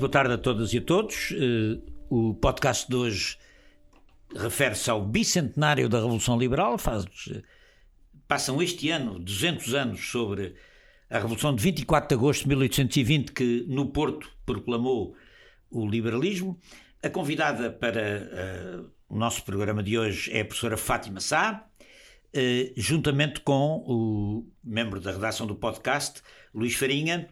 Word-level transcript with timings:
Boa 0.00 0.08
tarde 0.10 0.32
a 0.32 0.38
todas 0.38 0.72
e 0.72 0.78
a 0.78 0.80
todos. 0.80 1.30
Eh, 1.32 1.78
o 2.08 2.32
podcast 2.32 2.88
de 2.88 2.96
hoje 2.96 3.36
refere-se 4.34 4.88
ao 4.88 5.04
bicentenário 5.04 5.90
da 5.90 5.98
Revolução 5.98 6.38
Liberal. 6.38 6.78
Faz, 6.78 7.04
passam 8.26 8.62
este 8.62 8.88
ano 8.88 9.18
200 9.18 9.74
anos 9.74 10.10
sobre 10.10 10.54
a 11.10 11.18
Revolução 11.18 11.54
de 11.54 11.62
24 11.62 12.08
de 12.08 12.14
agosto 12.14 12.44
de 12.44 12.48
1820, 12.48 13.32
que 13.32 13.66
no 13.68 13.90
Porto 13.90 14.26
proclamou 14.46 15.14
o 15.70 15.86
liberalismo. 15.86 16.58
A 17.02 17.10
convidada 17.10 17.70
para 17.70 18.80
uh, 18.80 18.90
o 19.06 19.18
nosso 19.18 19.44
programa 19.44 19.82
de 19.82 19.98
hoje 19.98 20.32
é 20.32 20.40
a 20.40 20.44
professora 20.46 20.78
Fátima 20.78 21.20
Sá, 21.20 21.68
uh, 21.78 22.72
juntamente 22.74 23.40
com 23.40 23.84
o 23.86 24.50
membro 24.64 24.98
da 24.98 25.12
redação 25.12 25.46
do 25.46 25.54
podcast, 25.54 26.22
Luís 26.54 26.74
Farinha. 26.74 27.28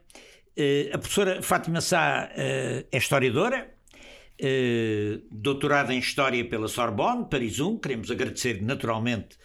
Uh, 0.58 0.92
a 0.92 0.98
professora 0.98 1.40
Fátima 1.40 1.80
Sá 1.80 2.28
é 2.34 2.84
historiadora, 2.92 3.72
doutorada 5.30 5.94
em 5.94 6.00
História 6.00 6.44
pela 6.44 6.66
Sorbonne, 6.66 7.28
Paris 7.30 7.60
1. 7.60 7.78
Queremos 7.78 8.10
agradecer 8.10 8.60
naturalmente 8.60 9.36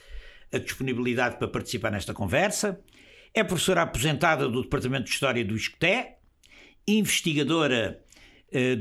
a 0.51 0.57
disponibilidade 0.57 1.37
para 1.37 1.47
participar 1.47 1.91
nesta 1.91 2.15
conversa. 2.15 2.81
É 3.31 3.43
professora 3.43 3.83
aposentada 3.83 4.49
do 4.49 4.63
Departamento 4.63 5.05
de 5.05 5.11
História 5.11 5.45
do 5.45 5.55
ISCTE, 5.55 6.15
investigadora 6.87 8.03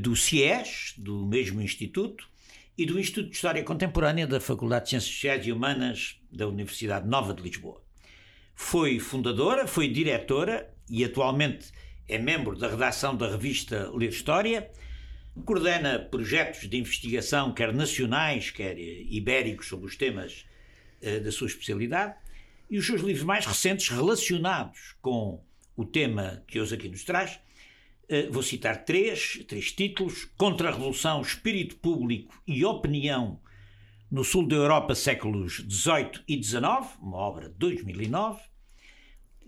do 0.00 0.14
CIES, 0.16 0.94
do 0.98 1.26
mesmo 1.26 1.60
Instituto, 1.60 2.26
e 2.76 2.86
do 2.86 2.98
Instituto 2.98 3.28
de 3.28 3.36
História 3.36 3.62
Contemporânea 3.62 4.26
da 4.26 4.40
Faculdade 4.40 4.84
de 4.84 4.90
Ciências 4.90 5.12
Sociais 5.14 5.46
e 5.46 5.52
Humanas 5.52 6.18
da 6.30 6.46
Universidade 6.46 7.06
Nova 7.06 7.34
de 7.34 7.42
Lisboa. 7.42 7.82
Foi 8.54 8.98
fundadora, 8.98 9.66
foi 9.66 9.88
diretora 9.88 10.70
e 10.88 11.04
atualmente 11.04 11.72
é 12.08 12.18
membro 12.18 12.56
da 12.56 12.68
redação 12.68 13.16
da 13.16 13.30
revista 13.30 13.90
Ler 13.94 14.10
História, 14.10 14.70
coordena 15.44 15.98
projetos 15.98 16.68
de 16.68 16.76
investigação, 16.76 17.52
quer 17.52 17.72
nacionais, 17.72 18.50
quer 18.50 18.78
ibéricos, 18.78 19.68
sobre 19.68 19.86
os 19.86 19.96
temas 19.96 20.44
uh, 21.02 21.20
da 21.20 21.32
sua 21.32 21.46
especialidade 21.46 22.14
e 22.70 22.78
os 22.78 22.86
seus 22.86 23.00
livros 23.00 23.24
mais 23.24 23.46
recentes 23.46 23.88
relacionados 23.88 24.94
com 25.00 25.42
o 25.76 25.84
tema 25.84 26.42
que 26.46 26.60
hoje 26.60 26.74
aqui 26.74 26.88
nos 26.88 27.04
traz. 27.04 27.38
Uh, 28.04 28.30
vou 28.30 28.42
citar 28.42 28.84
três, 28.84 29.42
três 29.48 29.72
títulos: 29.72 30.26
Contra 30.36 30.68
a 30.68 30.72
Revolução, 30.72 31.22
Espírito 31.22 31.76
Público 31.76 32.42
e 32.46 32.64
Opinião 32.64 33.40
no 34.10 34.22
Sul 34.22 34.46
da 34.46 34.56
Europa, 34.56 34.94
séculos 34.94 35.54
XVIII 35.54 36.22
e 36.28 36.42
XIX, 36.42 36.62
uma 37.00 37.16
obra 37.16 37.48
de 37.48 37.54
2009. 37.54 38.51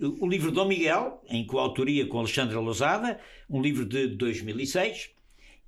O 0.00 0.26
livro 0.26 0.50
Dom 0.50 0.66
Miguel, 0.66 1.22
em 1.28 1.46
coautoria 1.46 2.04
com 2.06 2.18
Alexandra 2.18 2.58
Lousada, 2.58 3.20
um 3.48 3.62
livro 3.62 3.84
de 3.84 4.08
2006. 4.08 5.10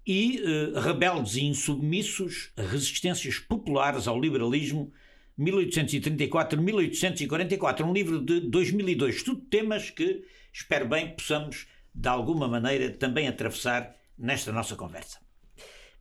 E 0.05 0.41
uh, 0.41 0.81
Rebeldes 0.81 1.37
e 1.37 1.45
Insubmissos, 1.45 2.51
Resistências 2.57 3.39
Populares 3.39 4.09
ao 4.09 4.21
Liberalismo, 4.21 4.93
1834-1844, 5.39 7.85
um 7.85 7.93
livro 7.93 8.21
de 8.21 8.41
2002, 8.41 9.23
tudo 9.23 9.43
temas 9.43 9.91
que 9.91 10.25
espero 10.53 10.89
bem 10.89 11.15
possamos, 11.15 11.69
de 11.95 12.09
alguma 12.09 12.49
maneira, 12.49 12.91
também 12.91 13.29
atravessar 13.29 13.95
nesta 14.19 14.51
nossa 14.51 14.75
conversa. 14.75 15.21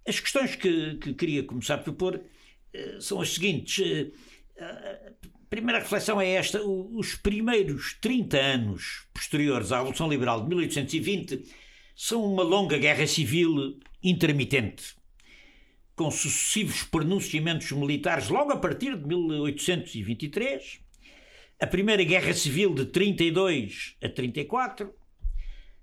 As 0.07 0.19
questões 0.19 0.55
que, 0.55 0.95
que 0.95 1.13
queria 1.13 1.43
começar 1.43 1.77
por 1.79 1.93
pôr 1.93 2.15
uh, 2.15 3.01
são 3.01 3.21
as 3.21 3.33
seguintes. 3.33 4.11
Uh, 4.57 5.13
primeira 5.49 5.79
reflexão 5.79 6.19
é 6.19 6.29
esta: 6.31 6.61
os 6.61 7.15
primeiros 7.15 7.95
30 8.01 8.37
anos 8.37 9.07
posteriores 9.13 9.71
à 9.71 9.77
Revolução 9.77 10.09
Liberal 10.09 10.41
de 10.41 10.49
1820 10.49 11.43
são 11.95 12.23
uma 12.23 12.43
longa 12.43 12.77
guerra 12.77 13.07
civil 13.07 13.79
intermitente 14.03 14.95
com 15.95 16.11
sucessivos 16.11 16.83
pronunciamentos 16.83 17.71
militares 17.71 18.27
logo 18.27 18.51
a 18.51 18.57
partir 18.57 18.97
de 18.97 19.07
1823, 19.07 20.81
a 21.59 21.67
Primeira 21.67 22.03
Guerra 22.03 22.33
Civil 22.33 22.73
de 22.73 22.85
32 22.87 23.95
a 24.03 24.09
34, 24.09 24.93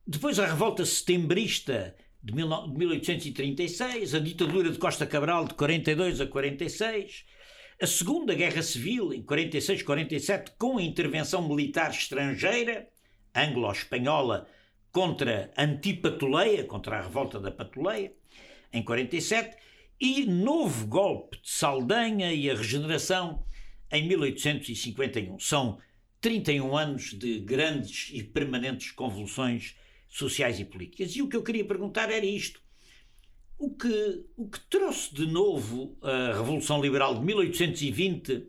depois 0.06 0.38
a 0.38 0.46
Revolta 0.46 0.84
Setembrista 0.84 1.96
de 2.22 2.34
1836, 2.34 4.14
a 4.14 4.18
ditadura 4.18 4.70
de 4.70 4.78
Costa 4.78 5.06
Cabral 5.06 5.46
de 5.46 5.54
42 5.54 6.20
a 6.20 6.26
46, 6.26 7.24
a 7.82 7.86
Segunda 7.88 8.32
Guerra 8.32 8.62
Civil 8.62 9.12
em 9.12 9.20
46-47 9.24 10.52
com 10.56 10.78
a 10.78 10.82
intervenção 10.84 11.48
militar 11.48 11.90
estrangeira 11.90 12.88
anglo-espanhola 13.34 14.46
contra 14.92 15.52
Antipatuleia, 15.58 16.62
contra 16.62 16.98
a 16.98 17.02
revolta 17.02 17.40
da 17.40 17.50
Patuleia, 17.50 18.12
em 18.72 18.84
47, 18.84 19.56
e 20.00 20.24
novo 20.26 20.86
golpe 20.86 21.42
de 21.42 21.50
Saldanha 21.50 22.32
e 22.32 22.48
a 22.48 22.54
regeneração 22.54 23.44
em 23.90 24.06
1851. 24.06 25.40
São 25.40 25.80
31 26.20 26.76
anos 26.76 27.18
de 27.18 27.40
grandes 27.40 28.10
e 28.12 28.22
permanentes 28.22 28.92
convulsões 28.92 29.74
sociais 30.08 30.60
e 30.60 30.64
políticas. 30.64 31.16
E 31.16 31.22
o 31.22 31.28
que 31.28 31.34
eu 31.34 31.42
queria 31.42 31.64
perguntar 31.64 32.12
era 32.12 32.24
isto. 32.24 32.61
O 33.62 33.70
que, 33.70 34.24
o 34.36 34.48
que 34.48 34.58
trouxe 34.62 35.14
de 35.14 35.24
novo 35.24 35.96
a 36.02 36.32
Revolução 36.36 36.82
Liberal 36.82 37.14
de 37.14 37.20
1820, 37.24 38.48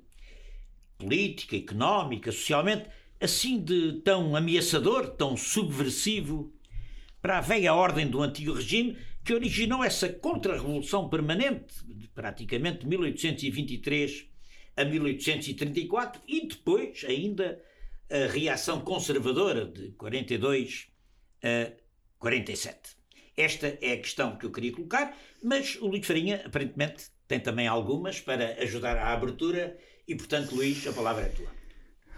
política, 0.98 1.56
económica, 1.56 2.32
socialmente, 2.32 2.90
assim 3.22 3.64
de 3.64 4.02
tão 4.04 4.36
ameaçador, 4.36 5.12
tão 5.12 5.38
subversivo, 5.38 6.52
para 7.22 7.38
a 7.38 7.42
velha 7.42 7.76
ordem 7.76 8.08
do 8.08 8.24
antigo 8.24 8.54
regime, 8.54 8.98
que 9.24 9.36
originou 9.36 9.84
essa 9.84 10.10
contra-revolução 10.10 11.08
permanente, 11.08 11.86
de 11.86 12.08
praticamente 12.08 12.88
1823 12.88 14.26
a 14.76 14.84
1834, 14.84 16.24
e 16.28 16.48
depois 16.48 17.06
ainda 17.08 17.62
a 18.10 18.32
reação 18.32 18.82
conservadora 18.82 19.64
de 19.64 19.92
42 19.92 20.88
a 21.44 21.72
47. 22.18 23.03
Esta 23.36 23.78
é 23.82 23.94
a 23.94 23.98
questão 23.98 24.38
que 24.38 24.46
eu 24.46 24.52
queria 24.52 24.72
colocar, 24.72 25.16
mas 25.44 25.76
o 25.82 25.88
Luís 25.88 26.06
Farinha 26.06 26.44
aparentemente 26.46 27.06
tem 27.28 27.40
também 27.40 27.68
algumas 27.68 28.20
para 28.20 28.62
ajudar 28.62 28.98
à 28.98 29.14
abertura 29.14 29.78
e, 30.08 30.16
portanto, 30.16 30.56
Luís, 30.56 30.86
a 30.86 30.94
palavra 30.94 31.24
é 31.24 31.30
tua. 31.30 31.48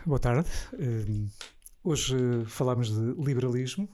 Boa 0.05 0.19
tarde. 0.19 0.49
Hum, 0.77 1.29
hoje 1.83 2.15
falamos 2.47 2.89
de 2.89 3.23
liberalismo 3.23 3.89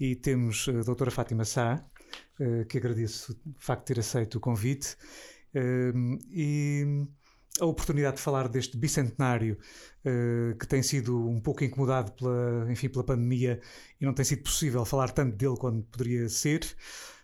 e 0.00 0.16
temos 0.16 0.68
a 0.68 0.82
doutora 0.82 1.10
Fátima 1.10 1.44
Sá, 1.44 1.84
eh, 2.40 2.64
que 2.64 2.78
agradeço 2.78 3.34
de 3.34 3.54
facto 3.64 3.86
ter 3.86 4.00
aceito 4.00 4.36
o 4.36 4.40
convite 4.40 4.96
eh, 5.54 5.92
e 6.30 7.06
a 7.60 7.66
oportunidade 7.66 8.16
de 8.16 8.22
falar 8.22 8.48
deste 8.48 8.76
bicentenário 8.76 9.58
uh, 10.04 10.56
que 10.56 10.66
tem 10.66 10.82
sido 10.82 11.28
um 11.28 11.40
pouco 11.40 11.64
incomodado 11.64 12.12
pela, 12.12 12.66
enfim, 12.70 12.88
pela 12.88 13.04
pandemia 13.04 13.60
e 14.00 14.04
não 14.04 14.14
tem 14.14 14.24
sido 14.24 14.42
possível 14.42 14.84
falar 14.84 15.10
tanto 15.10 15.36
dele 15.36 15.56
quanto 15.56 15.82
poderia 15.90 16.28
ser. 16.28 16.64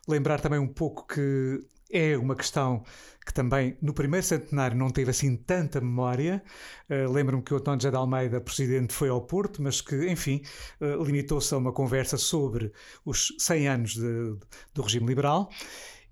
Lembrar 0.06 0.40
também 0.40 0.58
um 0.58 0.68
pouco 0.68 1.06
que 1.06 1.64
é 1.90 2.16
uma 2.16 2.36
questão 2.36 2.84
que 3.24 3.32
também 3.32 3.76
no 3.82 3.92
primeiro 3.92 4.24
centenário 4.24 4.76
não 4.76 4.90
teve 4.90 5.10
assim 5.10 5.36
tanta 5.36 5.80
memória. 5.80 6.42
Uh, 6.88 7.10
Lembro-me 7.10 7.42
que 7.42 7.52
o 7.52 7.58
António 7.58 7.80
José 7.80 7.90
de 7.90 7.96
Almeida, 7.96 8.40
presidente, 8.40 8.92
foi 8.94 9.10
ao 9.10 9.20
Porto, 9.20 9.62
mas 9.62 9.80
que, 9.80 10.10
enfim, 10.10 10.42
uh, 10.80 11.02
limitou-se 11.02 11.52
a 11.52 11.58
uma 11.58 11.72
conversa 11.72 12.16
sobre 12.16 12.72
os 13.04 13.34
100 13.38 13.68
anos 13.68 13.94
de, 13.94 14.00
de, 14.00 14.38
do 14.72 14.82
regime 14.82 15.06
liberal. 15.06 15.50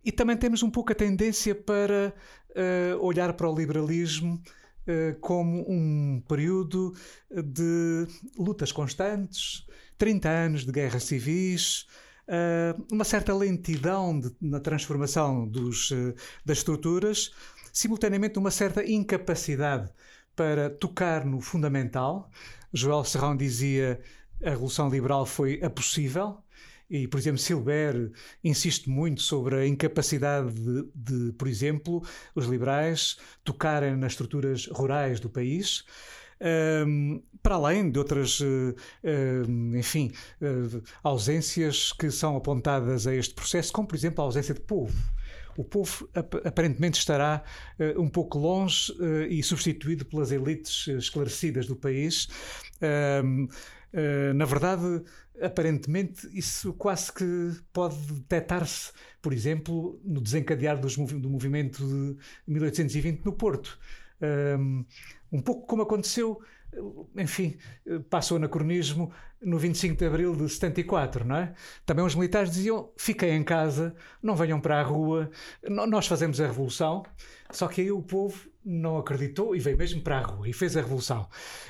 E 0.04 0.12
também 0.12 0.36
temos 0.36 0.62
um 0.62 0.70
pouco 0.70 0.92
a 0.92 0.94
tendência 0.94 1.54
para 1.54 2.14
uh, 2.56 3.04
olhar 3.04 3.32
para 3.34 3.48
o 3.48 3.54
liberalismo 3.54 4.40
como 5.20 5.68
um 5.68 6.22
período 6.28 6.94
de 7.28 8.06
lutas 8.38 8.70
constantes, 8.70 9.66
30 9.98 10.28
anos 10.28 10.64
de 10.64 10.70
guerras 10.70 11.02
civis, 11.02 11.86
uh, 12.28 12.86
uma 12.92 13.04
certa 13.04 13.34
lentidão 13.34 14.18
de, 14.18 14.34
na 14.40 14.60
transformação 14.60 15.46
dos, 15.46 15.90
uh, 15.90 16.14
das 16.44 16.58
estruturas, 16.58 17.30
simultaneamente 17.72 18.38
uma 18.38 18.50
certa 18.50 18.84
incapacidade 18.84 19.90
para 20.34 20.70
tocar 20.70 21.24
no 21.24 21.40
fundamental. 21.40 22.30
Joel 22.72 23.04
Serrão 23.04 23.36
dizia 23.36 24.00
a 24.44 24.50
Revolução 24.50 24.90
Liberal 24.90 25.24
foi 25.24 25.62
a 25.62 25.70
possível, 25.70 26.38
e, 26.88 27.08
por 27.08 27.18
exemplo, 27.18 27.38
Silber 27.38 28.10
insiste 28.42 28.88
muito 28.88 29.22
sobre 29.22 29.56
a 29.56 29.66
incapacidade 29.66 30.52
de, 30.52 30.88
de, 30.94 31.32
por 31.32 31.48
exemplo, 31.48 32.02
os 32.34 32.46
liberais 32.46 33.16
tocarem 33.44 33.96
nas 33.96 34.12
estruturas 34.12 34.66
rurais 34.66 35.20
do 35.20 35.28
país 35.28 35.84
um, 36.86 37.22
para 37.42 37.54
além 37.54 37.90
de 37.90 37.98
outras, 37.98 38.40
uh, 38.40 38.74
uh, 39.04 39.76
enfim, 39.76 40.12
uh, 40.40 40.82
ausências 41.02 41.92
que 41.92 42.10
são 42.10 42.36
apontadas 42.36 43.06
a 43.06 43.14
este 43.14 43.34
processo, 43.34 43.72
como 43.72 43.88
por 43.88 43.96
exemplo 43.96 44.22
a 44.22 44.26
ausência 44.26 44.54
de 44.54 44.60
povo. 44.60 44.96
O 45.56 45.64
povo 45.64 46.06
aparentemente 46.44 46.98
estará 46.98 47.42
um 47.96 48.10
pouco 48.10 48.38
longe 48.38 48.92
e 49.30 49.42
substituído 49.42 50.04
pelas 50.04 50.30
elites 50.30 50.86
esclarecidas 50.86 51.66
do 51.66 51.74
país. 51.74 52.28
Uh, 52.82 53.48
na 54.34 54.44
verdade, 54.44 55.02
aparentemente, 55.40 56.28
isso 56.36 56.74
quase 56.74 57.12
que 57.12 57.24
pode 57.72 57.96
detectar-se, 58.12 58.92
por 59.22 59.32
exemplo, 59.32 59.98
no 60.04 60.20
desencadear 60.20 60.78
dos, 60.78 60.96
do 60.96 61.30
movimento 61.30 61.82
de 61.82 62.16
1820 62.46 63.24
no 63.24 63.32
Porto. 63.32 63.78
Um, 64.58 64.84
um 65.32 65.40
pouco 65.40 65.66
como 65.66 65.82
aconteceu 65.82 66.40
enfim, 67.16 67.56
passa 68.10 68.34
o 68.34 68.36
anacronismo 68.36 69.12
no 69.40 69.58
25 69.58 69.96
de 69.96 70.06
abril 70.06 70.34
de 70.34 70.48
74, 70.48 71.24
não 71.24 71.36
é? 71.36 71.54
Também 71.84 72.04
os 72.04 72.14
militares 72.14 72.50
diziam: 72.50 72.90
fiquem 72.96 73.34
em 73.34 73.44
casa, 73.44 73.94
não 74.22 74.36
venham 74.36 74.60
para 74.60 74.80
a 74.80 74.82
rua, 74.82 75.30
nós 75.68 76.06
fazemos 76.06 76.40
a 76.40 76.46
revolução. 76.46 77.04
Só 77.50 77.68
que 77.68 77.80
aí 77.80 77.92
o 77.92 78.02
povo 78.02 78.48
não 78.66 78.98
acreditou 78.98 79.54
e 79.54 79.60
veio 79.60 79.78
mesmo 79.78 80.00
para 80.02 80.18
a 80.18 80.20
rua 80.20 80.48
e 80.48 80.52
fez 80.52 80.76
a 80.76 80.80
revolução. 80.80 81.28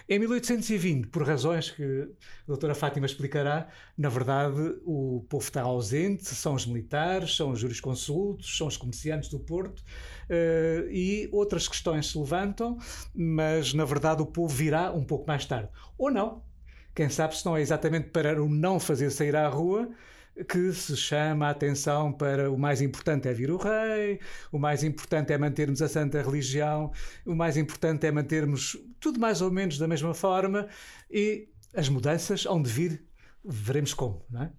Em 0.08 0.18
1820, 0.18 1.08
por 1.08 1.22
razões 1.22 1.70
que 1.70 1.82
a 1.82 2.46
doutora 2.46 2.74
Fátima 2.74 3.04
explicará, 3.04 3.68
na 3.98 4.08
verdade 4.08 4.74
o 4.84 5.24
povo 5.28 5.44
está 5.44 5.60
ausente, 5.60 6.24
são 6.24 6.54
os 6.54 6.64
militares, 6.64 7.36
são 7.36 7.50
os 7.50 7.60
jurisconsultos, 7.60 8.56
são 8.56 8.66
os 8.66 8.78
comerciantes 8.78 9.28
do 9.28 9.38
Porto 9.38 9.80
uh, 9.80 10.90
e 10.90 11.28
outras 11.32 11.68
questões 11.68 12.10
se 12.10 12.18
levantam, 12.18 12.78
mas 13.14 13.74
na 13.74 13.84
verdade 13.84 14.22
o 14.22 14.26
povo 14.26 14.54
virá 14.54 14.90
um 14.90 15.04
pouco 15.04 15.26
mais 15.26 15.44
tarde. 15.44 15.68
Ou 15.98 16.10
não. 16.10 16.42
Quem 16.94 17.10
sabe 17.10 17.36
se 17.36 17.44
não 17.44 17.54
é 17.54 17.60
exatamente 17.60 18.08
para 18.08 18.42
o 18.42 18.48
não 18.48 18.80
fazer 18.80 19.10
sair 19.10 19.36
à 19.36 19.46
rua, 19.48 19.90
que 20.44 20.72
se 20.72 20.96
chama 20.96 21.46
a 21.46 21.50
atenção 21.50 22.12
para 22.12 22.50
o 22.50 22.58
mais 22.58 22.82
importante 22.82 23.28
é 23.28 23.32
vir 23.32 23.50
o 23.50 23.56
rei, 23.56 24.20
o 24.52 24.58
mais 24.58 24.84
importante 24.84 25.32
é 25.32 25.38
mantermos 25.38 25.80
a 25.80 25.88
santa 25.88 26.20
religião, 26.22 26.92
o 27.24 27.34
mais 27.34 27.56
importante 27.56 28.06
é 28.06 28.12
mantermos 28.12 28.76
tudo 29.00 29.18
mais 29.18 29.40
ou 29.40 29.50
menos 29.50 29.78
da 29.78 29.88
mesma 29.88 30.12
forma 30.12 30.68
e 31.10 31.48
as 31.74 31.88
mudanças 31.88 32.44
hão 32.46 32.60
de 32.60 32.70
vir, 32.70 33.04
veremos 33.44 33.94
como, 33.94 34.22
não 34.30 34.42
é? 34.42 34.52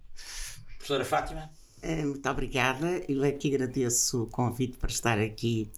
Professora 0.78 1.04
Fátima? 1.04 1.50
Eh, 1.82 2.04
muito 2.04 2.28
obrigada. 2.28 3.02
Eu 3.08 3.22
aqui 3.22 3.54
agradeço 3.54 4.24
o 4.24 4.26
convite 4.26 4.78
para 4.78 4.90
estar 4.90 5.18
aqui 5.18 5.70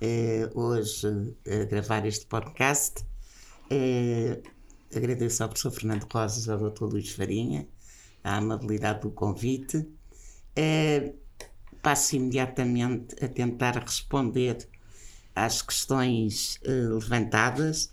eh, 0.00 0.48
hoje 0.54 1.06
a 1.46 1.64
gravar 1.66 2.06
este 2.06 2.24
podcast. 2.26 3.04
Eh, 3.70 4.40
agradeço 4.94 5.42
ao 5.42 5.48
professor 5.50 5.70
Fernando 5.72 6.04
Rosas 6.10 6.46
e 6.46 6.50
ao 6.50 6.70
Dr. 6.70 6.84
Luís 6.84 7.10
Farinha 7.10 7.68
a 8.22 8.36
amabilidade 8.36 9.00
do 9.00 9.10
convite. 9.10 9.78
Uh, 9.78 11.14
passo 11.82 12.16
imediatamente 12.16 13.16
a 13.24 13.28
tentar 13.28 13.76
responder 13.78 14.68
às 15.34 15.62
questões 15.62 16.60
uh, 16.66 16.94
levantadas. 16.94 17.86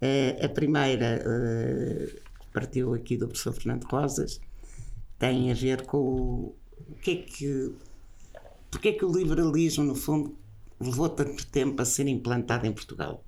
Uh, 0.00 0.44
a 0.44 0.48
primeira, 0.48 1.24
partiu 2.52 2.94
aqui 2.94 3.16
do 3.16 3.28
professor 3.28 3.52
Fernando 3.52 3.84
Rosas, 3.84 4.40
tem 5.18 5.50
a 5.50 5.54
ver 5.54 5.86
com 5.86 5.98
o, 5.98 6.56
o 6.88 6.94
que 7.00 7.10
é 7.10 7.16
que. 7.16 7.74
Porque 8.70 8.88
é 8.88 8.92
que 8.92 9.04
o 9.04 9.12
liberalismo, 9.12 9.84
no 9.84 9.94
fundo, 9.94 10.36
levou 10.80 11.08
tanto 11.08 11.46
tempo 11.46 11.80
a 11.80 11.84
ser 11.84 12.08
implantado 12.08 12.66
em 12.66 12.72
Portugal? 12.72 13.22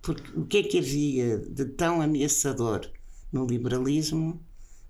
Porque 0.00 0.38
o 0.38 0.46
que 0.46 0.58
é 0.58 0.62
que 0.62 0.78
havia 0.78 1.38
de 1.38 1.64
tão 1.64 2.00
ameaçador 2.00 2.88
no 3.32 3.46
liberalismo 3.46 4.40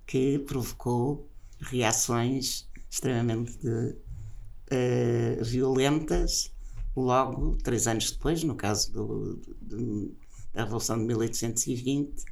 que 0.08 0.38
provocou 0.40 1.28
reações 1.60 2.66
extremamente 2.90 3.58
uh, 3.68 5.44
violentas 5.44 6.50
logo 6.96 7.58
três 7.62 7.86
anos 7.86 8.10
depois, 8.10 8.42
no 8.42 8.54
caso 8.56 8.90
do, 8.90 9.36
do, 9.60 10.16
da 10.54 10.64
Revolução 10.64 10.98
de 10.98 11.04
1820, 11.04 12.24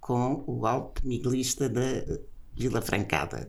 com 0.00 0.42
o 0.44 0.56
golpe 0.56 1.06
miguelista 1.06 1.68
da 1.68 1.80
Vila 2.52 2.82
Francada, 2.82 3.48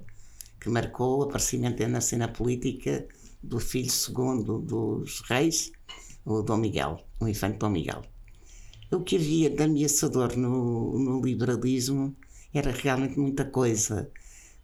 que 0.60 0.70
marcou 0.70 1.20
o 1.20 1.24
aparecimento 1.24 1.86
na 1.88 2.02
cena 2.02 2.28
política 2.28 3.08
do 3.42 3.60
filho 3.60 3.90
segundo 3.90 4.60
dos 4.60 5.22
reis, 5.22 5.72
o 6.24 6.44
Dom 6.44 6.58
Miguel, 6.58 7.04
o 7.20 7.28
infante 7.28 7.58
Dom 7.58 7.72
Miguel. 7.72 8.04
O 8.92 9.00
que 9.00 9.16
havia 9.16 9.50
de 9.50 9.64
ameaçador 9.64 10.38
no, 10.38 11.00
no 11.00 11.22
liberalismo 11.22 12.16
era 12.54 12.72
realmente 12.72 13.20
muita 13.20 13.46
coisa, 13.46 14.12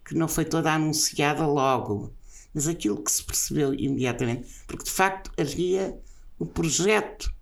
que 0.04 0.14
não 0.14 0.28
foi 0.28 0.44
toda 0.44 0.72
anunciada 0.72 1.46
logo, 1.46 2.12
mas 2.52 2.66
aquilo 2.66 3.02
que 3.02 3.10
se 3.10 3.22
percebeu 3.22 3.74
imediatamente, 3.74 4.48
porque 4.66 4.84
de 4.84 4.90
facto 4.90 5.30
havia 5.38 5.98
o 6.38 6.46
projeto, 6.46 7.32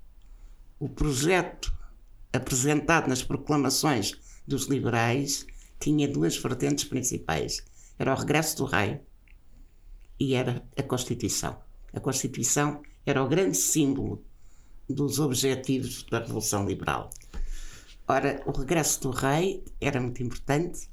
o 0.79 0.89
projeto 0.89 1.75
apresentado 2.33 3.09
nas 3.09 3.23
proclamações 3.23 4.15
dos 4.47 4.67
liberais 4.67 5.47
tinha 5.81 6.09
duas 6.09 6.37
vertentes 6.37 6.85
principais. 6.85 7.65
Era 7.99 8.15
o 8.15 8.17
regresso 8.17 8.59
do 8.59 8.65
rei 8.65 9.01
e 10.19 10.35
era 10.35 10.63
a 10.77 10.83
Constituição. 10.83 11.59
A 11.93 12.01
Constituição 12.01 12.83
era 13.05 13.23
o 13.23 13.29
grande 13.29 13.57
símbolo 13.57 14.23
dos 14.89 15.19
objetivos 15.19 16.05
da 16.05 16.21
Revolução 16.21 16.67
Liberal. 16.67 17.11
Ora, 18.09 18.41
o 18.47 18.53
regresso 18.53 19.01
do 19.03 19.11
rei 19.11 19.65
era 19.81 20.01
muito 20.01 20.23
importante 20.23 20.89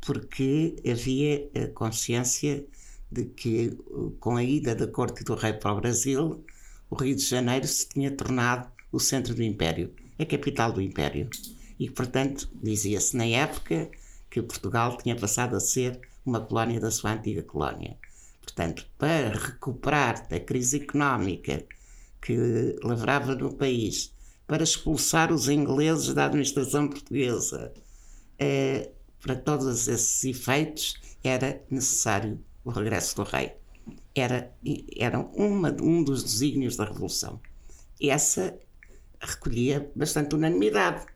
porque 0.00 0.76
havia 0.88 1.50
a 1.52 1.66
consciência 1.74 2.64
de 3.10 3.24
que, 3.24 3.76
com 4.20 4.36
a 4.36 4.44
ida 4.44 4.72
da 4.72 4.86
corte 4.86 5.24
do 5.24 5.34
rei 5.34 5.54
para 5.54 5.72
o 5.72 5.80
Brasil, 5.80 6.44
o 6.88 6.94
Rio 6.94 7.16
de 7.16 7.22
Janeiro 7.22 7.66
se 7.66 7.88
tinha 7.88 8.10
tornado 8.10 8.70
o 8.92 9.00
centro 9.00 9.34
do 9.34 9.42
império, 9.42 9.92
a 10.16 10.24
capital 10.24 10.70
do 10.70 10.80
império. 10.80 11.28
E, 11.76 11.90
portanto, 11.90 12.48
dizia-se 12.62 13.16
na 13.16 13.26
época 13.26 13.90
que 14.30 14.40
Portugal 14.40 14.96
tinha 14.98 15.16
passado 15.16 15.56
a 15.56 15.60
ser 15.60 16.00
uma 16.24 16.40
colónia 16.40 16.78
da 16.78 16.92
sua 16.92 17.14
antiga 17.14 17.42
colónia. 17.42 17.98
Portanto, 18.40 18.86
para 18.96 19.36
recuperar 19.36 20.28
da 20.28 20.38
crise 20.38 20.76
económica 20.76 21.64
que 22.22 22.78
lavrava 22.84 23.34
no 23.34 23.52
país 23.54 24.13
para 24.46 24.62
expulsar 24.62 25.32
os 25.32 25.48
ingleses 25.48 26.12
da 26.14 26.26
administração 26.26 26.88
portuguesa. 26.88 27.72
É, 28.38 28.90
para 29.20 29.36
todos 29.36 29.88
esses 29.88 30.24
efeitos, 30.24 31.00
era 31.22 31.62
necessário 31.70 32.38
o 32.64 32.70
regresso 32.70 33.16
do 33.16 33.22
rei. 33.22 33.52
Era, 34.14 34.54
era 34.96 35.18
uma, 35.18 35.74
um 35.80 36.02
dos 36.02 36.22
desígnios 36.22 36.76
da 36.76 36.84
Revolução. 36.84 37.40
Essa 38.00 38.58
recolhia 39.20 39.90
bastante 39.94 40.34
unanimidade. 40.34 41.06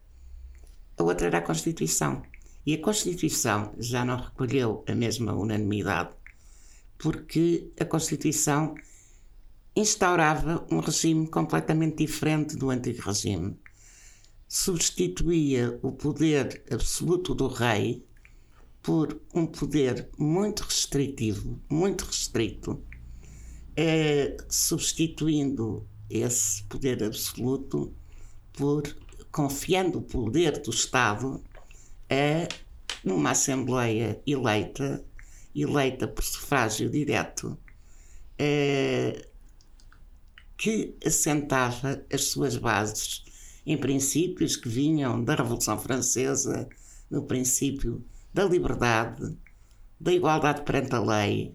A 0.97 1.03
outra 1.03 1.27
era 1.27 1.39
a 1.39 1.43
Constituição. 1.43 2.23
E 2.65 2.75
a 2.75 2.83
Constituição 2.83 3.75
já 3.79 4.05
não 4.05 4.17
recolheu 4.17 4.85
a 4.87 4.95
mesma 4.95 5.33
unanimidade, 5.33 6.11
porque 6.99 7.71
a 7.81 7.85
Constituição 7.85 8.75
instaurava 9.75 10.67
um 10.71 10.81
regime 10.81 11.27
completamente 11.29 11.99
diferente 11.99 12.57
do 12.57 12.71
antigo 12.71 13.03
regime. 13.03 13.59
Substituía 14.49 15.79
o 15.83 15.93
poder 15.93 16.65
absoluto 16.71 17.35
do 17.35 17.49
rei 17.49 18.05
por 18.83 19.21
um 19.35 19.47
poder 19.47 20.09
muito 20.19 20.63
restritivo, 20.63 21.61
muito 21.69 22.05
restrito, 22.07 22.83
eh, 23.77 24.37
substituindo 24.49 25.87
esse 26.09 26.63
poder 26.65 27.05
absoluto 27.05 27.95
por 28.53 28.83
confiando 29.31 29.99
o 29.99 30.03
poder 30.03 30.61
do 30.63 30.71
Estado 30.71 31.43
a 32.11 32.49
uma 33.05 33.31
Assembleia 33.31 34.21
eleita, 34.27 35.05
eleita 35.55 36.09
por 36.09 36.25
sufrágio 36.25 36.91
direto, 36.91 37.57
eh, 38.39 39.28
que 40.59 40.97
assentava 41.07 42.05
as 42.13 42.25
suas 42.25 42.57
bases 42.57 43.25
em 43.65 43.79
princípios 43.79 44.57
que 44.57 44.69
vinham 44.69 45.23
da 45.23 45.37
Revolução 45.37 45.79
Francesa, 45.79 46.69
no 47.09 47.23
princípio 47.23 48.05
da 48.35 48.45
liberdade, 48.45 49.37
da 50.01 50.13
igualdade 50.13 50.63
perante 50.63 50.95
a 50.95 51.01
lei, 51.01 51.55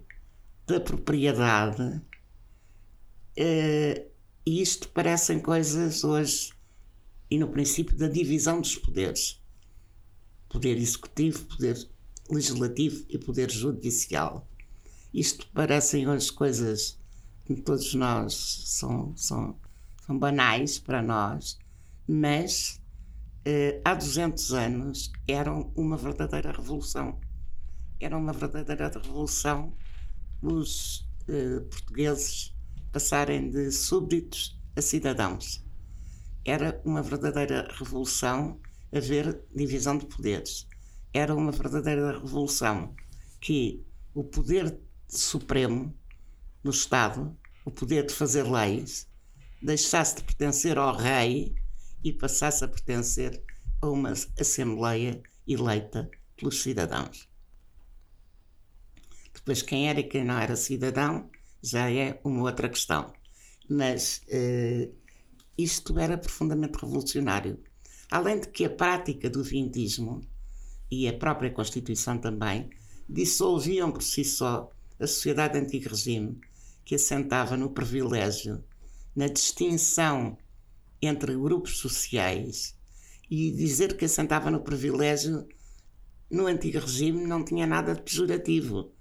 da 0.65 0.79
propriedade. 0.79 2.01
Uh, 3.37 4.07
e 4.45 4.61
isto 4.61 4.87
parecem 4.89 5.39
coisas 5.39 6.03
hoje, 6.03 6.53
e 7.29 7.37
no 7.37 7.49
princípio 7.49 7.97
da 7.97 8.07
divisão 8.07 8.61
dos 8.61 8.77
poderes: 8.77 9.41
poder 10.47 10.77
executivo, 10.77 11.45
poder 11.45 11.89
legislativo 12.29 13.05
e 13.09 13.17
poder 13.17 13.51
judicial. 13.51 14.47
Isto 15.13 15.47
parecem 15.53 16.07
hoje 16.07 16.31
coisas 16.31 16.97
todos 17.65 17.93
nós 17.93 18.33
são, 18.67 19.15
são, 19.15 19.59
são 20.05 20.17
banais 20.17 20.79
para 20.79 21.01
nós, 21.01 21.57
mas 22.07 22.81
eh, 23.45 23.81
há 23.83 23.93
200 23.93 24.53
anos 24.53 25.11
eram 25.27 25.71
uma 25.75 25.97
verdadeira 25.97 26.51
revolução. 26.51 27.19
Era 27.99 28.17
uma 28.17 28.33
verdadeira 28.33 28.89
revolução 28.89 29.73
os 30.41 31.07
eh, 31.27 31.59
portugueses 31.69 32.53
passarem 32.91 33.49
de 33.49 33.71
súbditos 33.71 34.59
a 34.75 34.81
cidadãos. 34.81 35.63
Era 36.45 36.81
uma 36.85 37.01
verdadeira 37.01 37.67
revolução 37.77 38.59
haver 38.91 39.41
divisão 39.55 39.97
de 39.97 40.05
poderes. 40.05 40.67
era 41.13 41.35
uma 41.35 41.51
verdadeira 41.51 42.11
revolução, 42.19 42.95
que 43.39 43.85
o 44.15 44.23
poder 44.23 44.79
supremo 45.07 45.93
no 46.63 46.71
Estado, 46.71 47.35
o 47.65 47.71
poder 47.71 48.05
de 48.05 48.13
fazer 48.13 48.43
leis, 48.43 49.07
deixasse 49.61 50.17
de 50.17 50.23
pertencer 50.23 50.77
ao 50.77 50.95
rei 50.95 51.53
e 52.03 52.11
passasse 52.13 52.63
a 52.63 52.67
pertencer 52.67 53.43
a 53.81 53.89
uma 53.89 54.13
Assembleia 54.39 55.21
eleita 55.47 56.09
pelos 56.37 56.61
cidadãos. 56.61 57.27
Depois, 59.33 59.61
quem 59.61 59.89
era 59.89 59.99
e 59.99 60.03
quem 60.03 60.23
não 60.23 60.39
era 60.39 60.55
cidadão 60.55 61.29
já 61.61 61.91
é 61.91 62.19
uma 62.23 62.43
outra 62.43 62.69
questão. 62.69 63.11
Mas 63.69 64.21
uh, 64.27 64.93
isto 65.57 65.97
era 65.99 66.17
profundamente 66.17 66.77
revolucionário. 66.77 67.59
Além 68.09 68.39
de 68.39 68.47
que 68.49 68.65
a 68.65 68.69
prática 68.69 69.29
do 69.29 69.43
vintismo 69.43 70.21
e 70.89 71.07
a 71.07 71.17
própria 71.17 71.51
Constituição 71.51 72.17
também 72.17 72.69
dissolviam 73.09 73.91
por 73.91 74.03
si 74.03 74.23
só 74.23 74.69
a 74.99 75.07
sociedade 75.07 75.57
antigo 75.57 75.89
regime 75.89 76.39
que 76.85 76.95
assentava 76.95 77.55
no 77.57 77.69
privilégio, 77.69 78.63
na 79.15 79.27
distinção 79.27 80.37
entre 81.01 81.35
grupos 81.35 81.77
sociais 81.77 82.75
e 83.29 83.51
dizer 83.51 83.97
que 83.97 84.05
assentava 84.05 84.49
no 84.51 84.61
privilégio 84.61 85.47
no 86.29 86.47
antigo 86.47 86.79
regime 86.79 87.25
não 87.25 87.45
tinha 87.45 87.67
nada 87.67 87.93
de 87.93 88.01
pejorativo. 88.01 88.91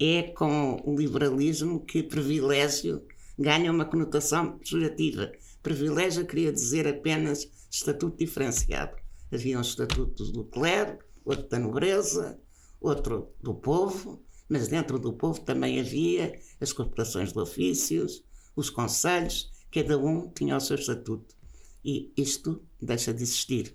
É 0.00 0.22
com 0.22 0.82
o 0.84 0.96
liberalismo 0.96 1.84
que 1.84 2.02
privilégio 2.02 3.06
ganha 3.38 3.70
uma 3.70 3.84
conotação 3.84 4.58
pejorativa. 4.58 5.30
Privilégio 5.62 6.26
queria 6.26 6.52
dizer 6.52 6.88
apenas 6.88 7.48
estatuto 7.70 8.16
diferenciado. 8.18 8.96
Havia 9.32 9.58
um 9.58 9.62
estatuto 9.62 10.24
do 10.32 10.44
clero, 10.44 10.98
outro 11.24 11.48
da 11.48 11.58
nobreza, 11.58 12.38
outro 12.80 13.32
do 13.40 13.54
povo, 13.54 14.20
mas 14.52 14.68
dentro 14.68 14.98
do 14.98 15.14
povo 15.14 15.40
também 15.40 15.80
havia 15.80 16.38
as 16.60 16.74
corporações 16.74 17.32
de 17.32 17.38
ofícios, 17.38 18.22
os 18.54 18.68
conselhos, 18.68 19.50
cada 19.72 19.98
um 19.98 20.28
tinha 20.28 20.54
o 20.54 20.60
seu 20.60 20.76
estatuto. 20.76 21.34
E 21.82 22.12
isto 22.14 22.62
deixa 22.78 23.14
de 23.14 23.22
existir. 23.22 23.74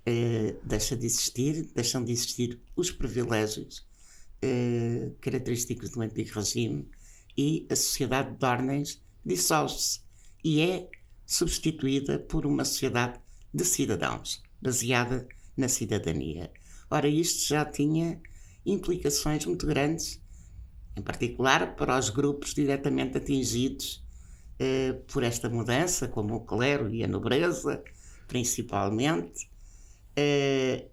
Uh, 0.00 0.58
deixa 0.64 0.96
de 0.96 1.06
existir, 1.06 1.70
deixam 1.76 2.04
de 2.04 2.10
existir 2.10 2.60
os 2.74 2.90
privilégios 2.90 3.86
uh, 4.42 5.14
característicos 5.20 5.90
do 5.90 6.00
antigo 6.00 6.28
regime 6.34 6.88
e 7.36 7.64
a 7.70 7.76
sociedade 7.76 8.36
de 8.36 8.44
ordens 8.44 9.00
dissolve-se 9.24 10.00
e 10.42 10.60
é 10.60 10.90
substituída 11.24 12.18
por 12.18 12.44
uma 12.44 12.64
sociedade 12.64 13.20
de 13.54 13.64
cidadãos, 13.64 14.42
baseada 14.60 15.28
na 15.56 15.68
cidadania. 15.68 16.50
Ora, 16.90 17.06
isto 17.06 17.46
já 17.46 17.64
tinha 17.64 18.20
implicações 18.72 19.44
muito 19.46 19.66
grandes, 19.66 20.20
em 20.96 21.02
particular 21.02 21.76
para 21.76 21.98
os 21.98 22.10
grupos 22.10 22.54
diretamente 22.54 23.18
atingidos 23.18 24.04
eh, 24.58 24.94
por 25.12 25.22
esta 25.22 25.48
mudança, 25.48 26.08
como 26.08 26.34
o 26.34 26.40
clero 26.40 26.92
e 26.92 27.04
a 27.04 27.08
nobreza, 27.08 27.82
principalmente, 28.26 29.48
eh, 30.16 30.86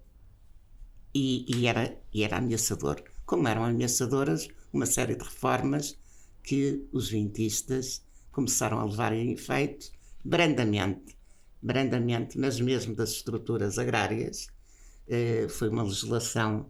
e, 1.14 1.44
e, 1.48 1.66
era, 1.66 1.98
e 2.12 2.22
era 2.22 2.38
ameaçador. 2.38 3.02
Como 3.24 3.48
eram 3.48 3.64
ameaçadoras 3.64 4.48
uma 4.72 4.86
série 4.86 5.16
de 5.16 5.24
reformas 5.24 5.98
que 6.42 6.86
os 6.92 7.08
vintistas 7.08 8.04
começaram 8.30 8.78
a 8.78 8.84
levar 8.84 9.12
em 9.12 9.32
efeito 9.32 9.90
brandamente, 10.24 11.16
brandamente, 11.60 12.38
mas 12.38 12.60
mesmo 12.60 12.94
das 12.94 13.10
estruturas 13.10 13.78
agrárias, 13.78 14.48
eh, 15.08 15.46
foi 15.48 15.68
uma 15.68 15.82
legislação 15.82 16.68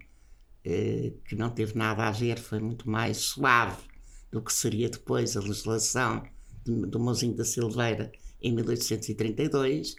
que 1.25 1.37
não 1.37 1.51
teve 1.51 1.77
nada 1.77 2.05
a 2.05 2.11
ver, 2.11 2.39
foi 2.39 2.59
muito 2.59 2.89
mais 2.89 3.19
suave 3.19 3.83
do 4.31 4.43
que 4.43 4.53
seria 4.53 4.89
depois 4.89 5.37
a 5.37 5.41
legislação 5.41 6.23
do 6.65 6.99
Mozinho 6.99 7.37
da 7.37 7.45
Silveira 7.45 8.11
em 8.43 8.53
1832, 8.55 9.95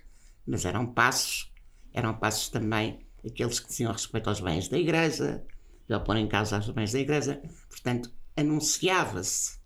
mas 0.46 0.66
eram 0.66 0.86
passos, 0.86 1.52
eram 1.94 2.14
passos 2.14 2.50
também 2.50 3.00
aqueles 3.26 3.60
que 3.60 3.70
diziam 3.70 3.92
respeito 3.92 4.30
aos 4.30 4.42
bens 4.42 4.68
da 4.68 4.78
Igreja, 4.78 5.44
já 5.88 6.00
pôr 6.00 6.18
em 6.18 6.28
causa 6.28 6.60
os 6.60 6.70
bens 6.70 6.92
da 6.92 7.00
Igreja, 7.00 7.42
portanto, 7.70 8.12
anunciava-se 8.36 9.58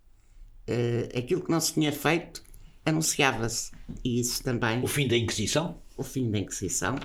uh, 0.68 1.18
aquilo 1.18 1.42
que 1.42 1.50
não 1.50 1.60
se 1.60 1.74
tinha 1.74 1.92
feito, 1.92 2.42
anunciava-se. 2.86 3.72
E 4.04 4.20
isso 4.20 4.42
também. 4.42 4.82
O 4.82 4.86
fim 4.86 5.06
da 5.06 5.16
Inquisição? 5.16 5.80
O 5.96 6.02
fim 6.02 6.30
da 6.30 6.38
Inquisição 6.38 6.96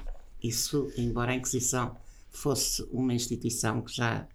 isso, 0.42 0.92
embora 0.98 1.32
a 1.32 1.36
Inquisição 1.36 1.96
fosse 2.38 2.84
uma 2.91 3.13
instituição 3.13 3.82
que 3.82 3.94
já 3.94 4.27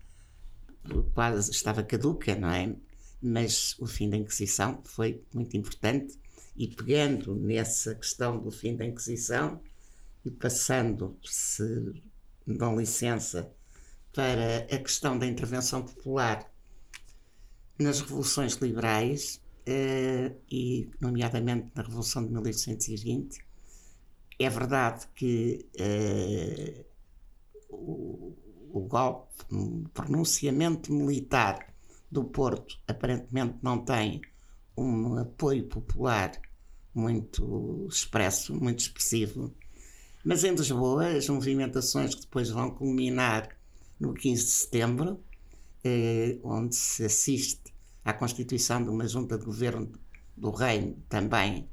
quase 1.14 1.50
estava 1.50 1.82
caduca, 1.82 2.35
não 2.35 2.50
é? 2.50 2.75
Mas 3.21 3.76
o 3.78 3.87
fim 3.87 4.11
da 4.11 4.16
Inquisição 4.16 4.80
foi 4.85 5.23
muito 5.32 5.56
importante 5.56 6.18
e 6.56 6.66
pegando 6.68 7.35
nessa 7.35 7.94
questão 7.94 8.38
do 8.38 8.50
fim 8.50 8.76
da 8.76 8.85
Inquisição 8.85 9.61
e 10.25 10.30
passando, 10.30 11.16
se 11.23 12.02
dão 12.47 12.78
licença, 12.78 13.50
para 14.12 14.59
a 14.71 14.78
questão 14.78 15.18
da 15.18 15.26
intervenção 15.26 15.82
popular 15.82 16.50
nas 17.78 18.00
revoluções 18.00 18.54
liberais, 18.56 19.40
eh, 19.64 20.32
e 20.50 20.90
nomeadamente 21.00 21.71
na 21.75 21.82
Revolução 21.82 22.25
de 22.25 22.32
1820, 22.32 23.38
é 24.38 24.50
verdade 24.50 25.06
que 25.14 25.66
uh, 25.76 26.85
o, 27.73 28.37
o 28.73 28.81
golpe, 28.81 29.33
o 29.50 29.88
pronunciamento 29.93 30.93
militar 30.93 31.75
do 32.11 32.25
Porto 32.25 32.79
aparentemente 32.87 33.57
não 33.62 33.85
tem 33.85 34.21
um 34.76 35.17
apoio 35.17 35.67
popular 35.67 36.33
muito 36.95 37.87
expresso, 37.91 38.55
muito 38.55 38.81
expressivo, 38.81 39.55
mas 40.25 40.45
em 40.45 40.55
Lisboa 40.55 41.09
as 41.09 41.29
movimentações 41.29 42.14
que 42.14 42.23
depois 42.23 42.50
vão 42.50 42.71
culminar 42.71 43.57
no 43.99 44.12
15 44.12 44.45
de 44.45 44.50
setembro, 44.50 45.21
eh, 45.85 46.38
onde 46.43 46.76
se 46.76 47.05
assiste 47.05 47.73
à 48.05 48.12
constituição 48.12 48.83
de 48.83 48.91
uma 48.91 49.07
junta 49.09 49.38
de 49.38 49.45
governo 49.45 49.93
do 50.37 50.50
reino 50.50 50.97
também 51.09 51.69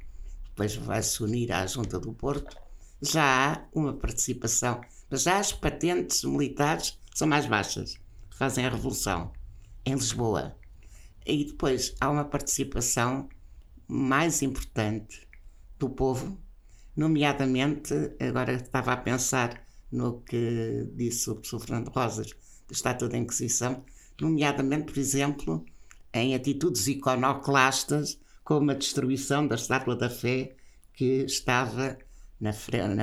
depois 0.60 0.76
vai 0.76 1.02
se 1.02 1.24
unir 1.24 1.54
à 1.54 1.66
Junta 1.66 1.98
do 1.98 2.12
Porto, 2.14 2.58
já 3.02 3.54
há 3.54 3.66
uma 3.74 3.94
participação. 3.94 4.82
Mas 5.10 5.24
já 5.24 5.40
as 5.40 5.52
patentes 5.52 6.24
militares 6.24 7.00
são 7.16 7.28
mais 7.28 7.48
baixas, 7.48 7.98
fazem 8.30 8.66
a 8.66 8.70
revolução 8.70 9.32
em 9.84 9.96
Lisboa. 9.96 10.56
E 11.26 11.44
depois 11.44 11.96
há 12.00 12.10
uma 12.10 12.26
participação 12.26 13.28
mais 13.88 14.44
importante 14.44 15.28
do 15.80 15.90
povo, 15.90 16.40
nomeadamente, 16.96 17.94
agora 18.20 18.54
estava 18.54 18.94
a 18.94 18.98
pensar 18.98 19.66
no 19.92 20.22
que 20.22 20.88
disse 20.94 21.30
o 21.30 21.36
professor 21.36 21.60
Fernando 21.60 21.90
Rosas, 21.90 22.32
do 22.68 22.74
Estatuto 22.74 23.12
da 23.12 23.18
Inquisição, 23.18 23.84
nomeadamente, 24.22 24.92
por 24.94 25.00
exemplo, 25.00 25.66
em 26.14 26.36
atitudes 26.36 26.86
iconoclastas 26.86 28.20
como 28.44 28.70
a 28.70 28.76
destruição 28.76 29.48
da 29.48 29.56
estátua 29.56 29.96
da 29.96 30.10
fé 30.10 30.56
que 30.94 31.24
estava 31.24 31.98
na 32.40 32.54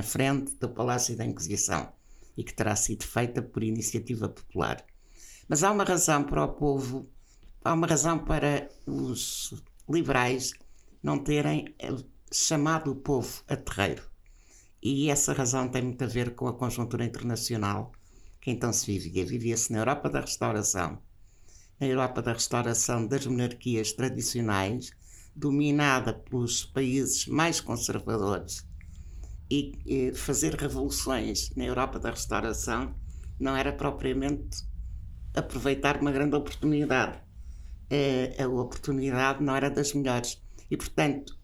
frente 0.03 0.55
do 0.55 0.69
Palácio 0.69 1.17
da 1.17 1.25
Inquisição 1.25 1.96
e 2.37 2.45
que 2.45 2.55
terá 2.55 2.77
sido 2.77 3.05
feita 3.05 3.41
por 3.41 3.63
iniciativa 3.63 4.29
popular. 4.29 4.85
Mas 5.49 5.63
há 5.63 5.71
uma 5.71 5.85
razão 5.85 6.25
para 6.25 6.45
o 6.45 6.49
povo, 6.49 7.09
há 7.65 7.73
uma 7.73 7.87
razão 7.87 8.19
para 8.19 8.69
os 8.87 9.55
liberais 9.89 10.53
não 11.03 11.19
terem 11.19 11.75
eh, 11.79 11.95
chamado 12.33 12.91
o 12.91 12.97
povo 12.97 13.43
a 13.49 13.57
terreiro. 13.57 14.03
E 14.83 15.09
essa 15.11 15.33
razão 15.33 15.69
tem 15.69 15.83
muito 15.83 16.03
a 16.05 16.07
ver 16.07 16.35
com 16.35 16.49
a 16.49 16.53
conjuntura 16.53 17.05
internacional 17.05 17.93
que 18.41 18.51
então 18.51 18.73
se 18.73 18.87
vivia. 18.87 19.25
Vivia-se 19.25 19.73
na 19.73 19.79
Europa 19.79 20.09
da 20.09 20.21
Restauração, 20.21 20.99
na 21.81 21.87
Europa 21.87 22.23
da 22.23 22.33
Restauração 22.33 23.07
das 23.07 23.27
monarquias 23.27 23.93
tradicionais, 23.93 24.91
dominada 25.35 26.13
pelos 26.13 26.65
países 26.65 27.27
mais 27.27 27.61
conservadores 27.61 28.65
e, 29.51 29.73
e 29.87 30.15
fazer 30.15 30.55
revoluções 30.55 31.51
na 31.57 31.65
Europa 31.65 31.99
da 31.99 32.11
restauração 32.11 32.95
não 33.39 33.57
era 33.57 33.73
propriamente 33.73 34.65
aproveitar 35.35 36.01
uma 36.01 36.11
grande 36.11 36.35
oportunidade. 36.35 37.19
Uh, 37.91 38.43
a 38.43 38.49
oportunidade 38.49 39.43
não 39.43 39.55
era 39.55 39.71
das 39.71 39.93
melhores. 39.93 40.43
E, 40.71 40.77
portanto, 40.77 41.39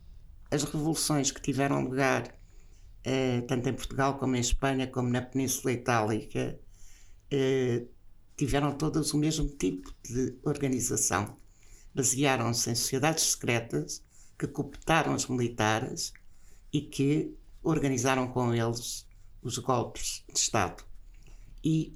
as 0.50 0.64
revoluções 0.64 1.30
que 1.30 1.40
tiveram 1.40 1.82
lugar, 1.82 2.26
uh, 2.26 3.46
tanto 3.46 3.68
em 3.68 3.74
Portugal 3.74 4.18
como 4.18 4.34
em 4.34 4.40
Espanha, 4.40 4.86
como 4.86 5.08
na 5.08 5.22
Península 5.22 5.72
Itálica, 5.72 6.58
uh, 7.32 7.88
tiveram 8.36 8.72
todas 8.72 9.12
o 9.12 9.18
mesmo 9.18 9.46
tipo 9.48 9.94
de 10.02 10.36
organização 10.42 11.36
basearam-se 11.94 12.70
em 12.70 12.74
sociedades 12.74 13.24
secretas 13.24 14.02
que 14.38 14.46
cooptaram 14.46 15.14
os 15.14 15.26
militares 15.26 16.12
e 16.72 16.80
que 16.80 17.36
organizaram 17.62 18.28
com 18.28 18.54
eles 18.54 19.06
os 19.42 19.58
golpes 19.58 20.24
de 20.32 20.38
Estado. 20.38 20.82
e 21.64 21.92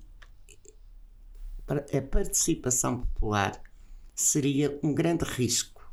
a 1.69 2.01
participação 2.01 3.01
popular 3.01 3.61
seria 4.15 4.79
um 4.83 4.95
grande 4.95 5.25
risco 5.25 5.93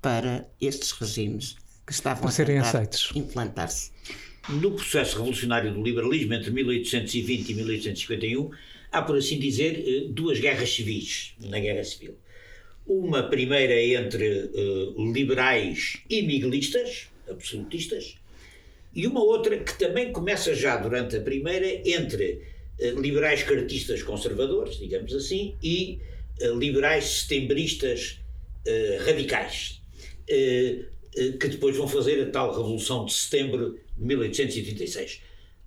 para 0.00 0.50
estes 0.60 0.92
regimes 0.92 1.56
que 1.86 1.92
estavam 1.92 2.28
a 2.28 2.30
serem 2.30 2.56
tentar 2.56 2.68
aceitos. 2.68 3.12
implantar-se. 3.14 3.92
No 4.48 4.72
processo 4.72 5.18
revolucionário 5.18 5.74
do 5.74 5.82
liberalismo 5.82 6.32
entre 6.32 6.50
1820 6.50 7.50
e 7.50 7.54
1851, 7.54 8.50
há, 8.90 9.02
por 9.02 9.16
assim 9.16 9.38
dizer, 9.38 9.84
eh, 9.86 10.08
duas 10.08 10.40
guerras 10.40 10.72
civis 10.72 11.34
na 11.38 11.60
Guerra 11.60 11.84
Civil. 11.84 12.16
Uma 12.86 13.24
primeira 13.24 13.80
entre 13.80 14.46
uh, 14.46 15.12
liberais 15.12 15.98
e 16.08 16.22
miguelistas, 16.22 17.08
absolutistas, 17.28 18.16
e 18.94 19.06
uma 19.06 19.22
outra 19.22 19.58
que 19.58 19.78
também 19.78 20.12
começa 20.12 20.54
já 20.54 20.76
durante 20.76 21.16
a 21.16 21.20
primeira 21.20 21.66
entre 21.88 22.42
uh, 22.80 23.00
liberais 23.00 23.42
cartistas 23.42 24.02
conservadores, 24.02 24.78
digamos 24.78 25.14
assim, 25.14 25.56
e 25.62 26.00
uh, 26.42 26.58
liberais 26.58 27.04
setembristas 27.22 28.18
radicais, 29.06 29.80
que 30.26 31.48
depois 31.48 31.74
vão 31.74 31.88
fazer 31.88 32.22
a 32.22 32.30
tal 32.30 32.54
Revolução 32.54 33.06
de 33.06 33.14
Setembro 33.14 33.80
de 33.96 34.04
1836. 34.04 35.22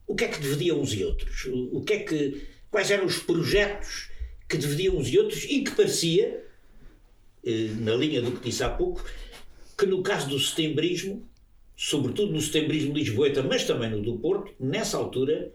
O 0.06 0.16
que 0.16 0.26
é 0.26 0.28
que 0.28 0.40
dividiam 0.40 0.80
uns 0.80 0.94
e 0.94 1.04
outros? 1.04 1.46
O, 1.48 1.82
que 1.82 1.94
é 1.94 2.00
que, 2.04 2.44
quais 2.70 2.92
eram 2.92 3.06
os 3.06 3.18
projetos 3.18 4.12
que 4.48 4.58
dividiam 4.58 4.96
uns 4.96 5.08
e 5.10 5.18
outros 5.18 5.44
e 5.46 5.64
que 5.64 5.72
parecia 5.72 6.44
eh, 7.46 7.70
na 7.80 7.96
linha 7.96 8.22
do 8.22 8.32
que 8.32 8.50
disse 8.50 8.64
há 8.64 8.70
pouco, 8.70 9.04
que 9.78 9.86
no 9.86 10.02
caso 10.02 10.30
do 10.30 10.40
setembrismo, 10.40 11.28
sobretudo 11.84 12.32
no 12.32 12.40
setembrismo 12.40 12.94
lisboeta, 12.94 13.44
mas 13.44 13.66
também 13.66 13.90
no 13.90 14.02
do 14.02 14.18
Porto, 14.18 14.54
nessa 14.58 14.96
altura 14.96 15.52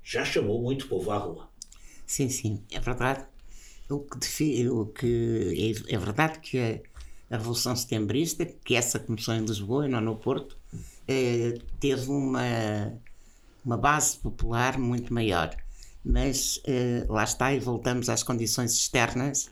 já 0.00 0.24
chamou 0.24 0.62
muito 0.62 0.86
povo 0.86 1.10
à 1.10 1.18
rua. 1.18 1.48
Sim, 2.06 2.28
sim, 2.28 2.62
é 2.70 2.78
verdade. 2.78 3.26
O 3.90 3.98
que, 3.98 4.68
o 4.68 4.86
que 4.86 5.74
é, 5.88 5.94
é, 5.94 5.98
verdade 5.98 6.38
que 6.38 6.56
a, 6.56 7.34
a, 7.34 7.36
Revolução 7.36 7.74
Setembrista, 7.74 8.46
que 8.46 8.76
essa 8.76 9.00
começou 9.00 9.34
em 9.34 9.44
Lisboa 9.44 9.86
e 9.86 9.88
não 9.88 10.00
no 10.00 10.14
Porto, 10.14 10.56
eh, 11.08 11.58
teve 11.80 12.08
uma, 12.10 12.96
uma 13.64 13.76
base 13.76 14.18
popular 14.18 14.78
muito 14.78 15.12
maior. 15.12 15.50
Mas 16.04 16.60
eh, 16.64 17.04
lá 17.08 17.24
está, 17.24 17.52
e 17.52 17.58
voltamos 17.58 18.08
às 18.08 18.22
condições 18.22 18.72
externas. 18.72 19.50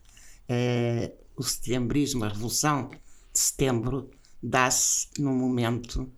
Eh, 0.49 1.11
o 1.37 1.43
setembrismo, 1.43 2.25
a 2.25 2.29
Revolução 2.29 2.89
de 2.89 3.41
Setembro, 3.41 4.09
dá-se 4.41 5.09
num 5.19 5.35
momento 5.35 6.09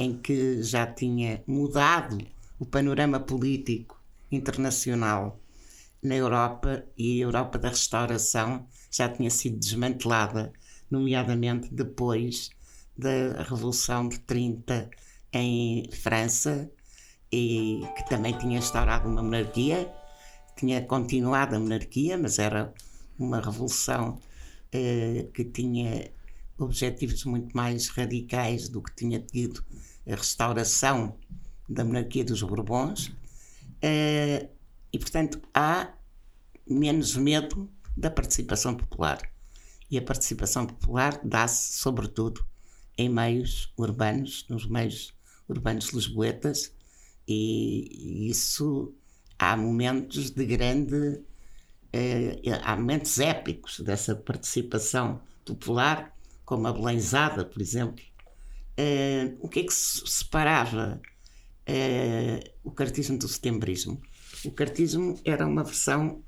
em 0.00 0.16
que 0.16 0.62
já 0.62 0.86
tinha 0.86 1.44
mudado 1.46 2.16
o 2.58 2.64
panorama 2.64 3.20
político 3.20 4.02
internacional 4.32 5.38
na 6.02 6.14
Europa 6.14 6.86
e 6.96 7.20
a 7.20 7.26
Europa 7.26 7.58
da 7.58 7.68
restauração 7.68 8.66
já 8.90 9.10
tinha 9.10 9.28
sido 9.28 9.58
desmantelada, 9.58 10.54
nomeadamente 10.90 11.68
depois 11.70 12.48
da 12.96 13.42
Revolução 13.42 14.08
de 14.08 14.18
30 14.20 14.88
em 15.34 15.90
França, 15.92 16.70
e 17.30 17.82
que 17.94 18.08
também 18.08 18.32
tinha 18.38 18.58
instaurado 18.58 19.06
uma 19.06 19.22
monarquia, 19.22 19.92
tinha 20.56 20.80
continuado 20.80 21.54
a 21.56 21.60
monarquia, 21.60 22.16
mas 22.16 22.38
era 22.38 22.72
uma 23.18 23.38
revolução 23.38 24.18
eh, 24.72 25.26
que 25.34 25.44
tinha 25.44 26.10
objetivos 26.58 27.24
muito 27.26 27.54
mais 27.56 27.88
radicais 27.88 28.68
do 28.68 28.82
que 28.82 28.94
tinha 28.96 29.20
tido 29.20 29.62
a 30.06 30.14
restauração 30.14 31.16
da 31.68 31.84
monarquia 31.84 32.24
dos 32.24 32.42
Bourbons, 32.42 33.12
eh, 33.82 34.48
e 34.92 34.98
portanto 34.98 35.40
há 35.54 35.92
menos 36.66 37.16
medo 37.16 37.70
da 37.96 38.10
participação 38.10 38.74
popular. 38.74 39.20
E 39.90 39.98
a 39.98 40.02
participação 40.02 40.66
popular 40.66 41.20
dá-se, 41.24 41.72
sobretudo, 41.74 42.44
em 42.96 43.08
meios 43.08 43.72
urbanos, 43.76 44.46
nos 44.48 44.66
meios 44.66 45.12
urbanos 45.48 45.88
lisboetas, 45.88 46.72
e 47.26 48.28
isso 48.28 48.94
há 49.38 49.56
momentos 49.56 50.30
de 50.30 50.44
grande 50.44 51.22
eh, 51.92 52.40
há 52.62 52.76
momentos 52.76 53.18
épicos 53.18 53.80
dessa 53.80 54.14
participação 54.14 55.20
popular, 55.44 56.16
como 56.44 56.66
a 56.66 56.72
Belenzada, 56.72 57.44
por 57.44 57.60
exemplo. 57.60 58.04
Eh, 58.76 59.34
o 59.40 59.48
que 59.48 59.60
é 59.60 59.62
que 59.64 59.74
separava 59.74 61.00
eh, 61.66 62.52
o 62.64 62.70
cartismo 62.70 63.18
do 63.18 63.28
setembrismo? 63.28 64.00
O 64.44 64.50
cartismo 64.50 65.20
era 65.24 65.46
uma 65.46 65.64
versão 65.64 66.22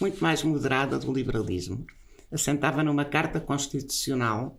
muito 0.00 0.22
mais 0.22 0.42
moderada 0.42 0.98
do 0.98 1.12
liberalismo. 1.12 1.86
Assentava 2.32 2.82
numa 2.82 3.04
carta 3.04 3.40
constitucional 3.40 4.58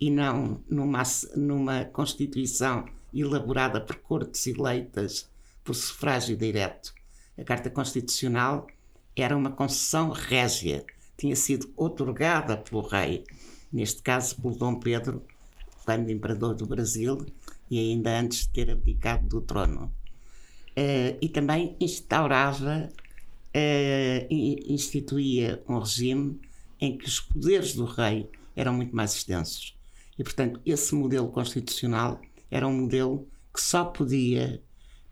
e 0.00 0.10
não 0.10 0.62
numa, 0.68 1.02
numa 1.34 1.84
constituição 1.86 2.84
elaborada 3.12 3.80
por 3.80 3.96
cortes 3.96 4.46
eleitas 4.46 5.28
por 5.64 5.74
sufrágio 5.74 6.36
direto. 6.36 6.94
A 7.36 7.44
carta 7.44 7.70
constitucional 7.70 8.66
era 9.16 9.36
uma 9.36 9.50
concessão 9.50 10.10
régia, 10.10 10.84
tinha 11.16 11.34
sido 11.34 11.72
otorgada 11.76 12.56
pelo 12.56 12.80
rei, 12.80 13.24
neste 13.72 14.02
caso 14.02 14.36
por 14.36 14.54
Dom 14.56 14.76
Pedro, 14.78 15.22
quando 15.88 16.10
imperador 16.10 16.54
do 16.54 16.66
Brasil 16.66 17.24
e 17.70 17.78
ainda 17.78 18.20
antes 18.20 18.40
de 18.40 18.50
ter 18.50 18.70
abdicado 18.70 19.26
do 19.26 19.40
trono. 19.40 19.86
Uh, 20.76 21.16
e 21.18 21.30
também 21.30 21.74
instaurava, 21.80 22.90
uh, 22.90 24.26
instituía 24.30 25.62
um 25.66 25.78
regime 25.78 26.38
em 26.78 26.98
que 26.98 27.06
os 27.06 27.20
poderes 27.20 27.74
do 27.74 27.86
rei 27.86 28.28
eram 28.54 28.74
muito 28.74 28.94
mais 28.94 29.14
extensos. 29.14 29.74
E, 30.18 30.22
portanto, 30.22 30.60
esse 30.66 30.94
modelo 30.94 31.28
constitucional 31.28 32.20
era 32.50 32.68
um 32.68 32.82
modelo 32.82 33.26
que 33.52 33.60
só 33.62 33.86
podia, 33.86 34.62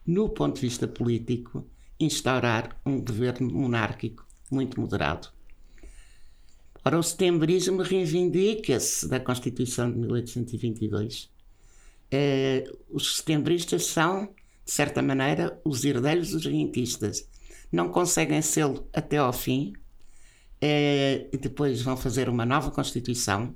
no 0.06 0.28
ponto 0.28 0.56
de 0.56 0.60
vista 0.60 0.86
político, 0.86 1.66
instaurar 1.98 2.78
um 2.84 3.00
governo 3.00 3.50
monárquico 3.50 4.26
muito 4.50 4.78
moderado. 4.78 5.28
Ora, 6.86 7.00
o 7.00 7.02
setembrismo 7.02 7.82
reivindica-se 7.82 9.08
da 9.08 9.18
Constituição 9.18 9.90
de 9.90 9.98
1822. 9.98 11.28
Eh, 12.12 12.62
os 12.88 13.16
setembristas 13.16 13.86
são, 13.86 14.26
de 14.64 14.70
certa 14.70 15.02
maneira, 15.02 15.60
os 15.64 15.84
herdeiros 15.84 16.30
dos 16.30 16.46
rentistas. 16.46 17.28
Não 17.72 17.88
conseguem 17.88 18.40
sê-lo 18.40 18.86
até 18.92 19.16
ao 19.16 19.32
fim 19.32 19.72
eh, 20.60 21.26
e 21.32 21.36
depois 21.36 21.82
vão 21.82 21.96
fazer 21.96 22.28
uma 22.28 22.46
nova 22.46 22.70
Constituição, 22.70 23.52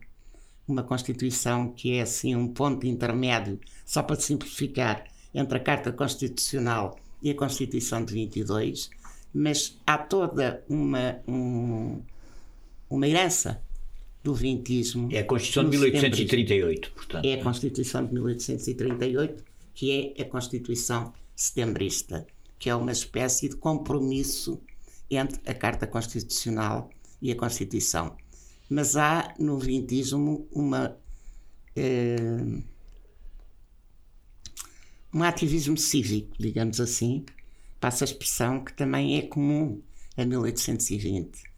uma 0.66 0.82
Constituição 0.82 1.72
que 1.72 1.92
é 1.92 2.02
assim 2.02 2.34
um 2.34 2.48
ponto 2.48 2.84
intermédio, 2.84 3.60
só 3.86 4.02
para 4.02 4.16
simplificar, 4.16 5.04
entre 5.32 5.56
a 5.56 5.60
Carta 5.60 5.92
Constitucional 5.92 6.98
e 7.22 7.30
a 7.30 7.36
Constituição 7.36 8.04
de 8.04 8.12
22, 8.12 8.90
mas 9.32 9.78
há 9.86 9.96
toda 9.98 10.64
uma, 10.68 11.20
um, 11.28 12.02
uma 12.90 13.06
herança 13.06 13.62
do 14.22 14.34
vintismo. 14.34 15.08
É 15.12 15.20
a 15.20 15.24
Constituição 15.24 15.64
de 15.64 15.70
1838, 15.70 16.92
portanto. 16.92 17.24
É 17.24 17.34
a 17.34 17.42
Constituição 17.42 18.04
de 18.04 18.12
1838, 18.12 19.44
que 19.72 20.14
é 20.18 20.22
a 20.22 20.24
Constituição 20.26 21.12
setembrista, 21.34 22.26
que 22.58 22.68
é 22.68 22.74
uma 22.74 22.92
espécie 22.92 23.48
de 23.48 23.56
compromisso 23.56 24.60
entre 25.10 25.40
a 25.48 25.54
Carta 25.54 25.86
Constitucional 25.86 26.90
e 27.22 27.30
a 27.32 27.36
Constituição. 27.36 28.16
Mas 28.68 28.96
há 28.96 29.34
no 29.38 29.58
vintismo 29.58 30.46
uma. 30.52 30.96
Eh, 31.74 32.60
um 35.12 35.24
ativismo 35.24 35.76
cívico, 35.76 36.36
digamos 36.38 36.80
assim, 36.80 37.24
passa 37.80 38.04
a 38.04 38.06
expressão 38.06 38.62
que 38.64 38.72
também 38.72 39.18
é 39.18 39.22
comum 39.22 39.82
a 40.16 40.24
1820. 40.24 41.49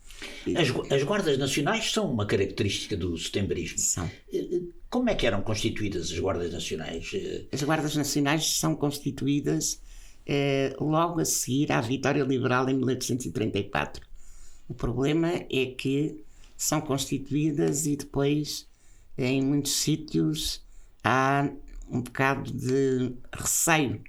As, 0.56 0.92
as, 0.92 1.02
guardas 1.02 1.38
nacionais 1.38 1.90
são 1.90 2.10
uma 2.10 2.26
característica 2.26 2.96
do 2.96 3.16
setembrismo. 3.16 3.78
São. 3.78 4.10
Eh, 4.32 4.48
eh, 4.52 4.60
como 4.90 5.08
é 5.08 5.14
que 5.14 5.26
eram 5.26 5.42
constituídas 5.42 6.10
as 6.10 6.18
guardas 6.18 6.52
nacionais? 6.52 7.10
Eh, 7.14 7.44
as 7.52 7.62
guardas 7.62 7.96
nacionais 7.96 8.58
são 8.58 8.74
constituídas 8.74 9.80
eh, 10.26 10.74
logo 10.80 11.20
a 11.20 11.24
seguir 11.24 11.72
à 11.72 11.80
vitória 11.80 12.22
liberal 12.22 12.68
em 12.68 12.74
1834. 12.74 14.04
O 14.68 14.74
problema 14.74 15.28
é 15.50 15.66
que 15.66 16.24
são 16.56 16.80
constituídas 16.80 17.86
e 17.86 17.96
depois, 17.96 18.68
em 19.18 19.42
muitos 19.42 19.72
sítios, 19.72 20.62
há 21.02 21.50
um 21.90 22.00
bocado 22.00 22.52
de 22.52 23.12
receio. 23.32 24.02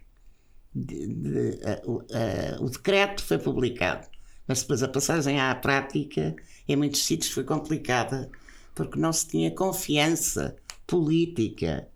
De, 0.76 1.08
de, 1.08 1.60
o 2.60 2.70
decreto 2.70 3.24
foi 3.24 3.38
publicado, 3.38 4.08
mas 4.48 4.62
depois 4.62 4.84
a 4.84 4.88
passagem 4.88 5.40
à 5.40 5.54
prática 5.56 6.36
em 6.68 6.76
muitos 6.76 7.04
sítios 7.06 7.32
foi 7.32 7.44
complicada 7.44 8.30
porque 8.76 9.00
não 9.00 9.14
se 9.14 9.28
tinha 9.28 9.52
confiança 9.52 10.56
política 10.88 11.88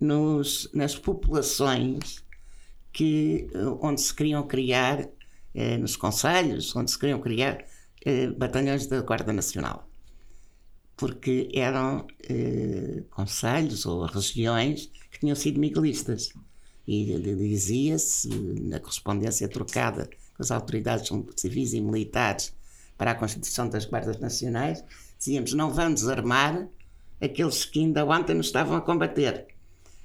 nos, 0.00 0.68
nas 0.72 0.94
populações 0.94 2.24
que, 2.92 3.48
onde 3.80 4.00
se 4.00 4.14
queriam 4.14 4.46
criar 4.46 5.08
eh, 5.54 5.76
nos 5.78 5.96
conselhos, 5.96 6.74
onde 6.74 6.90
se 6.90 6.98
queriam 6.98 7.20
criar 7.20 7.64
eh, 8.04 8.28
batalhões 8.28 8.86
da 8.86 9.00
Guarda 9.02 9.32
Nacional. 9.32 9.88
Porque 10.96 11.48
eram 11.52 12.06
eh, 12.28 13.02
conselhos 13.10 13.84
ou 13.86 14.06
regiões 14.06 14.90
que 15.10 15.20
tinham 15.20 15.36
sido 15.36 15.58
miguelistas. 15.58 16.32
E 16.86 17.18
dizia-se, 17.36 18.28
na 18.28 18.78
correspondência 18.78 19.48
trocada 19.48 20.08
as 20.38 20.50
autoridades 20.50 21.10
civis 21.36 21.72
e 21.72 21.80
militares 21.80 22.54
para 22.96 23.12
a 23.12 23.14
constituição 23.14 23.68
das 23.68 23.84
Guardas 23.84 24.18
Nacionais, 24.18 24.84
dizíamos: 25.18 25.52
não 25.52 25.70
vamos 25.70 26.08
armar 26.08 26.68
aqueles 27.20 27.64
que 27.64 27.80
ainda 27.80 28.04
ontem 28.04 28.34
nos 28.34 28.46
estavam 28.46 28.76
a 28.76 28.80
combater. 28.80 29.46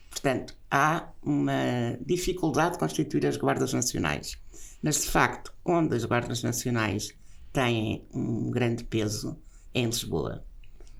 Portanto, 0.09 0.55
há 0.71 1.09
uma 1.21 1.97
dificuldade 2.05 2.73
de 2.73 2.79
constituir 2.79 3.25
as 3.25 3.37
Guardas 3.37 3.73
Nacionais. 3.73 4.37
Mas, 4.81 5.01
de 5.01 5.07
facto, 5.07 5.53
onde 5.63 5.95
as 5.95 6.05
Guardas 6.05 6.41
Nacionais 6.41 7.13
têm 7.53 8.07
um 8.13 8.49
grande 8.49 8.83
peso 8.83 9.37
é 9.73 9.81
em 9.81 9.85
Lisboa. 9.85 10.43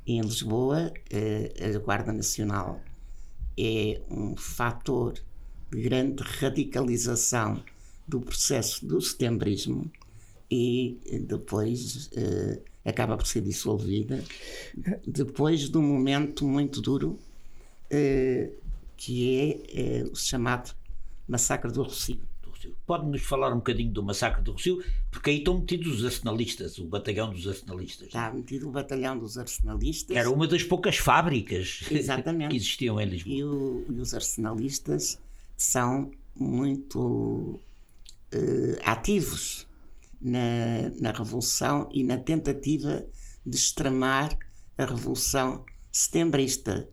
E 0.06 0.14
em 0.14 0.22
Lisboa, 0.22 0.92
eh, 1.10 1.74
a 1.76 1.80
Guarda 1.80 2.12
Nacional 2.12 2.82
é 3.58 4.02
um 4.10 4.36
fator 4.36 5.14
de 5.72 5.82
grande 5.82 6.24
radicalização 6.24 7.64
do 8.10 8.20
processo 8.20 8.86
do 8.86 9.00
setembrismo 9.00 9.90
e 10.50 10.98
depois 11.28 12.10
eh, 12.16 12.60
acaba 12.84 13.16
por 13.16 13.28
ser 13.28 13.42
dissolvida 13.42 14.24
depois 15.06 15.70
de 15.70 15.78
um 15.78 15.84
momento 15.84 16.48
muito 16.48 16.82
duro 16.82 17.20
eh, 17.90 18.50
que 18.98 19.64
é 19.74 20.04
o 20.12 20.16
chamado 20.16 20.74
massacre 21.28 21.72
do 21.72 21.84
Rocio. 21.84 22.20
Pode-nos 22.86 23.22
falar 23.22 23.54
um 23.54 23.58
bocadinho 23.58 23.92
do 23.92 24.04
massacre 24.04 24.42
do 24.42 24.52
Rocio, 24.52 24.84
porque 25.10 25.30
aí 25.30 25.38
estão 25.38 25.60
metidos 25.60 26.00
os 26.00 26.06
arsenalistas, 26.06 26.78
o 26.78 26.86
batalhão 26.86 27.32
dos 27.32 27.48
arsenalistas. 27.48 28.08
Está 28.08 28.34
metido 28.34 28.68
o 28.68 28.72
batalhão 28.72 29.18
dos 29.18 29.38
arsenalistas. 29.38 30.18
Era 30.18 30.30
uma 30.30 30.46
das 30.46 30.64
poucas 30.64 30.98
fábricas 30.98 31.82
Exatamente. 31.90 32.50
que 32.50 32.58
existiam 32.58 33.00
em 33.00 33.06
Lisboa. 33.06 33.36
E, 33.36 33.44
o, 33.44 33.86
e 33.90 33.94
os 33.94 34.14
arsenalistas 34.14 35.18
são 35.56 36.12
muito 36.36 37.60
uh, 38.34 38.78
ativos 38.84 39.68
na, 40.22 40.90
na 41.00 41.12
Revolução 41.12 41.90
e 41.92 42.04
na 42.04 42.18
tentativa 42.18 43.06
de 43.46 43.58
extremar 43.58 44.38
a 44.78 44.86
Revolução 44.86 45.66
Setembrista 45.92 46.88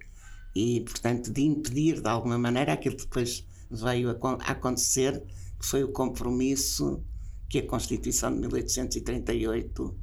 e, 0.54 0.80
portanto, 0.80 1.30
de 1.30 1.42
impedir 1.42 2.00
de 2.00 2.08
alguma 2.08 2.38
maneira 2.38 2.72
aquilo 2.72 2.96
que 2.96 3.04
depois 3.04 3.46
veio 3.70 4.10
a, 4.10 4.50
acontecer, 4.50 5.22
que 5.58 5.66
foi 5.66 5.84
o 5.84 5.92
compromisso 5.92 7.02
que 7.48 7.58
a 7.58 7.66
Constituição 7.66 8.32
de 8.32 8.40
1838 8.40 9.98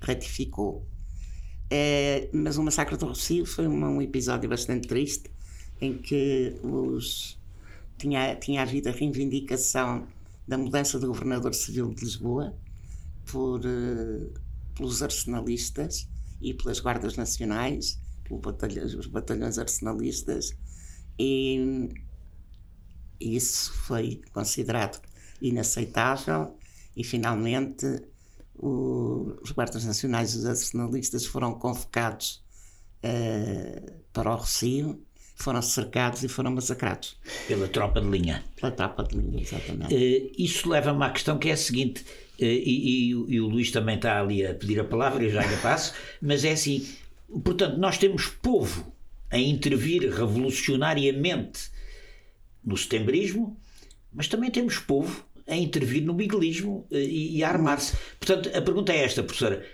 ratificou. 0.00 0.86
É, 1.68 2.28
mas 2.32 2.56
o 2.56 2.62
massacre 2.62 2.96
do 2.96 3.06
Rocio 3.06 3.44
foi 3.44 3.66
um, 3.66 3.84
um, 3.84 4.00
episódio 4.00 4.48
bastante 4.48 4.86
triste 4.86 5.30
em 5.80 5.98
que 5.98 6.54
os, 6.62 7.36
tinha, 7.98 8.36
tinha 8.36 8.62
havido 8.62 8.88
a 8.88 8.92
reivindicação 8.92 10.06
da 10.46 10.56
mudança 10.56 10.98
do 10.98 11.08
governador 11.08 11.54
civil 11.54 11.92
de 11.94 12.04
Lisboa 12.04 12.56
por, 13.30 13.60
uh, 13.60 14.34
pelos 14.74 15.02
arsenalistas 15.02 16.08
e 16.40 16.54
pelas 16.54 16.80
guardas 16.80 17.16
nacionais 17.16 17.98
batalhões, 18.34 18.94
os 18.94 19.06
batalhões 19.06 19.58
arsenalistas, 19.58 20.56
e 21.18 21.88
isso 23.20 23.72
foi 23.72 24.20
considerado 24.32 25.00
inaceitável. 25.40 26.56
E 26.96 27.04
finalmente 27.04 27.86
o, 28.54 29.36
os 29.42 29.50
guardas 29.52 29.84
nacionais 29.84 30.34
e 30.34 30.38
os 30.38 30.46
arsenalistas 30.46 31.26
foram 31.26 31.54
convocados 31.54 32.42
uh, 33.04 33.92
para 34.12 34.32
o 34.32 34.36
Rocio, 34.36 35.05
foram 35.36 35.62
cercados 35.62 36.24
e 36.24 36.28
foram 36.28 36.50
massacrados. 36.50 37.16
Pela 37.46 37.68
tropa 37.68 38.00
de 38.00 38.08
linha. 38.08 38.42
Pela 38.60 38.72
tropa 38.72 39.04
de 39.04 39.16
linha, 39.16 39.40
exatamente. 39.40 39.94
Uh, 39.94 40.32
isso 40.36 40.68
leva-me 40.68 41.04
à 41.04 41.10
questão 41.10 41.38
que 41.38 41.48
é 41.48 41.52
a 41.52 41.56
seguinte, 41.56 42.02
uh, 42.02 42.44
e, 42.44 43.10
e, 43.10 43.10
e, 43.10 43.40
o 43.40 43.46
Luís 43.46 43.70
também 43.70 43.96
está 43.96 44.20
ali 44.20 44.44
a 44.44 44.52
pedir 44.54 44.80
a 44.80 44.84
palavra, 44.84 45.22
eu 45.22 45.30
já 45.30 45.46
lhe 45.46 45.56
passo, 45.58 45.94
mas 46.20 46.44
é 46.44 46.52
assim, 46.52 46.84
Portanto, 47.44 47.76
nós 47.78 47.98
temos 47.98 48.26
povo 48.26 48.92
a 49.30 49.38
intervir 49.38 50.02
revolucionariamente 50.02 51.70
no 52.64 52.76
setembrismo, 52.76 53.58
mas 54.12 54.28
também 54.28 54.50
temos 54.50 54.78
povo 54.78 55.24
a 55.46 55.56
intervir 55.56 56.02
no 56.02 56.14
miguelismo 56.14 56.86
eh, 56.90 57.02
e, 57.02 57.44
a 57.44 57.48
armar-se. 57.48 57.96
Portanto, 58.18 58.50
a 58.56 58.62
pergunta 58.62 58.92
é 58.92 59.04
esta, 59.04 59.22
professora. 59.22 59.64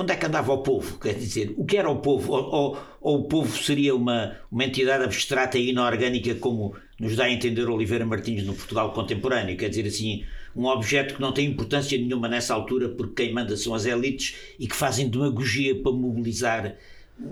Onde 0.00 0.12
é 0.12 0.16
que 0.16 0.26
andava 0.26 0.52
o 0.52 0.58
povo? 0.58 0.96
Quer 1.00 1.14
dizer, 1.14 1.54
o 1.56 1.64
que 1.64 1.76
era 1.76 1.90
o 1.90 1.96
povo? 1.96 2.32
Ou, 2.32 2.54
ou, 2.54 2.78
ou, 3.00 3.18
o 3.18 3.24
povo 3.24 3.56
seria 3.60 3.96
uma, 3.96 4.38
uma 4.48 4.64
entidade 4.64 5.02
abstrata 5.02 5.58
e 5.58 5.70
inorgânica, 5.70 6.36
como 6.36 6.76
nos 7.00 7.16
dá 7.16 7.24
a 7.24 7.32
entender 7.32 7.68
Oliveira 7.68 8.06
Martins 8.06 8.44
no 8.44 8.54
Portugal 8.54 8.92
contemporâneo? 8.92 9.56
Quer 9.56 9.68
dizer, 9.68 9.88
assim, 9.88 10.24
um 10.54 10.66
objeto 10.66 11.16
que 11.16 11.20
não 11.20 11.32
tem 11.32 11.48
importância 11.48 11.98
nenhuma 11.98 12.28
nessa 12.28 12.54
altura, 12.54 12.90
porque 12.90 13.24
quem 13.24 13.34
manda 13.34 13.56
são 13.56 13.74
as 13.74 13.86
elites 13.86 14.36
e 14.56 14.68
que 14.68 14.76
fazem 14.76 15.08
demagogia 15.08 15.74
para 15.82 15.90
mobilizar 15.90 16.76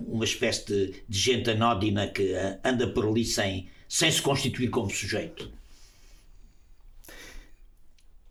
uma 0.09 0.25
espécie 0.25 0.67
de, 0.67 0.95
de 1.09 1.19
gente 1.21 1.49
anódina 1.49 2.09
que 2.09 2.35
anda 2.65 2.89
por 2.89 3.07
ali 3.07 3.25
sem, 3.25 3.69
sem 3.89 4.11
se 4.11 4.21
constituir 4.21 4.71
como 4.71 4.91
sujeito? 4.91 5.56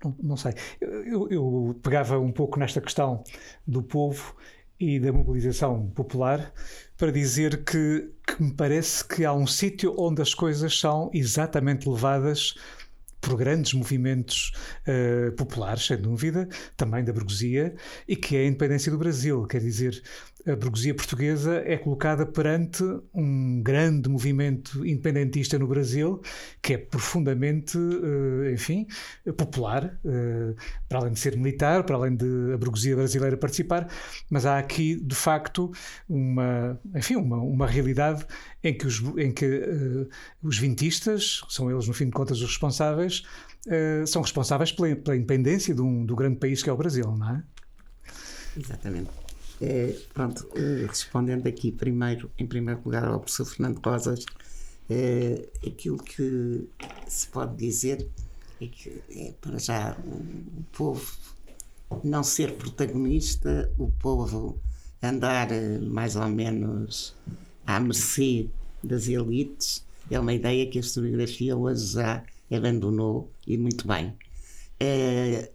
Não, 0.05 0.15
não 0.21 0.37
sei. 0.37 0.53
Eu, 0.79 1.27
eu, 1.29 1.79
pegava 1.81 2.19
um 2.19 2.31
pouco 2.31 2.59
nesta 2.59 2.79
questão 2.79 3.23
do 3.65 3.81
povo 3.81 4.35
e 4.79 4.99
da 4.99 5.11
mobilização 5.11 5.89
popular 5.89 6.53
para 6.97 7.11
dizer 7.11 7.63
que, 7.63 8.11
que 8.27 8.43
me 8.43 8.53
parece 8.53 9.03
que 9.03 9.25
há 9.25 9.33
um 9.33 9.47
sítio 9.47 9.95
onde 9.97 10.21
as 10.21 10.33
coisas 10.33 10.77
são 10.77 11.09
exatamente 11.13 11.89
levadas 11.89 12.53
por 13.19 13.35
grandes 13.37 13.73
movimentos 13.73 14.51
uh, 14.87 15.31
populares, 15.31 15.87
sem 15.87 15.97
dúvida, 15.97 16.47
também 16.77 17.03
da 17.03 17.11
burguesia, 17.11 17.75
e 18.07 18.15
que 18.15 18.35
é 18.35 18.41
a 18.41 18.45
independência 18.45 18.91
do 18.91 18.99
Brasil. 18.99 19.47
Quer 19.47 19.61
dizer, 19.61 20.03
a 20.47 20.55
burguesia 20.55 20.93
portuguesa 20.93 21.63
é 21.65 21.75
colocada 21.75 22.25
perante 22.25 22.83
um 23.13 23.61
grande 23.63 24.07
movimento 24.07 24.85
independentista 24.85 25.57
no 25.57 25.67
Brasil, 25.67 26.21
que 26.61 26.73
é 26.73 26.77
profundamente, 26.77 27.77
eh, 27.77 28.53
enfim, 28.53 28.87
popular, 29.35 29.97
eh, 30.05 30.53
para 30.87 30.99
além 30.99 31.13
de 31.13 31.19
ser 31.19 31.35
militar, 31.35 31.83
para 31.83 31.95
além 31.95 32.15
de 32.15 32.53
a 32.53 32.57
burguesia 32.57 32.95
brasileira 32.95 33.35
participar, 33.35 33.89
mas 34.29 34.45
há 34.45 34.59
aqui, 34.59 34.95
de 34.95 35.15
facto, 35.15 35.71
uma, 36.07 36.79
enfim, 36.95 37.15
uma, 37.15 37.37
uma 37.37 37.65
realidade 37.65 38.25
em 38.63 38.77
que 38.77 38.85
os, 38.85 38.99
em 39.17 39.31
que, 39.31 39.45
uh, 39.45 40.09
os 40.43 40.57
vintistas, 40.57 41.41
são 41.49 41.71
eles, 41.71 41.87
no 41.87 41.93
fim 41.93 42.05
de 42.05 42.11
contas, 42.11 42.37
os 42.39 42.47
responsáveis, 42.47 43.23
são 44.05 44.21
responsáveis 44.21 44.71
pela, 44.71 44.95
pela 44.95 45.17
independência 45.17 45.73
de 45.73 45.81
um, 45.81 46.05
do 46.05 46.15
grande 46.15 46.37
país 46.37 46.61
que 46.61 46.69
é 46.69 46.73
o 46.73 46.77
Brasil, 46.77 47.11
não 47.17 47.29
é? 47.31 47.43
Exatamente. 48.55 49.24
É, 49.61 49.95
pronto, 50.13 50.47
eh, 50.55 50.85
respondendo 50.87 51.47
aqui 51.47 51.71
primeiro, 51.71 52.29
em 52.37 52.45
primeiro 52.45 52.81
lugar 52.83 53.05
ao 53.05 53.19
professor 53.19 53.45
Fernando 53.45 53.79
Rosas, 53.79 54.25
é, 54.89 55.47
aquilo 55.65 55.97
que 55.97 56.67
se 57.07 57.27
pode 57.27 57.55
dizer 57.55 58.07
é 58.61 58.67
que 58.67 59.01
é 59.11 59.33
para 59.41 59.57
já 59.57 59.97
o, 60.05 60.63
povo 60.71 61.17
não 62.03 62.23
ser 62.23 62.55
protagonista, 62.55 63.71
o 63.77 63.89
povo 63.91 64.59
andar 65.01 65.51
eh, 65.51 65.79
mais 65.79 66.15
ou 66.15 66.27
menos 66.27 67.15
à 67.65 67.79
mercê 67.79 68.49
das 68.83 69.07
elites, 69.07 69.85
é 70.09 70.19
uma 70.19 70.33
ideia 70.33 70.69
que 70.69 70.77
a 70.77 70.81
historiografia 70.81 71.55
hoje 71.55 71.93
já 71.93 72.23
abandonou 72.51 73.31
e 73.47 73.57
muito 73.57 73.87
bem. 73.87 74.15
É, 74.79 75.51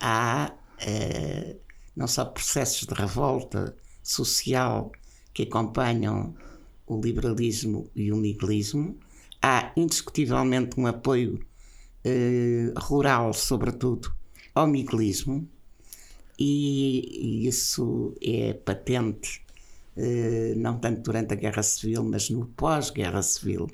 há 0.00 0.52
é, 0.78 1.56
não 1.94 2.06
só 2.06 2.24
processos 2.24 2.86
de 2.86 2.94
revolta 2.94 3.76
social 4.02 4.90
que 5.32 5.44
acompanham 5.44 6.34
o 6.86 7.00
liberalismo 7.00 7.88
e 7.94 8.12
o 8.12 8.16
miguelismo, 8.16 8.98
há 9.40 9.72
indiscutivelmente 9.76 10.78
um 10.78 10.86
apoio 10.86 11.44
eh, 12.04 12.72
rural, 12.76 13.32
sobretudo, 13.32 14.12
ao 14.54 14.66
miguelismo, 14.66 15.48
e, 16.38 17.44
e 17.44 17.46
isso 17.46 18.14
é 18.20 18.52
patente 18.52 19.42
eh, 19.96 20.54
não 20.56 20.78
tanto 20.78 21.02
durante 21.02 21.34
a 21.34 21.36
Guerra 21.36 21.62
Civil, 21.62 22.02
mas 22.04 22.30
no 22.30 22.46
pós-Guerra 22.46 23.22
Civil. 23.22 23.68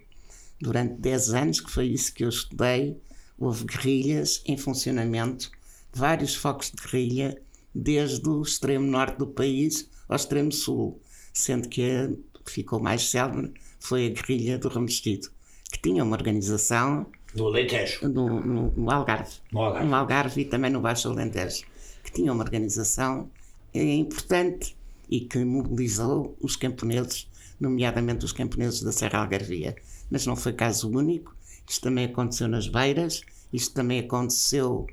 Durante 0.60 0.94
10 1.00 1.34
anos, 1.34 1.60
que 1.60 1.70
foi 1.70 1.86
isso 1.86 2.12
que 2.12 2.24
eu 2.24 2.28
estudei, 2.28 3.00
houve 3.38 3.64
guerrilhas 3.64 4.42
em 4.44 4.56
funcionamento, 4.56 5.50
vários 5.92 6.34
focos 6.34 6.70
de 6.70 6.82
guerrilha 6.82 7.40
desde 7.78 8.28
o 8.28 8.42
extremo 8.42 8.86
norte 8.86 9.18
do 9.18 9.26
país 9.26 9.88
ao 10.08 10.16
extremo 10.16 10.50
sul, 10.50 11.00
sendo 11.32 11.68
que 11.68 11.82
a 11.82 12.10
que 12.48 12.52
ficou 12.52 12.80
mais 12.80 13.10
célebre 13.10 13.52
foi 13.78 14.06
a 14.06 14.08
guerrilha 14.08 14.58
do 14.58 14.68
Revestido, 14.68 15.28
que 15.70 15.80
tinha 15.80 16.02
uma 16.02 16.16
organização 16.16 17.06
No 17.34 17.46
Alentejo. 17.46 18.08
No, 18.08 18.40
no, 18.40 18.72
no 18.72 18.90
Algarve. 18.90 19.34
No 19.52 19.60
Algarve. 19.60 19.86
No 19.86 19.94
Algarve 19.94 20.40
e 20.40 20.44
também 20.46 20.70
no 20.70 20.80
Baixo 20.80 21.08
Alentejo, 21.08 21.64
que 22.02 22.10
tinha 22.10 22.32
uma 22.32 22.42
organização 22.42 23.30
eh, 23.74 23.94
importante 23.94 24.74
e 25.10 25.20
que 25.20 25.44
mobilizou 25.44 26.36
os 26.40 26.56
camponeses, 26.56 27.28
nomeadamente 27.60 28.24
os 28.24 28.32
camponeses 28.32 28.82
da 28.82 28.92
Serra 28.92 29.20
Algarvia. 29.20 29.76
Mas 30.10 30.26
não 30.26 30.34
foi 30.34 30.54
caso 30.54 30.90
único, 30.90 31.36
isto 31.68 31.82
também 31.82 32.06
aconteceu 32.06 32.48
nas 32.48 32.66
Beiras, 32.66 33.20
isto 33.52 33.74
também 33.74 34.00
aconteceu 34.00 34.86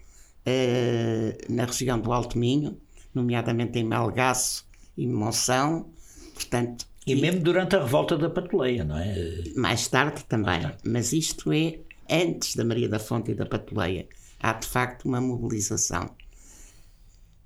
eh, 0.46 1.38
na 1.50 1.66
região 1.66 2.00
do 2.00 2.12
Alto 2.14 2.38
Minho, 2.38 2.78
nomeadamente 3.14 3.80
em 3.80 3.84
Melgaço 3.84 4.68
e 4.98 5.08
Monção, 5.08 5.90
portanto... 6.34 6.86
E 7.08 7.16
mesmo 7.16 7.42
durante 7.42 7.76
a 7.76 7.84
revolta 7.84 8.18
da 8.18 8.30
Patuleia, 8.30 8.84
não 8.84 8.98
é? 8.98 9.16
Mais 9.56 9.88
tarde 9.88 10.24
também, 10.26 10.62
mas 10.84 11.14
isto 11.14 11.52
é 11.52 11.80
antes 12.10 12.56
da 12.56 12.66
Maria 12.66 12.90
da 12.90 13.00
Fonte 13.00 13.32
e 13.32 13.36
da 13.36 13.46
Patuleia. 13.46 14.08
Há 14.40 14.54
de 14.54 14.68
facto 14.68 15.06
uma 15.06 15.22
mobilização. 15.22 16.10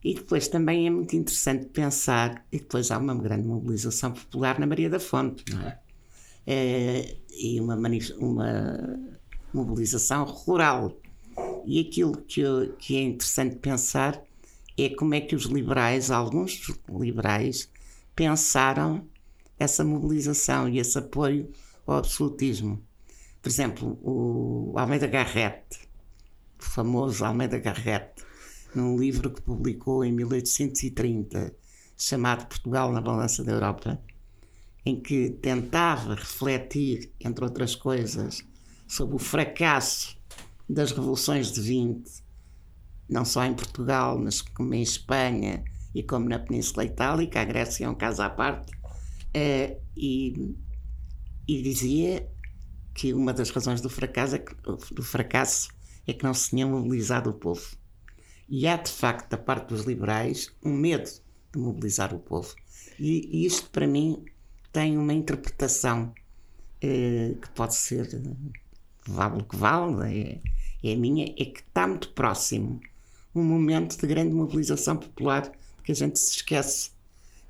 E 0.03 0.13
depois 0.13 0.47
também 0.47 0.87
é 0.87 0.89
muito 0.89 1.15
interessante 1.15 1.65
pensar, 1.67 2.45
e 2.51 2.59
depois 2.59 2.89
há 2.89 2.97
uma 2.97 3.13
grande 3.15 3.47
mobilização 3.47 4.13
popular 4.13 4.57
na 4.59 4.65
Maria 4.65 4.89
da 4.89 4.99
Fonte, 4.99 5.43
não 5.53 5.61
é? 5.61 5.79
é 6.47 7.17
e 7.29 7.59
uma, 7.59 7.75
uma 8.17 8.99
mobilização 9.53 10.23
rural. 10.23 10.97
E 11.65 11.79
aquilo 11.79 12.17
que, 12.21 12.41
que 12.79 12.97
é 12.97 13.01
interessante 13.01 13.57
pensar 13.57 14.21
é 14.77 14.89
como 14.89 15.13
é 15.13 15.21
que 15.21 15.35
os 15.35 15.43
liberais, 15.43 16.09
alguns 16.09 16.61
liberais, 16.89 17.69
pensaram 18.15 19.07
essa 19.57 19.83
mobilização 19.83 20.69
e 20.69 20.79
esse 20.79 20.97
apoio 20.97 21.49
ao 21.85 21.97
absolutismo. 21.97 22.81
Por 23.41 23.49
exemplo, 23.49 23.99
o 24.01 24.73
Almeida 24.77 25.07
Garrett, 25.07 25.63
o 26.59 26.63
famoso 26.63 27.23
Almeida 27.23 27.57
Garrett, 27.59 28.23
num 28.75 28.97
livro 28.97 29.31
que 29.31 29.41
publicou 29.41 30.03
em 30.03 30.11
1830, 30.11 31.53
chamado 31.97 32.47
Portugal 32.47 32.91
na 32.91 33.01
Balança 33.01 33.43
da 33.43 33.51
Europa, 33.51 34.01
em 34.85 34.99
que 34.99 35.29
tentava 35.29 36.15
refletir, 36.15 37.11
entre 37.19 37.43
outras 37.43 37.75
coisas, 37.75 38.43
sobre 38.87 39.15
o 39.15 39.19
fracasso 39.19 40.18
das 40.69 40.91
revoluções 40.91 41.51
de 41.51 41.61
20, 41.61 42.23
não 43.09 43.25
só 43.25 43.43
em 43.43 43.53
Portugal, 43.53 44.19
mas 44.19 44.41
como 44.41 44.73
em 44.75 44.83
Espanha 44.83 45.63
e 45.95 46.03
como 46.03 46.29
na 46.29 46.37
Península 46.37 46.85
Itálica, 46.85 47.41
a 47.41 47.45
Grécia 47.45 47.85
é 47.85 47.89
um 47.89 47.95
caso 47.95 48.21
à 48.21 48.29
parte, 48.29 48.71
uh, 48.71 49.81
e, 49.97 50.55
e, 51.47 51.61
dizia 51.63 52.29
que 52.93 53.13
uma 53.13 53.33
das 53.33 53.49
razões 53.49 53.81
do 53.81 53.89
fracasso, 53.89 54.35
é 54.35 54.39
que, 54.39 54.53
do 54.93 55.01
fracasso 55.01 55.69
é 56.05 56.13
que 56.13 56.23
não 56.23 56.33
se 56.33 56.51
tinha 56.51 56.67
mobilizado 56.67 57.31
o 57.31 57.33
povo. 57.33 57.75
E 58.47 58.67
há, 58.67 58.77
de 58.77 58.91
facto, 58.91 59.29
da 59.29 59.37
parte 59.37 59.69
dos 59.69 59.85
liberais, 59.85 60.51
um 60.63 60.73
medo 60.73 61.09
de 61.51 61.59
mobilizar 61.59 62.13
o 62.13 62.19
povo. 62.19 62.55
E, 62.99 63.29
e 63.31 63.45
isto, 63.45 63.69
para 63.71 63.87
mim, 63.87 64.23
tem 64.71 64.97
uma 64.97 65.13
interpretação 65.13 66.13
uh, 66.83 67.35
que 67.35 67.49
pode 67.55 67.73
ser, 67.73 68.07
vale 69.07 69.41
o 69.41 69.45
que 69.45 69.55
vale, 69.55 70.19
é, 70.19 70.58
é 70.83 70.93
a 70.93 70.97
minha, 70.97 71.25
é 71.25 71.45
que 71.45 71.59
está 71.59 71.87
muito 71.87 72.09
próximo. 72.13 72.79
Um 73.33 73.43
momento 73.43 73.97
de 73.97 74.07
grande 74.07 74.33
mobilização 74.33 74.97
popular 74.97 75.51
que 75.83 75.91
a 75.91 75.95
gente 75.95 76.19
se 76.19 76.37
esquece 76.37 76.91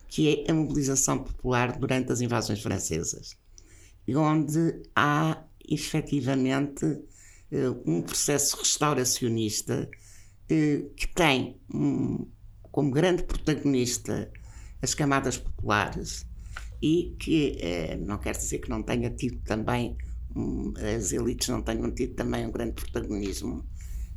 que 0.07 0.45
é 0.47 0.51
a 0.51 0.53
mobilização 0.53 1.19
popular 1.19 1.77
durante 1.77 2.11
as 2.11 2.19
invasões 2.19 2.61
francesas, 2.61 3.37
onde 4.07 4.81
há 4.95 5.43
efetivamente 5.69 6.83
eh, 7.51 7.69
um 7.85 8.01
processo 8.01 8.57
restauracionista 8.57 9.87
eh, 10.49 10.83
que 10.95 11.07
tem 11.13 11.61
como 12.71 12.91
grande 12.91 13.23
protagonista 13.23 14.31
as 14.81 14.95
camadas 14.95 15.37
populares 15.37 16.25
e 16.81 17.15
que 17.19 17.57
eh, 17.59 17.95
não 17.97 18.17
quer 18.17 18.35
dizer 18.35 18.59
que 18.59 18.69
não 18.69 18.81
tenha 18.81 19.11
tido 19.11 19.39
também 19.43 19.95
as 20.97 21.11
elites 21.11 21.47
não 21.47 21.61
tenham 21.61 21.91
tido 21.91 22.15
também 22.15 22.45
um 22.45 22.51
grande 22.51 22.73
protagonismo, 22.73 23.65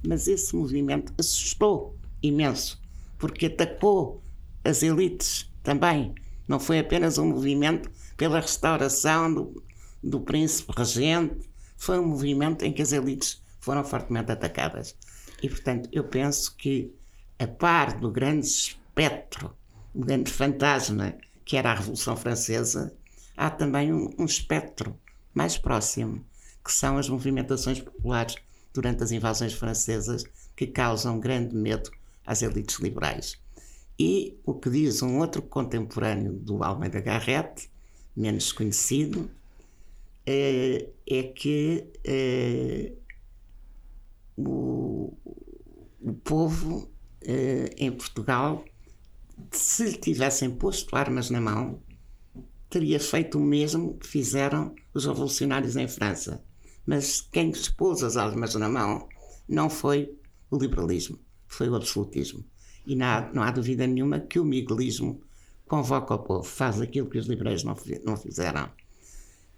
mas 0.06 0.28
esse 0.28 0.54
movimento 0.54 1.12
assustou 1.18 1.96
imenso 2.22 2.80
porque 3.18 3.46
atacou 3.46 4.22
as 4.64 4.82
elites 4.82 5.48
também. 5.62 6.14
Não 6.48 6.58
foi 6.58 6.80
apenas 6.80 7.18
um 7.18 7.28
movimento 7.28 7.90
pela 8.16 8.40
restauração 8.40 9.32
do, 9.32 9.62
do 10.02 10.20
príncipe 10.20 10.72
regente, 10.76 11.48
foi 11.76 11.98
um 11.98 12.06
movimento 12.06 12.64
em 12.64 12.72
que 12.72 12.82
as 12.82 12.92
elites 12.92 13.40
foram 13.60 13.84
fortemente 13.84 14.32
atacadas. 14.32 14.96
E, 15.42 15.48
portanto, 15.48 15.88
eu 15.92 16.04
penso 16.04 16.56
que, 16.56 16.92
a 17.38 17.46
par 17.46 17.98
do 17.98 18.10
grande 18.10 18.46
espectro, 18.46 19.56
o 19.94 20.00
grande 20.00 20.30
fantasma 20.30 21.16
que 21.44 21.56
era 21.56 21.70
a 21.70 21.74
Revolução 21.74 22.16
Francesa, 22.16 22.92
há 23.36 23.50
também 23.50 23.92
um, 23.92 24.12
um 24.18 24.24
espectro 24.24 24.98
mais 25.34 25.58
próximo, 25.58 26.24
que 26.64 26.72
são 26.72 26.98
as 26.98 27.08
movimentações 27.08 27.80
populares 27.80 28.36
durante 28.72 29.02
as 29.02 29.10
invasões 29.10 29.52
francesas, 29.52 30.24
que 30.56 30.66
causam 30.66 31.18
grande 31.18 31.54
medo 31.54 31.90
às 32.26 32.42
elites 32.42 32.78
liberais. 32.78 33.38
E 33.98 34.38
o 34.44 34.54
que 34.54 34.70
diz 34.70 35.02
um 35.02 35.18
outro 35.18 35.42
contemporâneo 35.42 36.32
do 36.32 36.62
Almeida 36.62 37.00
Garrett, 37.00 37.70
menos 38.16 38.52
conhecido, 38.52 39.30
é, 40.26 40.88
é 41.06 41.22
que 41.22 41.86
é, 42.04 42.92
o, 44.36 45.12
o 46.00 46.12
povo 46.24 46.90
é, 47.20 47.74
em 47.76 47.90
Portugal, 47.92 48.64
se 49.50 49.84
lhe 49.84 49.96
tivessem 49.96 50.50
posto 50.50 50.94
armas 50.96 51.30
na 51.30 51.40
mão, 51.40 51.80
teria 52.72 52.98
feito 52.98 53.38
o 53.38 53.42
mesmo 53.42 53.98
que 53.98 54.06
fizeram 54.06 54.74
os 54.94 55.04
revolucionários 55.04 55.76
em 55.76 55.86
França. 55.86 56.42
Mas 56.86 57.20
quem 57.20 57.50
lhes 57.50 57.68
pôs 57.68 58.02
as 58.02 58.16
armas 58.16 58.54
na 58.54 58.68
mão 58.68 59.06
não 59.46 59.68
foi 59.68 60.18
o 60.50 60.56
liberalismo, 60.56 61.18
foi 61.46 61.68
o 61.68 61.76
absolutismo. 61.76 62.42
E 62.86 62.96
não 62.96 63.06
há, 63.06 63.30
não 63.34 63.42
há 63.42 63.50
dúvida 63.50 63.86
nenhuma 63.86 64.20
que 64.20 64.40
o 64.40 64.44
miguelismo 64.44 65.20
convoca 65.66 66.14
o 66.14 66.18
povo, 66.18 66.42
faz 66.42 66.80
aquilo 66.80 67.08
que 67.08 67.18
os 67.18 67.26
liberais 67.26 67.62
não, 67.62 67.76
não 68.04 68.16
fizeram. 68.16 68.70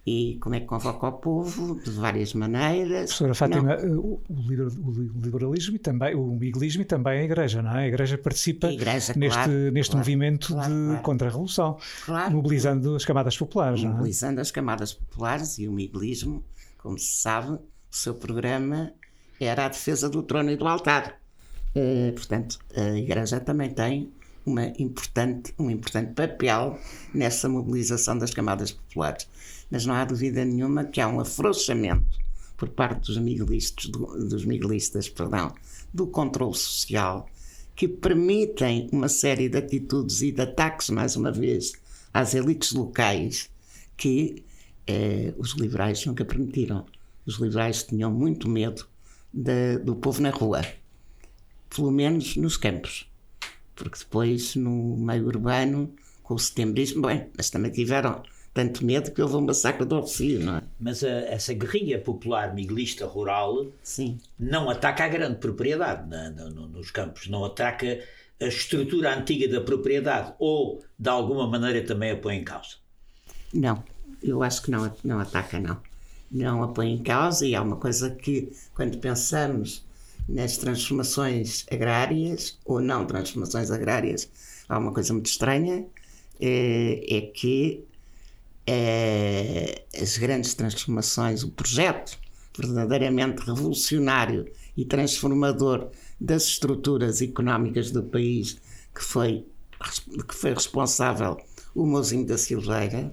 E 0.06 0.36
como 0.38 0.54
é 0.54 0.60
que 0.60 0.66
convoca 0.66 1.06
o 1.06 1.12
povo? 1.12 1.80
De 1.80 1.90
várias 1.92 2.34
maneiras. 2.34 3.04
Professora 3.04 3.34
Fátima, 3.34 3.72
eh, 3.72 3.86
o, 3.86 4.20
liberalismo 4.28 5.76
e 5.76 5.78
também, 5.78 6.14
o 6.14 6.26
miguelismo 6.26 6.82
e 6.82 6.84
também 6.84 7.20
a 7.20 7.24
Igreja, 7.24 7.62
não 7.62 7.70
é? 7.70 7.84
A 7.84 7.88
Igreja 7.88 8.18
participa 8.18 8.66
a 8.66 8.72
igreja, 8.72 9.14
neste, 9.16 9.34
claro, 9.34 9.72
neste 9.72 9.90
claro, 9.92 9.98
movimento 9.98 10.48
claro, 10.48 10.96
de 10.96 11.02
contra-revolução, 11.02 11.78
mobilizando 12.30 12.94
as 12.94 13.04
camadas 13.04 13.38
populares. 13.38 13.82
É? 13.82 13.86
Mobilizando 13.86 14.42
as 14.42 14.50
camadas 14.50 14.92
populares 14.92 15.58
e 15.58 15.66
o 15.66 15.72
miguelismo, 15.72 16.44
como 16.76 16.98
se 16.98 17.22
sabe, 17.22 17.52
o 17.52 17.60
seu 17.90 18.14
programa 18.14 18.92
era 19.40 19.64
a 19.64 19.68
defesa 19.68 20.10
do 20.10 20.22
trono 20.22 20.50
e 20.50 20.56
do 20.56 20.68
altar. 20.68 21.18
Uh, 21.74 22.12
portanto, 22.12 22.58
a 22.76 22.98
Igreja 22.98 23.40
também 23.40 23.70
tem 23.70 24.12
uma 24.44 24.66
importante, 24.78 25.54
um 25.58 25.70
importante 25.70 26.12
papel 26.12 26.78
nessa 27.14 27.48
mobilização 27.48 28.18
das 28.18 28.32
camadas 28.32 28.72
populares. 28.72 29.26
Mas 29.74 29.84
não 29.84 29.94
há 29.96 30.04
dúvida 30.04 30.44
nenhuma 30.44 30.84
que 30.84 31.00
há 31.00 31.08
um 31.08 31.18
afrouxamento 31.18 32.16
por 32.56 32.68
parte 32.68 33.08
dos 33.08 33.18
miguelistas, 33.18 33.86
do, 33.86 34.06
dos 34.28 34.44
miguelistas 34.44 35.08
perdão, 35.08 35.52
do 35.92 36.06
controle 36.06 36.54
social 36.54 37.28
que 37.74 37.88
permitem 37.88 38.88
uma 38.92 39.08
série 39.08 39.48
de 39.48 39.58
atitudes 39.58 40.22
e 40.22 40.30
de 40.30 40.42
ataques, 40.42 40.90
mais 40.90 41.16
uma 41.16 41.32
vez, 41.32 41.72
às 42.12 42.34
elites 42.34 42.70
locais 42.70 43.50
que 43.96 44.44
eh, 44.86 45.34
os 45.36 45.54
liberais 45.54 46.06
nunca 46.06 46.24
permitiram. 46.24 46.86
Os 47.26 47.40
liberais 47.40 47.82
tinham 47.82 48.12
muito 48.12 48.48
medo 48.48 48.86
de, 49.32 49.78
do 49.78 49.96
povo 49.96 50.22
na 50.22 50.30
rua 50.30 50.62
pelo 51.68 51.90
menos 51.90 52.36
nos 52.36 52.56
campos, 52.56 53.10
porque 53.74 53.98
depois 53.98 54.54
no 54.54 54.96
meio 54.96 55.26
urbano, 55.26 55.92
com 56.22 56.34
o 56.34 56.38
setembrismo, 56.38 57.08
bem, 57.08 57.26
mas 57.36 57.50
também 57.50 57.72
tiveram 57.72 58.22
tanto 58.54 58.84
medo 58.84 59.10
que 59.10 59.20
houve 59.20 59.34
um 59.34 59.40
massacre 59.40 59.84
do 59.84 59.98
Oficílio, 59.98 60.46
não 60.46 60.56
é? 60.58 60.62
Mas 60.78 61.02
a, 61.02 61.08
essa 61.08 61.52
guerrilha 61.52 61.98
popular 61.98 62.54
miguelista 62.54 63.04
rural 63.04 63.66
Sim. 63.82 64.20
não 64.38 64.70
ataca 64.70 65.04
a 65.04 65.08
grande 65.08 65.38
propriedade 65.38 66.08
na, 66.08 66.30
no, 66.30 66.68
nos 66.68 66.92
campos, 66.92 67.26
não 67.26 67.44
ataca 67.44 68.00
a 68.40 68.46
estrutura 68.46 69.16
antiga 69.18 69.48
da 69.48 69.60
propriedade 69.60 70.32
ou 70.38 70.84
de 70.96 71.08
alguma 71.08 71.48
maneira 71.48 71.84
também 71.84 72.12
a 72.12 72.16
põe 72.16 72.36
em 72.36 72.44
causa? 72.44 72.76
Não, 73.52 73.82
eu 74.22 74.40
acho 74.42 74.62
que 74.62 74.70
não, 74.70 74.90
não 75.02 75.18
ataca, 75.18 75.58
não. 75.58 75.76
Não 76.30 76.62
a 76.62 76.68
põe 76.68 76.92
em 76.92 77.02
causa 77.02 77.44
e 77.44 77.54
há 77.56 77.62
uma 77.62 77.76
coisa 77.76 78.10
que, 78.10 78.52
quando 78.72 78.98
pensamos 78.98 79.84
nas 80.28 80.56
transformações 80.56 81.66
agrárias 81.70 82.58
ou 82.64 82.80
não 82.80 83.04
transformações 83.04 83.70
agrárias, 83.70 84.28
há 84.68 84.78
uma 84.78 84.92
coisa 84.92 85.12
muito 85.12 85.26
estranha, 85.26 85.84
é, 86.40 87.16
é 87.16 87.20
que 87.20 87.84
é, 88.66 89.84
as 90.00 90.16
grandes 90.18 90.54
transformações, 90.54 91.42
o 91.42 91.50
projeto 91.50 92.18
verdadeiramente 92.56 93.42
revolucionário 93.42 94.50
e 94.76 94.84
transformador 94.84 95.90
das 96.20 96.44
estruturas 96.44 97.20
económicas 97.20 97.90
do 97.90 98.02
país 98.02 98.58
que 98.94 99.02
foi, 99.02 99.44
que 100.28 100.34
foi 100.34 100.54
responsável 100.54 101.36
o 101.74 101.84
Mozinho 101.84 102.24
da 102.24 102.38
Silveira, 102.38 103.12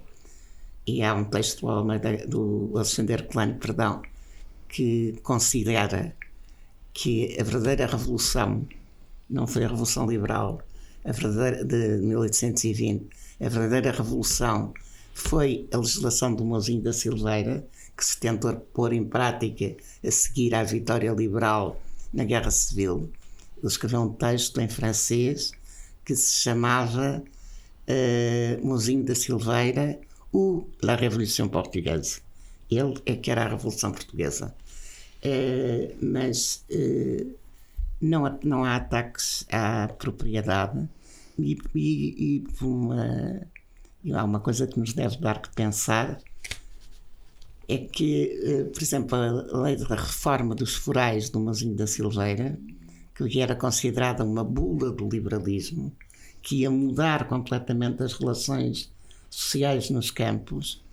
e 0.86 1.02
há 1.04 1.14
um 1.14 1.24
texto 1.24 1.66
do 2.28 2.72
Alexander 2.76 3.28
Klein, 3.28 3.54
perdão, 3.56 4.02
que 4.68 5.20
considera 5.24 6.16
que 6.94 7.36
a 7.40 7.44
verdadeira 7.44 7.86
revolução 7.88 8.68
não 9.30 9.48
foi 9.48 9.64
a 9.64 9.68
Revolução 9.68 10.08
Liberal 10.08 10.62
a 11.04 11.12
verdadeira, 11.12 11.64
de 11.66 11.98
1820, 11.98 13.08
a 13.40 13.50
verdadeira 13.50 13.92
revolução 13.92 14.74
foi 15.14 15.68
a 15.72 15.78
legislação 15.78 16.34
do 16.34 16.44
Mozinho 16.44 16.82
da 16.82 16.94
Silveira, 16.94 17.66
que 17.96 18.06
se 18.06 18.20
tentou 18.20 18.54
pôr 18.74 18.94
em 18.94 19.04
prática 19.04 19.76
a 20.04 20.12
seguir 20.12 20.56
à 20.56 20.64
vitória 20.64 21.12
liberal 21.12 21.80
na 22.14 22.24
Guerra 22.24 22.52
Civil. 22.52 23.10
Ele 23.58 23.68
escreveu 23.68 24.02
um 24.02 24.14
texto 24.14 24.60
em 24.60 24.68
francês 24.68 25.52
que 26.04 26.16
se 26.16 26.42
chamava 26.42 27.24
uh, 27.88 29.04
da 29.04 29.16
Silveira 29.16 30.00
ou 30.32 30.68
La 30.82 30.96
Révolution 30.96 31.48
Portugaise. 31.48 32.22
Ele 32.70 32.96
é 33.06 33.16
que 33.16 33.30
era 33.30 33.44
a 33.44 33.50
Revolução 33.50 33.92
Portuguesa. 33.92 34.56
Uh, 35.24 35.96
mas 36.02 36.66
uh, 36.72 37.32
não, 38.02 38.26
há, 38.26 38.40
não 38.44 38.64
há 38.64 38.78
ataques 38.78 39.46
à 39.52 39.88
propriedade 39.88 40.90
e, 41.38 41.58
e, 41.76 42.16
e, 42.18 42.64
uma, 42.64 43.42
e 44.04 44.14
há 44.14 44.24
uma 44.24 44.40
coisa 44.40 44.68
que 44.68 44.80
nos 44.80 44.94
deve 44.94 45.18
dar 45.18 45.42
que 45.42 45.54
pensar 45.54 46.20
é 47.68 47.78
que, 47.78 48.70
por 48.74 48.82
exemplo, 48.82 49.16
a 49.16 49.62
lei 49.62 49.76
da 49.78 49.96
reforma 49.96 50.54
dos 50.54 50.76
forais 50.76 51.30
do 51.30 51.40
Mozinho 51.40 51.76
da 51.76 51.88
Silveira, 51.88 52.60
que 53.16 53.40
era 53.40 53.56
considerada 53.56 54.26
uma 54.26 54.44
bula 54.44 54.92
do 54.92 55.08
liberalismo, 55.08 55.96
que 56.42 56.62
ia 56.62 56.72
mudar 56.72 57.28
completamente 57.28 58.02
as 58.04 58.14
relações 58.14 58.92
sociais 59.30 59.90
nos 59.90 60.12
campos, 60.12 60.84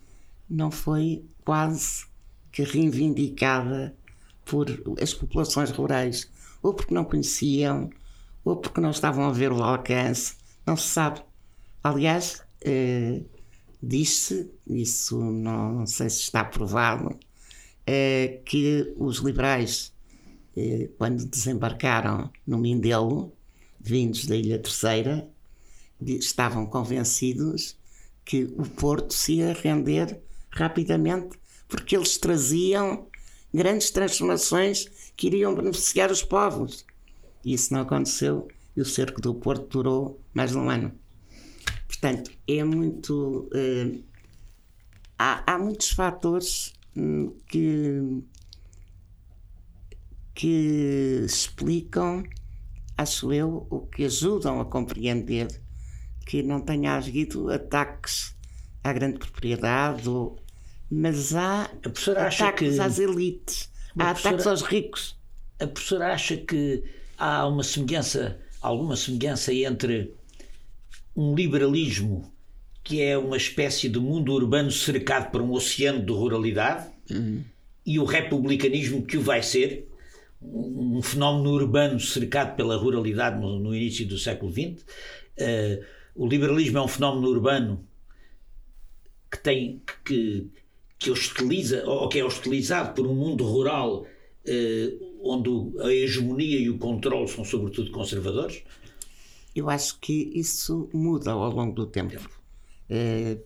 não 0.48 0.70
foi 0.70 1.24
quase 1.44 2.06
que 2.52 2.62
reivindicada 2.62 3.94
por 4.44 4.66
as 5.00 5.12
populações 5.12 5.70
rurais, 5.70 6.30
ou 6.62 6.74
porque 6.74 6.94
não 6.94 7.04
conheciam, 7.04 7.90
ou 8.44 8.56
porque 8.56 8.80
não 8.80 8.90
estavam 8.90 9.24
a 9.24 9.32
ver 9.32 9.52
o 9.52 9.62
alcance, 9.62 10.36
não 10.66 10.76
se 10.76 10.88
sabe. 10.88 11.22
Aliás, 11.82 12.42
eh, 12.62 13.22
diz-se, 13.82 14.50
isso 14.66 15.18
não, 15.18 15.72
não, 15.72 15.86
sei 15.86 16.10
se 16.10 16.20
está 16.20 16.44
provado, 16.44 17.18
eh, 17.86 18.40
que 18.44 18.92
os 18.96 19.18
liberais, 19.18 19.92
eh, 20.56 20.90
quando 20.98 21.24
desembarcaram 21.24 22.30
no 22.46 22.58
Mindelo, 22.58 23.32
vindos 23.80 24.26
da 24.26 24.36
Ilha 24.36 24.58
Terceira, 24.58 25.28
estavam 26.00 26.66
convencidos 26.66 27.76
que 28.24 28.44
o 28.44 28.68
Porto 28.68 29.14
se 29.14 29.34
ia 29.34 29.52
render 29.52 30.20
rapidamente, 30.50 31.38
porque 31.68 31.96
eles 31.96 32.18
traziam 32.18 33.06
grandes 33.52 33.90
transformações 33.90 34.86
que 35.16 35.26
iriam 35.28 35.54
beneficiar 35.54 36.10
os 36.10 36.22
povos. 36.22 36.84
Isso 37.44 37.72
não 37.72 37.80
aconteceu 37.80 38.48
e 38.76 38.80
o 38.80 38.84
cerco 38.84 39.20
do 39.20 39.34
Porto 39.34 39.66
durou 39.68 40.20
mais 40.34 40.50
de 40.50 40.58
um 40.58 40.68
ano. 40.68 40.92
Portanto, 41.88 42.31
é 42.46 42.62
muito. 42.62 43.48
Eh, 43.55 43.98
há, 45.18 45.55
há, 45.55 45.59
muitos 45.59 45.90
fatores 45.90 46.74
hum, 46.94 47.35
que, 47.48 48.22
que 50.35 51.22
explicam, 51.24 52.22
acho 52.96 53.33
eu, 53.33 53.66
o 53.70 53.81
que 53.87 54.05
ajudam 54.05 54.61
a 54.61 54.66
compreender 54.66 55.48
que 56.27 56.42
não 56.42 56.61
tenha 56.61 56.94
havido 56.94 57.51
ataques 57.51 58.37
à 58.85 58.92
grande 58.92 59.18
propriedade, 59.18 60.11
mas 60.90 61.35
há 61.35 61.70
ataques 62.16 62.74
que... 62.74 62.81
às 62.81 62.98
elites, 62.98 63.72
há 63.98 64.11
ataques 64.11 64.46
aos 64.46 64.61
ricos. 64.61 65.18
A 65.59 65.66
professora 65.66 66.12
acha 66.12 66.37
que 66.37 66.85
há 67.16 67.46
uma 67.48 67.64
semelhança, 67.64 68.38
alguma 68.61 68.94
semelhança 68.94 69.55
entre 69.55 70.14
um 71.18 71.35
liberalismo 71.35 72.33
que 72.85 73.02
é 73.02 73.18
uma 73.18 73.37
espécie 73.37 73.88
de 73.88 73.98
mundo 73.98 74.33
urbano 74.33 74.70
cercado 74.70 75.33
por 75.33 75.42
um 75.42 75.50
oceano 75.50 76.00
de 76.00 76.12
ruralidade 76.12 76.87
uhum. 77.11 77.42
e 77.85 77.98
o 77.98 78.04
republicanismo 78.04 79.04
que 79.04 79.16
o 79.16 79.20
vai 79.20 79.42
ser, 79.42 79.88
um 80.40 81.02
fenómeno 81.02 81.50
urbano 81.50 81.98
cercado 81.98 82.54
pela 82.54 82.76
ruralidade 82.76 83.40
no, 83.40 83.59
no 83.59 83.74
início 83.74 84.07
do 84.07 84.16
século 84.16 84.52
XX. 84.52 84.85
Uh, 85.37 85.85
o 86.14 86.28
liberalismo 86.28 86.78
é 86.78 86.83
um 86.83 86.88
fenómeno 86.88 87.26
urbano 87.26 87.85
que 89.28 89.38
tem 89.42 89.83
que, 90.04 90.46
que 91.00 91.11
hostiliza 91.11 91.85
ou 91.85 92.09
que 92.09 92.20
é 92.20 92.24
hostilizado 92.24 92.94
por 92.94 93.04
um 93.09 93.14
mundo 93.14 93.44
rural 93.44 94.07
eh, 94.46 94.94
onde 95.22 95.50
a 95.83 95.92
hegemonia 95.92 96.59
e 96.59 96.70
o 96.70 96.78
controle 96.78 97.28
são 97.28 97.44
sobretudo 97.44 97.90
conservadores? 97.90 98.62
Eu 99.58 99.68
acho 99.68 99.98
que 99.98 100.30
isso 100.32 100.88
muda 100.94 101.32
ao 101.32 101.50
longo 101.50 101.74
do 101.74 101.84
tempo. 101.84 102.30
Eh, 102.88 103.38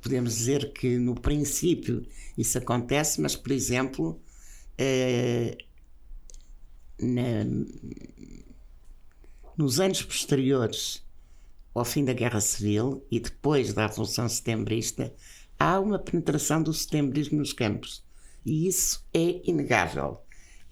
podemos 0.00 0.36
dizer 0.36 0.72
que 0.72 0.96
no 0.96 1.14
princípio 1.14 2.06
isso 2.36 2.56
acontece, 2.56 3.20
mas 3.20 3.36
por 3.36 3.52
exemplo 3.52 4.18
eh, 4.78 5.58
na, 6.98 7.44
nos 9.54 9.80
anos 9.80 10.02
posteriores 10.02 11.04
ao 11.74 11.84
fim 11.84 12.06
da 12.06 12.14
Guerra 12.14 12.40
Civil 12.40 13.06
e 13.10 13.20
depois 13.20 13.74
da 13.74 13.86
Revolução 13.86 14.26
Setembrista, 14.26 15.12
há 15.58 15.78
uma 15.78 15.98
penetração 15.98 16.62
do 16.62 16.72
setembrismo 16.72 17.36
nos 17.36 17.52
campos. 17.52 18.02
E 18.46 18.66
isso 18.66 19.06
é 19.12 19.42
inegável. 19.44 20.22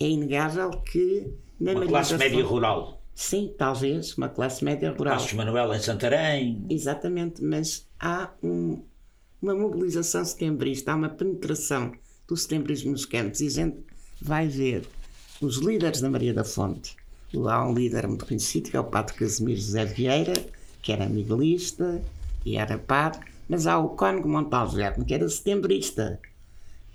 É 0.00 0.08
inegável 0.08 0.70
que 0.80 1.30
na 1.60 1.72
Uma 1.72 1.86
classe 1.86 2.16
média 2.16 2.42
rural. 2.42 3.01
Sim, 3.22 3.54
talvez, 3.56 4.18
uma 4.18 4.28
classe 4.28 4.64
média 4.64 4.90
rural. 4.90 5.14
Passos 5.14 5.32
Manuel 5.32 5.72
em 5.72 5.78
Santarém. 5.78 6.66
Exatamente, 6.68 7.42
mas 7.42 7.88
há 7.98 8.32
um, 8.42 8.82
uma 9.40 9.54
mobilização 9.54 10.24
setembrista, 10.24 10.90
há 10.90 10.96
uma 10.96 11.08
penetração 11.08 11.92
do 12.26 12.36
setembrismo 12.36 12.90
nos 12.90 13.06
campos 13.06 13.40
e 13.40 13.46
a 13.46 13.50
gente 13.50 13.78
vai 14.20 14.48
ver 14.48 14.84
os 15.40 15.58
líderes 15.58 16.00
da 16.00 16.10
Maria 16.10 16.34
da 16.34 16.42
Fonte. 16.42 16.96
Há 17.48 17.64
um 17.64 17.72
líder 17.72 18.08
muito 18.08 18.26
conhecido 18.26 18.70
que 18.70 18.76
é 18.76 18.80
o 18.80 18.84
Padre 18.84 19.14
Casimiro 19.14 19.60
José 19.60 19.84
Vieira, 19.84 20.34
que 20.82 20.90
era 20.90 21.08
miguelista 21.08 22.02
e 22.44 22.56
era 22.56 22.76
padre, 22.76 23.20
mas 23.48 23.68
há 23.68 23.78
o 23.78 23.90
Cónigo 23.90 24.28
Montalverno, 24.28 25.04
que 25.04 25.14
era 25.14 25.28
setembrista 25.28 26.18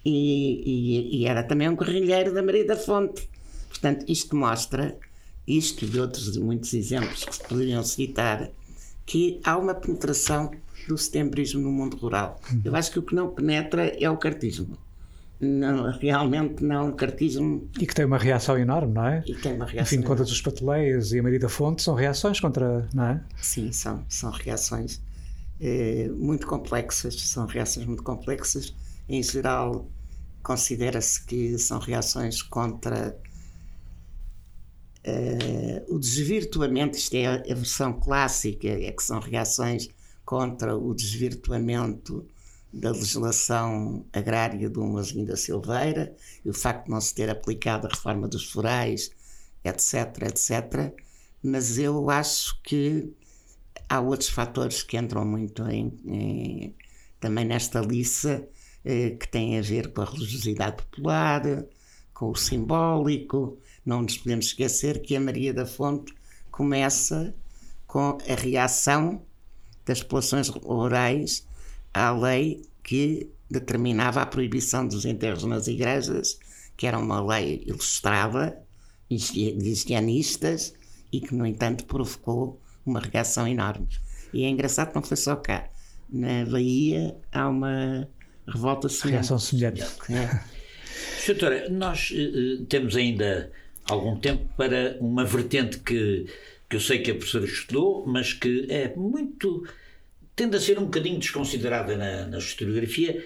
e, 0.04 0.62
e, 0.66 1.22
e, 1.22 1.26
era 1.26 1.42
também 1.42 1.70
um 1.70 1.76
guerrilheiro 1.76 2.34
da 2.34 2.44
Maria 2.44 2.68
da 2.68 2.76
Fonte. 2.76 3.30
Portanto, 3.70 4.06
isto 4.10 4.36
mostra, 4.36 4.98
isto 5.48 5.86
e 5.86 6.00
outros 6.00 6.36
muitos 6.38 6.74
exemplos 6.74 7.24
que 7.24 7.36
se 7.36 7.44
poderiam 7.44 7.84
citar, 7.84 8.50
que 9.06 9.40
há 9.44 9.58
uma 9.58 9.74
penetração 9.74 10.52
do 10.88 10.98
setembrismo 10.98 11.62
no 11.62 11.72
mundo 11.72 11.98
rural. 11.98 12.40
Eu 12.64 12.76
acho 12.76 12.92
que 12.92 13.00
o 13.00 13.02
que 13.02 13.16
não 13.16 13.30
penetra 13.30 13.88
é 13.88 14.10
o 14.10 14.18
cartismo 14.18 14.78
não, 15.40 15.92
realmente 15.92 16.64
não 16.64 16.92
cartismo. 16.92 17.70
E 17.80 17.86
que 17.86 17.94
tem 17.94 18.06
uma 18.06 18.18
reação 18.18 18.58
enorme, 18.58 18.94
não 18.94 19.06
é? 19.06 19.24
E 19.26 19.36
tem 19.36 19.54
uma 19.54 19.66
reação. 19.66 19.98
Enfim, 19.98 20.06
contra 20.06 20.24
os 20.24 20.42
pateleias 20.42 21.12
e 21.12 21.20
a 21.20 21.24
Maria 21.24 21.40
da 21.40 21.50
Fonte 21.50 21.82
são 21.82 21.94
reações 21.94 22.40
contra, 22.40 22.88
não 22.94 23.06
é? 23.06 23.22
Sim, 23.42 23.72
são, 23.72 24.04
são 24.10 24.32
reações 24.32 25.02
eh, 25.60 26.10
muito 26.16 26.48
complexas, 26.48 27.16
são 27.22 27.46
reações 27.46 27.86
muito 27.86 28.04
complexas. 28.04 28.74
Em 29.08 29.22
geral, 29.22 29.88
considera-se 30.42 31.24
que 31.24 31.58
são 31.58 31.80
reações 31.80 32.42
contra 32.42 33.16
eh, 35.10 35.86
o 35.88 35.98
desvirtuamento, 35.98 36.98
isto 36.98 37.16
é 37.16 37.28
a 37.28 37.56
versão 37.56 37.94
clássica, 37.94 38.68
é 38.68 38.92
que 38.92 39.02
são 39.02 39.22
reações 39.22 39.88
contra 40.26 40.76
o 40.76 40.94
desvirtuamento 40.94 42.28
da 42.74 42.92
legislação 42.92 44.06
agrária 44.12 44.70
do 44.70 44.84
Mozinho 44.84 45.26
da 45.26 45.38
Silveira 45.38 46.14
e 46.44 46.50
o 46.50 46.54
facto 46.54 46.86
de 46.86 46.92
não 46.92 47.00
se 47.00 47.16
ter 47.16 47.30
aplicado 47.30 47.88
a 47.88 47.90
reforma 47.90 48.28
dos 48.28 48.52
forais, 48.52 49.10
etc, 49.64 50.24
etc. 50.24 50.94
Mas 51.42 51.78
eu 51.78 52.10
acho 52.10 52.62
que 52.62 53.10
há 53.88 54.02
outros 54.02 54.30
fatores 54.30 54.84
que 54.84 54.98
entram 54.98 55.24
muito 55.26 55.66
em, 55.70 55.98
em, 56.06 56.76
também 57.18 57.46
nesta 57.46 57.80
liça 57.80 58.46
eh, 58.84 59.12
que 59.12 59.28
têm 59.30 59.58
a 59.58 59.62
ver 59.62 59.94
com 59.94 60.02
a 60.02 60.06
religiosidade 60.06 60.76
popular, 60.84 61.64
com 62.14 62.32
o 62.32 62.36
simbólico. 62.36 63.58
Não 63.88 64.02
nos 64.02 64.18
podemos 64.18 64.48
esquecer 64.48 65.02
que 65.02 65.16
a 65.16 65.20
Maria 65.20 65.54
da 65.54 65.66
Fonte 65.66 66.14
começa 66.52 67.34
com 67.88 68.18
a 68.30 68.36
reação 68.36 69.22
das 69.86 70.04
populações 70.04 70.50
rurais 70.50 71.48
à 71.94 72.12
lei 72.12 72.64
que 72.84 73.30
determinava 73.50 74.22
a 74.22 74.26
proibição 74.26 74.86
dos 74.86 75.06
enterros 75.06 75.46
nas 75.46 75.68
igrejas 75.68 76.38
que 76.78 76.86
era 76.86 77.00
uma 77.00 77.26
lei 77.26 77.64
ilustrada, 77.66 78.56
de 79.10 79.16
higienistas, 79.16 80.74
e 81.12 81.20
que, 81.20 81.34
no 81.34 81.46
entanto, 81.46 81.86
provocou 81.86 82.62
uma 82.86 83.00
reação 83.00 83.48
enorme. 83.48 83.88
E 84.32 84.44
é 84.44 84.50
engraçado 84.50 84.90
que 84.90 84.96
não 84.96 85.02
foi 85.02 85.18
só 85.18 85.36
cá. 85.36 85.70
Na 86.08 86.46
Bahia 86.46 87.18
há 87.32 87.50
uma 87.50 88.08
revolta 88.48 88.88
semelhante. 88.88 89.22
Reação 89.22 89.40
semelhante. 89.40 89.82
É. 90.10 90.40
Doutora, 91.26 91.70
nós 91.70 92.12
uh, 92.12 92.66
temos 92.66 92.96
ainda 92.96 93.52
algum 93.90 94.18
tempo 94.20 94.48
para 94.56 94.98
uma 95.00 95.24
vertente 95.24 95.80
que, 95.80 96.26
que 96.70 96.76
eu 96.76 96.80
sei 96.80 97.00
que 97.00 97.12
a 97.12 97.16
professora 97.16 97.46
estudou, 97.46 98.06
mas 98.06 98.34
que 98.34 98.66
é 98.70 98.94
muito. 98.96 99.68
tende 100.36 100.58
a 100.58 100.60
ser 100.60 100.78
um 100.80 100.86
bocadinho 100.86 101.20
desconsiderada 101.20 101.96
na, 101.96 102.28
na 102.28 102.38
historiografia, 102.38 103.24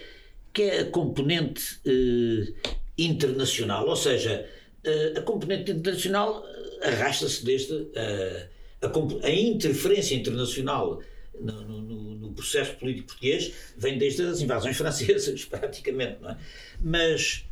que 0.53 0.63
é 0.63 0.79
a 0.81 0.85
componente 0.85 1.79
uh, 1.85 2.71
internacional. 2.97 3.87
Ou 3.87 3.95
seja, 3.95 4.47
uh, 4.85 5.19
a 5.19 5.21
componente 5.21 5.71
internacional 5.71 6.43
arrasta-se 6.83 7.43
desde 7.43 7.73
a, 7.95 8.87
a, 8.87 9.27
a, 9.27 9.31
interferência 9.31 10.15
internacional 10.15 11.01
no, 11.39 11.61
no, 11.63 11.81
no, 12.15 12.33
processo 12.33 12.75
político 12.75 13.07
português 13.07 13.53
vem 13.77 13.97
desde 13.97 14.23
as 14.23 14.41
invasões 14.41 14.75
francesas, 14.77 15.45
praticamente, 15.45 16.17
não 16.21 16.31
é? 16.31 16.37
Mas 16.79 17.45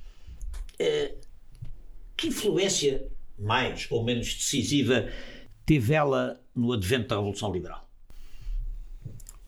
eh, 0.80 1.14
que 2.20 2.28
influência 2.28 3.08
mais 3.38 3.88
ou 3.90 4.04
menos 4.04 4.34
decisiva 4.36 5.10
teve 5.66 5.94
ela 5.94 6.40
no 6.54 6.74
advento 6.74 7.08
da 7.08 7.16
Revolução 7.16 7.52
Liberal? 7.52 7.88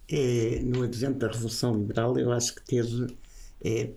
É, 0.09 0.59
no 0.63 0.83
advento 0.83 1.19
da 1.19 1.27
Revolução 1.27 1.73
Liberal, 1.73 2.17
eu 2.17 2.31
acho 2.31 2.55
que 2.55 2.63
teve 2.63 3.17
é, 3.63 3.89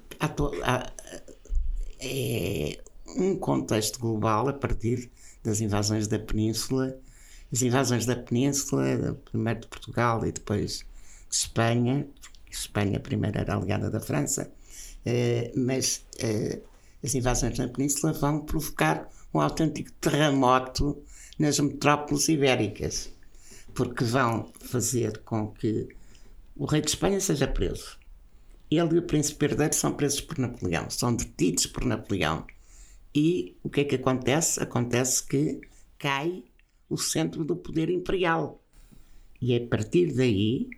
é, 2.01 2.79
um 3.17 3.37
contexto 3.37 3.99
global 4.01 4.49
a 4.49 4.53
partir 4.53 5.11
das 5.43 5.61
invasões 5.61 6.09
da 6.09 6.19
Península, 6.19 6.99
as 7.53 7.63
invasões 7.63 8.05
da 8.05 8.17
Península, 8.17 9.17
primeiro 9.31 9.61
de 9.61 9.69
Portugal 9.69 10.27
e 10.27 10.33
depois 10.33 10.79
de 11.31 11.37
Espanha. 11.37 12.07
Espanha 12.51 12.99
primeiro 13.01 13.39
era 13.39 13.57
aliada 13.57 13.91
da 13.91 14.01
França, 14.01 14.53
eh, 15.05 15.53
mas 15.57 16.05
eh, 16.19 16.61
as 17.05 17.15
invasões 17.15 17.59
na 17.59 17.69
Península 17.69 18.15
vão 18.15 18.41
provocar 18.41 19.11
um 19.33 19.41
autêntico 19.41 19.93
terremoto 20.01 21.03
nas 21.39 21.59
metrópoles 21.61 22.29
ibéricas, 22.29 23.13
porque 23.75 24.05
vão 24.05 24.51
fazer 24.61 25.19
com 25.19 25.49
que 25.53 25.89
o 26.57 26.65
rei 26.65 26.81
de 26.81 26.89
Espanha 26.89 27.21
seja 27.21 27.47
preso. 27.47 27.99
Ele 28.71 28.95
e 28.95 28.99
o 28.99 29.03
príncipe 29.03 29.45
herdeiro 29.45 29.75
são 29.75 29.93
presos 29.93 30.23
por 30.23 30.39
Napoleão, 30.39 30.89
são 30.89 31.15
detidos 31.15 31.67
por 31.67 31.85
Napoleão. 31.85 32.47
E 33.15 33.55
o 33.63 33.69
que 33.69 33.83
é 33.83 33.85
que 33.85 33.97
acontece? 33.97 34.63
Acontece 34.63 35.27
que 35.27 35.61
cai 35.99 36.43
o 36.89 36.97
centro 36.97 37.45
do 37.45 37.55
poder 37.55 37.91
imperial. 37.91 38.63
E 39.41 39.53
é 39.53 39.59
a 39.59 39.67
partir 39.67 40.15
daí, 40.15 40.71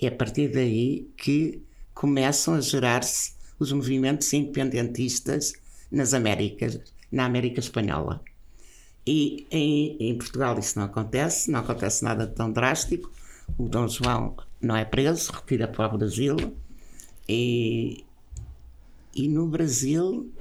é 0.00 0.06
a 0.06 0.12
partir 0.12 0.48
daí 0.48 1.10
que 1.16 1.62
começam 1.92 2.54
a 2.54 2.60
gerar-se 2.60 3.35
os 3.58 3.72
movimentos 3.72 4.32
independentistas 4.32 5.54
nas 5.90 6.14
Américas, 6.14 6.80
na 7.10 7.24
América 7.24 7.60
Espanhola. 7.60 8.22
E 9.06 9.46
em, 9.50 9.96
em, 10.00 10.18
Portugal 10.18 10.58
isso 10.58 10.78
não 10.78 10.86
acontece, 10.86 11.50
não 11.50 11.60
acontece 11.60 12.04
nada 12.04 12.26
tão 12.26 12.50
drástico. 12.50 13.10
O 13.56 13.68
Dom 13.68 13.88
João 13.88 14.36
não 14.60 14.76
é 14.76 14.84
preso, 14.84 15.32
retira 15.32 15.68
para 15.68 15.94
o 15.94 15.98
Brasil. 15.98 16.36
E, 17.28 18.04
e 19.14 19.28
no 19.28 19.46
Brasil 19.46 20.32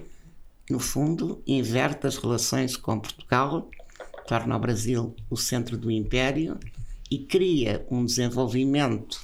no 0.69 0.79
fundo, 0.79 1.41
inverte 1.45 2.07
as 2.07 2.17
relações 2.17 2.75
com 2.75 2.99
Portugal, 2.99 3.69
torna 4.27 4.55
o 4.55 4.59
Brasil 4.59 5.15
o 5.29 5.37
centro 5.37 5.77
do 5.77 5.91
império 5.91 6.57
e 7.09 7.19
cria 7.19 7.85
um 7.91 8.03
desenvolvimento 8.03 9.21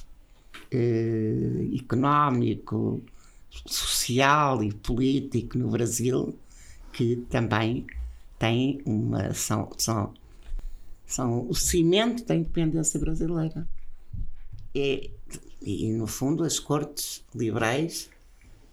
eh, 0.70 1.68
económico, 1.74 3.02
social 3.66 4.62
e 4.62 4.72
político 4.72 5.58
no 5.58 5.70
Brasil 5.70 6.38
que 6.92 7.16
também 7.30 7.86
tem 8.38 8.80
uma 8.84 9.32
são, 9.34 9.70
são, 9.78 10.12
são 11.06 11.48
o 11.48 11.54
cimento 11.54 12.24
da 12.24 12.34
independência 12.34 12.98
brasileira. 12.98 13.66
E, 14.74 15.10
e 15.60 15.90
no 15.92 16.06
fundo 16.06 16.44
as 16.44 16.58
cortes 16.58 17.24
liberais 17.34 18.10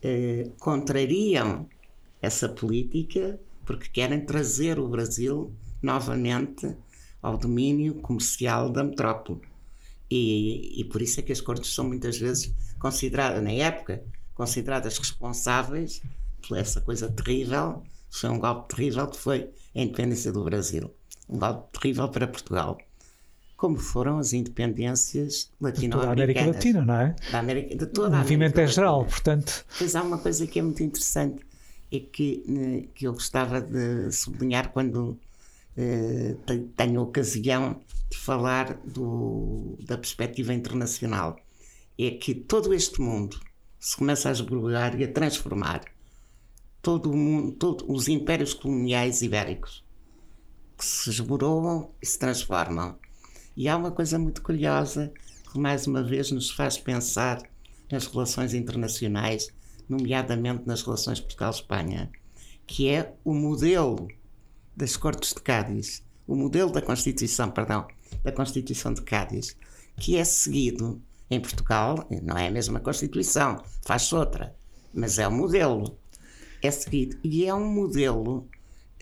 eh, 0.01 0.49
contrariam 0.59 1.67
essa 2.21 2.49
política 2.49 3.39
porque 3.65 3.89
querem 3.89 4.25
trazer 4.25 4.79
o 4.79 4.87
Brasil 4.87 5.53
novamente 5.81 6.75
ao 7.21 7.37
domínio 7.37 7.95
comercial 7.95 8.69
da 8.69 8.83
metrópole. 8.83 9.41
E, 10.09 10.81
e 10.81 10.83
por 10.85 11.01
isso 11.01 11.19
é 11.19 11.23
que 11.23 11.31
as 11.31 11.39
cortes 11.39 11.73
são 11.73 11.87
muitas 11.87 12.17
vezes 12.17 12.51
consideradas, 12.79 13.43
na 13.43 13.51
época, 13.51 14.03
consideradas 14.39 14.97
responsáveis 14.97 16.01
por 16.47 16.57
essa 16.57 16.79
coisa 16.79 17.09
terrível. 17.09 17.83
Foi 18.09 18.29
um 18.29 18.39
golpe 18.39 18.73
terrível 18.73 19.05
que 19.07 19.17
foi 19.17 19.49
a 19.75 19.81
independência 19.81 20.31
do 20.31 20.41
Brasil. 20.45 20.89
Um 21.27 21.37
golpe 21.37 21.77
terrível 21.77 22.07
para 22.07 22.25
Portugal. 22.25 22.77
Como 23.57 23.75
foram 23.75 24.17
as 24.17 24.31
independências 24.31 25.51
latino-americanas. 25.59 26.15
Da 26.15 26.23
América 26.23 26.45
Latina, 26.45 26.85
não 26.85 26.93
é? 26.95 27.15
Da 27.29 27.39
América, 27.39 27.75
de 27.75 27.85
toda 27.87 28.15
o 28.15 28.19
movimento 28.19 28.57
é 28.59 28.65
geral, 28.65 29.03
portanto. 29.03 29.65
Pois 29.77 29.93
há 29.93 30.01
uma 30.01 30.17
coisa 30.17 30.47
que 30.47 30.57
é 30.57 30.61
muito 30.61 30.81
interessante 30.81 31.45
é 31.91 31.99
que, 31.99 32.41
né, 32.47 32.85
que 32.95 33.05
eu 33.07 33.11
gostava 33.11 33.59
de 33.59 34.09
sublinhar 34.13 34.71
quando 34.71 35.19
eh, 35.75 36.37
tenho 36.77 37.01
ocasião 37.01 37.81
de 38.09 38.17
falar 38.17 38.79
do, 38.85 39.77
da 39.85 39.97
perspectiva 39.97 40.53
internacional. 40.53 41.37
É 41.97 42.11
que 42.11 42.33
todo 42.33 42.73
este 42.73 43.01
mundo 43.01 43.37
se 43.79 43.95
começa 43.95 44.29
a 44.29 44.31
esbulhar 44.31 44.99
e 44.99 45.03
a 45.03 45.11
transformar. 45.11 45.81
Todo 46.81 47.11
o 47.11 47.15
mundo, 47.15 47.53
todos 47.53 47.85
os 47.87 48.07
impérios 48.07 48.53
coloniais 48.53 49.21
ibéricos 49.21 49.83
que 50.77 50.85
se 50.85 51.09
esboroam 51.09 51.91
e 52.01 52.05
se 52.05 52.17
transformam. 52.17 52.97
E 53.55 53.67
há 53.67 53.75
uma 53.75 53.91
coisa 53.91 54.17
muito 54.17 54.41
curiosa 54.41 55.11
que 55.51 55.59
mais 55.59 55.87
uma 55.87 56.01
vez 56.01 56.31
nos 56.31 56.49
faz 56.49 56.77
pensar 56.77 57.41
nas 57.91 58.07
relações 58.07 58.53
internacionais 58.53 59.51
nomeadamente 59.89 60.67
nas 60.67 60.83
relações 60.83 61.19
Portugal-Espanha, 61.19 62.11
que 62.67 62.87
é 62.87 63.15
o 63.25 63.33
modelo 63.33 64.07
das 64.77 64.95
Cortes 64.95 65.33
de 65.33 65.41
Cádiz, 65.41 66.03
o 66.27 66.35
modelo 66.35 66.71
da 66.71 66.81
Constituição, 66.81 67.49
perdão, 67.49 67.87
da 68.23 68.31
Constituição 68.31 68.93
de 68.93 69.01
Cádiz, 69.01 69.57
que 69.97 70.15
é 70.15 70.23
seguido 70.23 71.01
em 71.29 71.39
Portugal, 71.39 72.07
não 72.23 72.37
é 72.37 72.47
a 72.47 72.51
mesma 72.51 72.79
Constituição, 72.79 73.63
faz 73.85 74.11
outra, 74.13 74.55
mas 74.93 75.19
é 75.19 75.27
o 75.27 75.31
modelo. 75.31 75.97
É 76.61 76.71
seguido. 76.71 77.17
E 77.23 77.45
é 77.45 77.53
um 77.53 77.71
modelo 77.71 78.47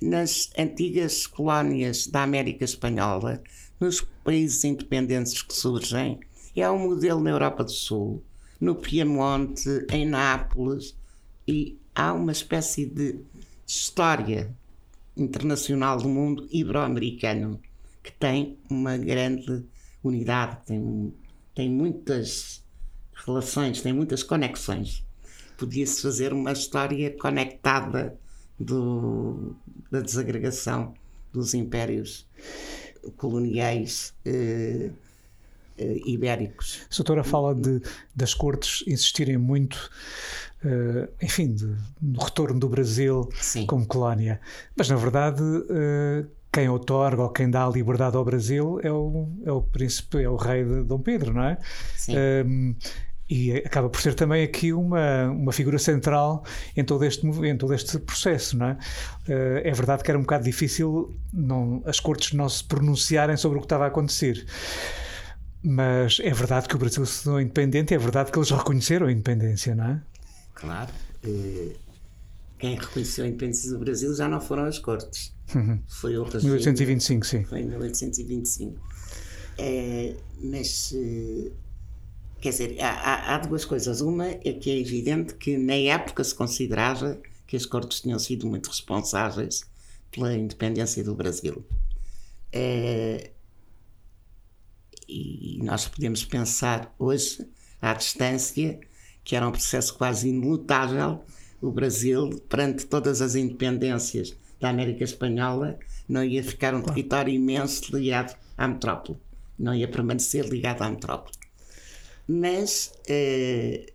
nas 0.01 0.49
antigas 0.57 1.25
colónias 1.25 2.07
da 2.07 2.23
América 2.23 2.63
Espanhola, 2.63 3.41
nos 3.79 4.01
países 4.23 4.63
independentes 4.63 5.41
que 5.41 5.53
surgem, 5.53 6.19
é 6.55 6.69
um 6.69 6.79
modelo 6.79 7.19
na 7.19 7.29
Europa 7.29 7.63
do 7.63 7.71
Sul, 7.71 8.23
no 8.59 8.75
Piemonte, 8.75 9.85
em 9.91 10.05
Nápoles, 10.05 10.95
e 11.47 11.79
há 11.93 12.13
uma 12.13 12.31
espécie 12.31 12.85
de 12.85 13.19
história 13.65 14.55
internacional 15.15 15.97
do 15.97 16.09
mundo 16.09 16.47
ibero-americano 16.51 17.59
que 18.03 18.11
tem 18.11 18.57
uma 18.69 18.97
grande 18.97 19.63
unidade, 20.03 20.57
tem, 20.65 21.13
tem 21.57 21.71
muitas 21.71 22.63
relações, 23.25 23.81
tem 23.81 23.91
muitas 23.91 24.21
conexões. 24.21 25.03
Podia-se 25.57 26.03
fazer 26.03 26.31
uma 26.31 26.51
história 26.51 27.09
conectada 27.17 28.15
do, 28.59 29.55
da 29.89 29.99
desagregação 29.99 30.93
dos 31.33 31.55
impérios 31.55 32.27
coloniais. 33.17 34.13
Eh, 34.23 34.91
uh, 35.79 36.09
ibéricos. 36.09 36.81
A 36.91 36.95
doutora 36.95 37.23
fala 37.23 37.53
de, 37.53 37.81
das 38.15 38.33
cortes 38.33 38.83
insistirem 38.87 39.37
muito, 39.37 39.89
uh, 40.63 41.07
enfim, 41.21 41.53
de, 41.53 41.75
no 42.01 42.19
retorno 42.19 42.59
do 42.59 42.67
Brasil 42.67 43.29
Sim. 43.39 43.65
como 43.65 43.85
colónia. 43.85 44.39
Mas, 44.75 44.89
na 44.89 44.95
verdade, 44.95 45.43
uh, 45.43 46.27
quem 46.57 46.67
otorga 46.69 47.21
ou 47.21 47.29
quem 47.29 47.51
dá 47.51 47.67
a 47.67 47.69
liberdade 47.69 48.17
ao 48.17 48.25
Brasil 48.25 48.79
é 48.81 48.91
o, 48.91 49.29
é 49.45 49.51
o 49.51 49.61
príncipe, 49.61 50.23
é 50.23 50.27
o 50.27 50.35
rei 50.35 50.63
de 50.63 50.81
Dom 50.81 50.97
Pedro, 50.97 51.31
não 51.31 51.43
é? 51.43 51.59
Sim. 51.95 52.15
Um, 52.17 52.75
e 53.29 53.57
acaba 53.57 53.87
por 53.89 54.01
ser 54.01 54.15
também 54.15 54.43
aqui 54.43 54.73
uma, 54.73 55.29
uma 55.29 55.51
figura 55.51 55.77
central 55.77 56.43
em 56.75 56.83
todo, 56.83 57.05
este, 57.05 57.27
em 57.27 57.55
todo 57.55 57.75
este 57.75 57.99
processo. 57.99 58.57
Não 58.57 58.69
é? 58.69 58.77
é 59.27 59.71
verdade 59.71 60.01
que 60.01 60.09
era 60.09 60.17
um 60.17 60.23
bocado 60.23 60.45
difícil 60.45 61.15
não, 61.31 61.83
as 61.85 61.99
cortes 61.99 62.33
não 62.33 62.49
se 62.49 62.63
pronunciarem 62.63 63.37
sobre 63.37 63.59
o 63.59 63.61
que 63.61 63.65
estava 63.65 63.83
a 63.83 63.87
acontecer. 63.89 64.43
Mas 65.61 66.19
é 66.23 66.33
verdade 66.33 66.67
que 66.67 66.75
o 66.75 66.79
Brasil 66.79 67.05
se 67.05 67.23
tornou 67.23 67.39
independente, 67.39 67.93
é 67.93 67.99
verdade 67.99 68.31
que 68.31 68.39
eles 68.39 68.49
reconheceram 68.49 69.05
a 69.05 69.11
independência, 69.11 69.75
não 69.75 69.85
é? 69.85 70.01
Claro. 70.55 70.89
Quem 72.59 72.75
reconheceu 72.75 73.25
a 73.25 73.27
independência 73.27 73.71
do 73.71 73.79
Brasil 73.79 74.15
já 74.15 74.27
não 74.27 74.41
foram 74.41 74.65
as 74.65 74.79
cortes. 74.79 75.33
Uhum. 75.53 75.81
Foi 75.87 76.17
o 76.17 76.23
regime. 76.23 76.53
1825, 76.53 77.25
sim. 77.25 77.43
Foi 77.43 77.59
em 77.59 77.67
1825. 77.67 78.79
É, 79.59 80.15
mas, 80.41 80.93
eh, 80.95 81.51
quer 82.41 82.49
dizer, 82.49 82.81
há, 82.81 82.89
há, 82.89 83.35
há, 83.35 83.37
duas 83.39 83.63
coisas. 83.63 84.01
Uma 84.01 84.27
é 84.27 84.53
que 84.53 84.69
é 84.71 84.77
evidente 84.79 85.35
que 85.35 85.57
na 85.57 85.75
época 85.75 86.23
se 86.23 86.33
considerava 86.33 87.19
que 87.45 87.55
as 87.55 87.65
cortes 87.65 88.01
tinham 88.01 88.19
sido 88.19 88.47
muito 88.47 88.67
responsáveis 88.67 89.63
pela 90.11 90.33
independência 90.35 91.03
do 91.03 91.15
Brasil. 91.15 91.65
É, 92.51 93.31
e 95.07 95.59
nós 95.63 95.87
podemos 95.87 96.25
pensar 96.25 96.93
hoje, 96.99 97.47
à 97.81 97.93
distância, 97.93 98.79
que 99.23 99.35
era 99.35 99.47
um 99.47 99.51
processo 99.51 99.95
quase 99.97 100.29
imutável. 100.29 101.23
O 101.61 101.71
Brasil, 101.71 102.41
perante 102.47 102.85
todas 102.85 103.21
as 103.21 103.35
independências 103.35 104.35
da 104.59 104.69
América 104.69 105.03
Espanhola, 105.03 105.79
não 106.07 106.23
ia 106.23 106.43
ficar 106.43 106.73
um 106.75 106.81
território 106.81 107.33
imenso 107.33 107.95
ligado 107.95 108.37
à 108.57 108.67
metrópole, 108.67 109.19
não 109.57 109.73
ia 109.73 109.87
permanecer 109.87 110.45
ligado 110.45 110.81
à 110.83 110.89
metrópole. 110.89 111.35
Mas, 112.27 112.93
eh, 113.07 113.91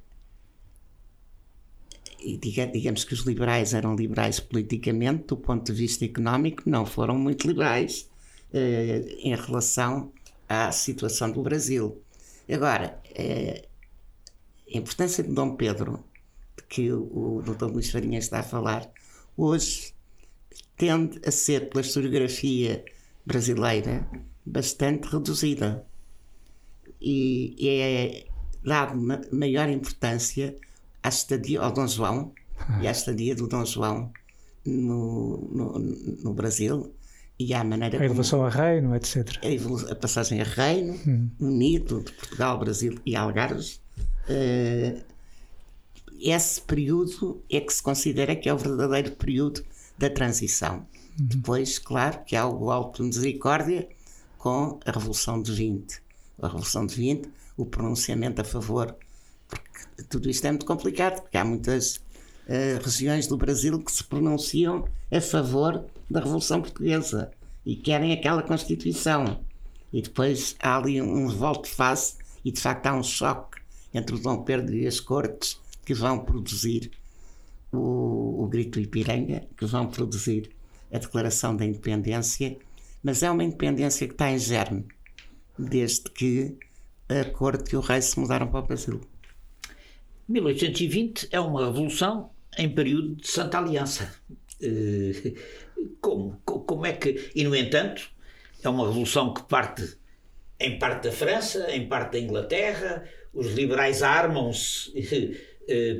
digamos 2.72 3.04
que 3.04 3.14
os 3.14 3.20
liberais 3.20 3.74
eram 3.74 3.94
liberais 3.94 4.40
politicamente, 4.40 5.24
do 5.26 5.36
ponto 5.36 5.72
de 5.72 5.78
vista 5.78 6.04
económico, 6.04 6.62
não 6.66 6.86
foram 6.86 7.18
muito 7.18 7.46
liberais 7.46 8.08
eh, 8.52 9.16
em 9.18 9.34
relação 9.34 10.12
à 10.48 10.70
situação 10.72 11.30
do 11.30 11.42
Brasil. 11.42 12.02
Agora, 12.50 13.00
eh, 13.14 13.66
a 14.74 14.78
importância 14.78 15.22
de 15.22 15.30
Dom 15.32 15.56
Pedro, 15.56 16.04
que 16.72 16.90
o, 16.90 17.36
o 17.36 17.42
Dr. 17.42 17.66
Luís 17.66 17.90
Farinha 17.90 18.18
está 18.18 18.40
a 18.40 18.42
falar, 18.42 18.90
hoje 19.36 19.92
tende 20.74 21.20
a 21.26 21.30
ser, 21.30 21.68
pela 21.68 21.82
historiografia 21.82 22.82
brasileira, 23.26 24.08
bastante 24.44 25.06
reduzida. 25.06 25.84
E 26.98 27.54
é 27.68 28.26
dado 28.64 28.98
maior 29.30 29.68
importância 29.68 30.56
à 31.02 31.10
estadia 31.10 31.60
ao 31.60 31.72
Dom 31.72 31.86
João 31.86 32.32
e 32.80 32.88
à 32.88 32.90
estadia 32.90 33.34
do 33.34 33.46
Dom 33.46 33.66
João 33.66 34.10
no, 34.64 35.50
no, 35.52 35.78
no 35.78 36.32
Brasil 36.32 36.94
e 37.38 37.52
à 37.52 37.62
maneira 37.62 38.00
a 38.00 38.04
evolução 38.04 38.38
como, 38.38 38.48
a 38.48 38.50
reino, 38.50 38.96
etc. 38.96 39.28
A, 39.42 39.92
a 39.92 39.94
passagem 39.96 40.40
a 40.40 40.44
reino, 40.44 40.98
hum. 41.06 41.28
unido 41.38 42.02
de 42.02 42.12
Portugal, 42.12 42.58
Brasil 42.58 42.98
e 43.04 43.14
Algarves. 43.14 43.82
Uh, 44.28 45.11
esse 46.30 46.60
período 46.60 47.42
é 47.50 47.60
que 47.60 47.72
se 47.72 47.82
considera 47.82 48.36
que 48.36 48.48
é 48.48 48.54
o 48.54 48.58
verdadeiro 48.58 49.12
período 49.12 49.64
da 49.98 50.08
transição. 50.10 50.76
Uhum. 50.76 50.86
Depois, 51.26 51.78
claro, 51.78 52.20
que 52.24 52.36
há 52.36 52.46
o 52.46 52.92
de 52.92 53.02
misericórdia 53.02 53.88
com 54.38 54.78
a 54.84 54.90
Revolução 54.90 55.40
de 55.40 55.52
20. 55.52 56.02
A 56.40 56.46
Revolução 56.46 56.86
de 56.86 56.94
20, 56.94 57.28
o 57.56 57.64
pronunciamento 57.64 58.40
a 58.40 58.44
favor, 58.44 58.96
porque 59.48 60.02
tudo 60.08 60.28
isto 60.28 60.44
é 60.46 60.50
muito 60.50 60.66
complicado, 60.66 61.22
porque 61.22 61.36
há 61.36 61.44
muitas 61.44 61.96
uh, 61.96 62.82
regiões 62.82 63.26
do 63.26 63.36
Brasil 63.36 63.78
que 63.80 63.92
se 63.92 64.02
pronunciam 64.04 64.88
a 65.10 65.20
favor 65.20 65.84
da 66.10 66.20
Revolução 66.20 66.60
Portuguesa 66.60 67.30
e 67.64 67.76
querem 67.76 68.12
aquela 68.12 68.42
Constituição. 68.42 69.40
E 69.92 70.02
depois 70.02 70.56
há 70.58 70.76
ali 70.76 71.00
um 71.00 71.26
revolto 71.26 71.68
de 71.68 71.74
face 71.74 72.16
e 72.44 72.50
de 72.50 72.60
facto 72.60 72.86
há 72.86 72.94
um 72.94 73.02
choque 73.02 73.60
entre 73.94 74.16
o 74.16 74.18
Dom 74.18 74.42
Pedro 74.42 74.74
e 74.74 74.86
as 74.86 74.98
cortes 74.98 75.60
que 75.84 75.94
vão 75.94 76.24
produzir 76.24 76.90
o, 77.72 78.44
o 78.44 78.48
Grito 78.48 78.78
Ipiranga, 78.80 79.46
que 79.56 79.64
vão 79.66 79.88
produzir 79.88 80.50
a 80.92 80.98
Declaração 80.98 81.56
da 81.56 81.64
Independência, 81.64 82.56
mas 83.02 83.22
é 83.22 83.30
uma 83.30 83.42
independência 83.42 84.06
que 84.06 84.14
está 84.14 84.30
em 84.30 84.38
germe, 84.38 84.86
desde 85.58 86.10
que 86.10 86.56
a 87.08 87.24
corte 87.30 87.74
e 87.74 87.76
o 87.76 87.80
rei 87.80 88.00
se 88.00 88.18
mudaram 88.18 88.46
para 88.46 88.60
o 88.60 88.66
Brasil. 88.66 89.00
1820 90.28 91.28
é 91.30 91.40
uma 91.40 91.66
revolução 91.66 92.30
em 92.56 92.72
período 92.72 93.16
de 93.16 93.26
Santa 93.26 93.58
Aliança. 93.58 94.14
Eh, 94.60 95.34
como, 96.00 96.40
como 96.44 96.86
é 96.86 96.92
que. 96.92 97.30
E, 97.34 97.42
no 97.44 97.56
entanto, 97.56 98.08
é 98.62 98.68
uma 98.68 98.86
revolução 98.86 99.34
que 99.34 99.42
parte 99.42 99.98
em 100.60 100.78
parte 100.78 101.08
da 101.08 101.12
França, 101.12 101.70
em 101.72 101.88
parte 101.88 102.12
da 102.12 102.20
Inglaterra, 102.20 103.04
os 103.34 103.52
liberais 103.52 104.02
armam-se 104.02 104.92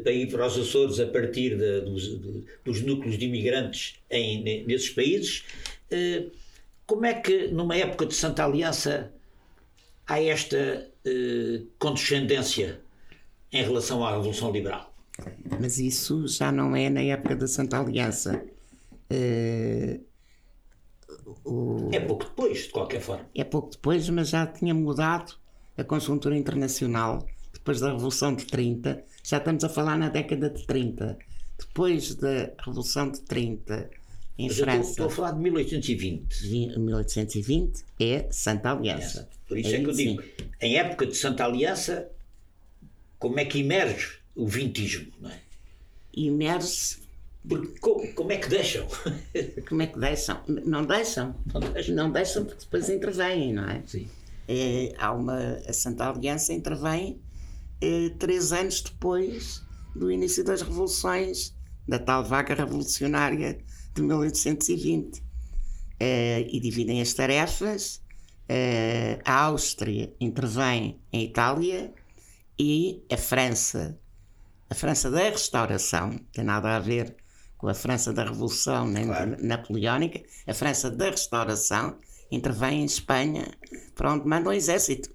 para 0.03 0.13
ir 0.13 0.31
para 0.31 0.47
os 0.47 0.59
Açores 0.59 1.01
a 1.01 1.07
partir 1.07 1.57
de, 1.57 1.81
dos, 1.83 2.03
de, 2.21 2.45
dos, 2.65 2.83
núcleos 2.83 3.17
de 3.17 3.27
imigrantes 3.27 3.97
em, 4.11 4.65
nesses 4.65 4.91
países. 4.91 5.45
Eh, 5.91 6.27
como 6.87 7.07
é 7.07 7.15
que, 7.15 7.49
numa 7.49 7.77
época 7.77 8.07
de 8.07 8.15
Santa 8.15 8.45
Aliança, 8.45 9.13
há 10.07 10.21
esta 10.21 10.91
eh, 11.05 11.63
condescendência 11.79 12.81
em 13.53 13.63
relação 13.63 14.05
à 14.05 14.11
Revolução 14.11 14.51
Liberal? 14.51 14.93
Mas 15.61 15.79
isso 15.79 16.27
já 16.27 16.51
não 16.51 16.75
é 16.75 16.91
na 16.91 17.03
época 17.03 17.37
da 17.37 17.47
Santa 17.47 17.79
Aliança. 17.79 18.45
O... 21.45 21.91
É 21.93 22.01
pouco 22.01 22.25
depois, 22.25 22.65
de 22.65 22.71
qualquer 22.71 23.01
forma. 23.01 23.29
É 23.35 23.45
pouco 23.45 23.71
depois, 23.71 24.09
mas 24.09 24.31
já 24.31 24.47
tinha 24.47 24.75
mudado 24.75 25.35
a 25.77 25.85
conjuntura 25.85 26.37
internacional 26.37 27.27
depois 27.53 27.81
da 27.81 27.93
Revolução 27.93 28.35
de 28.35 28.45
30, 28.47 29.05
já 29.23 29.39
estamos 29.39 29.63
a 29.65 29.69
falar 29.69 29.97
na 29.97 30.09
década 30.09 30.51
de 30.51 30.67
30. 30.67 31.19
Depois 31.59 32.15
da 32.17 32.51
Revolução 32.59 33.11
de 33.11 33.21
30, 33.21 33.91
em 34.39 34.49
Mas 34.49 34.59
França. 34.59 34.91
Estou, 34.91 34.91
estou, 34.91 35.07
a 35.07 35.11
falar 35.11 35.33
de 35.33 35.41
1820. 35.41 36.79
1820 36.79 37.85
é 38.01 38.27
Santa 38.31 38.73
Aliança. 38.73 39.29
Por 39.47 39.59
isso 39.59 39.71
é, 39.71 39.75
é 39.75 39.81
que 39.81 39.87
eu 39.87 39.93
digo, 39.93 40.23
sim. 40.23 40.29
em 40.61 40.77
época 40.77 41.07
de 41.07 41.17
Santa 41.17 41.45
Aliança, 41.45 42.09
como 43.19 43.39
é 43.39 43.45
que 43.45 43.61
emerge 43.61 44.19
o 44.35 44.47
vintismo? 44.47 45.13
Não 45.21 45.31
é? 45.31 45.39
Emerge. 46.17 47.03
Porque, 47.47 47.79
como, 47.81 48.13
como, 48.15 48.33
é 48.33 48.37
que 48.37 48.49
deixam? 48.49 48.87
Como 49.69 49.83
é 49.83 49.89
que 49.89 49.99
deixam? 49.99 50.41
Não 50.47 50.85
deixam. 50.85 51.35
Não 51.53 51.61
deixam, 51.61 51.95
não 51.97 52.13
deixam 52.13 52.45
porque 52.45 52.61
depois 52.61 52.89
intervêm, 52.89 53.53
não 53.53 53.69
é? 53.69 53.83
Sim. 53.85 54.09
É, 54.47 54.93
há 54.97 55.13
uma, 55.13 55.37
a 55.67 55.73
Santa 55.73 56.09
Aliança 56.09 56.53
intervém 56.53 57.21
é, 57.83 58.11
três 58.11 58.53
anos 58.53 58.81
depois 58.81 59.61
do 59.95 60.11
início 60.11 60.45
das 60.45 60.63
revoluções, 60.63 61.55
da 61.87 61.99
tal 61.99 62.25
vaga 62.25 62.55
revolucionária 62.55 63.59
de 63.93 64.03
1820. 64.03 65.23
É, 65.99 66.41
e 66.49 66.61
dividem 66.61 67.01
as 67.01 67.13
tarefas. 67.13 68.01
É, 68.49 69.21
a 69.25 69.45
Áustria 69.45 70.13
intervém 70.21 71.01
em 71.13 71.25
Itália 71.25 71.93
e 72.59 73.03
a 73.11 73.17
França, 73.17 73.99
a 74.69 74.75
França 74.75 75.11
da 75.11 75.31
Restauração, 75.31 76.19
tem 76.33 76.45
nada 76.45 76.77
a 76.77 76.79
ver 76.79 77.17
com 77.57 77.69
a 77.69 77.75
França 77.75 78.13
da 78.13 78.25
Revolução 78.25 78.87
nem 78.87 79.07
claro. 79.07 79.37
Napoleónica, 79.41 80.23
a 80.47 80.53
França 80.55 80.91
da 80.91 81.11
Restauração 81.11 81.97
intervém 82.31 82.83
em 82.83 82.85
Espanha, 82.85 83.47
para 83.95 84.13
onde 84.13 84.27
manda 84.27 84.51
um 84.51 84.53
exército, 84.53 85.09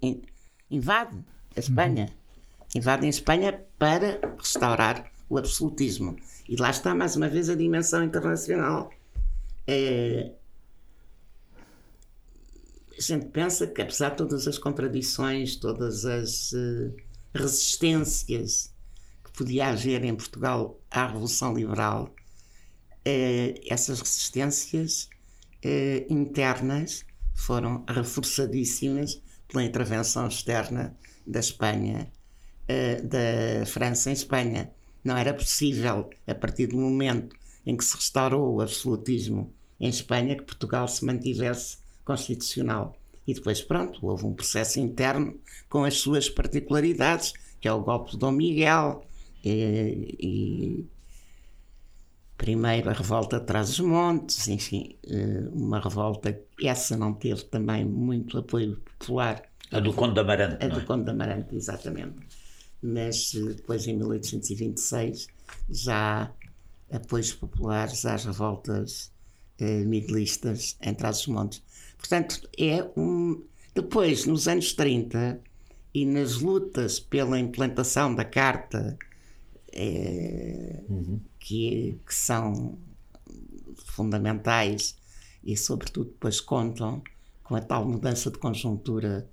invade 0.70 1.16
a 1.54 1.60
Espanha. 1.60 2.17
Invadem 2.74 3.08
Espanha 3.08 3.64
para 3.78 4.20
restaurar 4.38 5.10
o 5.28 5.38
absolutismo. 5.38 6.16
E 6.48 6.56
lá 6.56 6.70
está 6.70 6.94
mais 6.94 7.16
uma 7.16 7.28
vez 7.28 7.48
a 7.48 7.54
dimensão 7.54 8.02
internacional. 8.04 8.90
É... 9.66 10.32
A 12.96 13.00
gente 13.00 13.26
pensa 13.26 13.66
que, 13.66 13.80
apesar 13.80 14.10
de 14.10 14.16
todas 14.16 14.46
as 14.48 14.58
contradições, 14.58 15.56
todas 15.56 16.04
as 16.04 16.52
uh, 16.52 16.92
resistências 17.32 18.74
que 19.24 19.30
podia 19.32 19.68
haver 19.68 20.04
em 20.04 20.16
Portugal 20.16 20.80
à 20.90 21.06
Revolução 21.06 21.54
Liberal, 21.54 22.12
uh, 23.06 23.60
essas 23.70 24.00
resistências 24.00 25.08
uh, 25.64 26.12
internas 26.12 27.04
foram 27.36 27.84
reforçadíssimas 27.88 29.22
pela 29.46 29.62
intervenção 29.62 30.26
externa 30.26 30.96
da 31.24 31.38
Espanha 31.38 32.10
uh, 32.68 33.06
da 33.06 33.66
França 33.66 34.10
em 34.10 34.12
Espanha. 34.12 34.70
Não 35.02 35.16
era 35.16 35.32
possível, 35.32 36.10
a 36.26 36.34
partir 36.34 36.66
do 36.66 36.76
momento 36.76 37.36
em 37.64 37.76
que 37.76 37.84
se 37.84 37.96
restaurou 37.96 38.56
o 38.56 38.60
absolutismo 38.60 39.52
em 39.80 39.88
Espanha, 39.88 40.36
que 40.36 40.42
Portugal 40.42 40.88
se 40.88 41.04
mantivesse 41.04 41.78
constitucional. 42.04 42.96
E 43.26 43.34
depois, 43.34 43.60
pronto, 43.60 44.04
houve 44.06 44.24
um 44.24 44.34
processo 44.34 44.80
interno 44.80 45.38
com 45.68 45.84
as 45.84 45.98
suas 45.98 46.30
particularidades, 46.30 47.34
que 47.60 47.68
é 47.68 47.72
o 47.72 47.80
golpe 47.80 48.12
de 48.12 48.18
Dom 48.18 48.32
Miguel, 48.32 49.04
e, 49.44 50.16
e 50.18 50.86
primeiro 52.38 52.88
a 52.88 52.92
revolta 52.92 53.38
de 53.38 53.46
Trás-os-Montes, 53.46 54.48
enfim, 54.48 54.96
eh, 55.06 55.48
uma 55.52 55.78
revolta, 55.80 56.40
essa 56.62 56.96
não 56.96 57.12
teve 57.12 57.44
também 57.44 57.84
muito 57.84 58.38
apoio 58.38 58.80
popular. 58.98 59.42
A 59.70 59.80
do 59.80 59.92
Conde 59.92 60.14
de 60.14 60.20
Amarante. 60.20 60.64
A 60.64 60.68
do 60.68 60.80
é? 60.80 60.84
Conde 60.84 61.04
de 61.04 61.10
Amarante, 61.10 61.54
exatamente 61.54 62.27
mas 62.82 63.32
depois 63.32 63.86
em 63.86 63.96
1826 63.96 65.26
já 65.68 66.32
apoios 66.90 67.32
populares 67.32 68.04
às 68.06 68.24
revoltas 68.24 69.12
eh, 69.58 69.84
miguelistas 69.84 70.76
em 70.80 70.94
Trás-os-Montes. 70.94 71.62
Portanto, 71.96 72.48
é 72.56 72.82
um. 72.96 73.42
Depois, 73.74 74.24
nos 74.26 74.48
anos 74.48 74.72
30, 74.72 75.40
e 75.94 76.04
nas 76.04 76.36
lutas 76.36 77.00
pela 77.00 77.38
implantação 77.38 78.14
da 78.14 78.24
Carta, 78.24 78.96
eh, 79.72 80.82
uhum. 80.88 81.20
que, 81.38 81.98
que 82.06 82.14
são 82.14 82.78
fundamentais 83.84 84.96
e, 85.42 85.56
sobretudo, 85.56 86.10
depois 86.10 86.40
contam 86.40 87.02
com 87.42 87.54
a 87.54 87.60
tal 87.60 87.84
mudança 87.84 88.30
de 88.30 88.38
conjuntura 88.38 89.28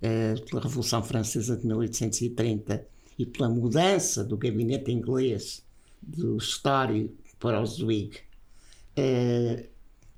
pela 0.00 0.62
Revolução 0.62 1.02
Francesa 1.02 1.56
de 1.56 1.66
1830 1.66 2.86
e 3.18 3.24
pela 3.24 3.48
mudança 3.48 4.22
do 4.22 4.36
gabinete 4.36 4.92
inglês 4.92 5.64
do 6.02 6.36
Story 6.36 7.10
para 7.38 7.60
o 7.60 7.66
Zwig. 7.66 8.18
Eh, 8.94 9.66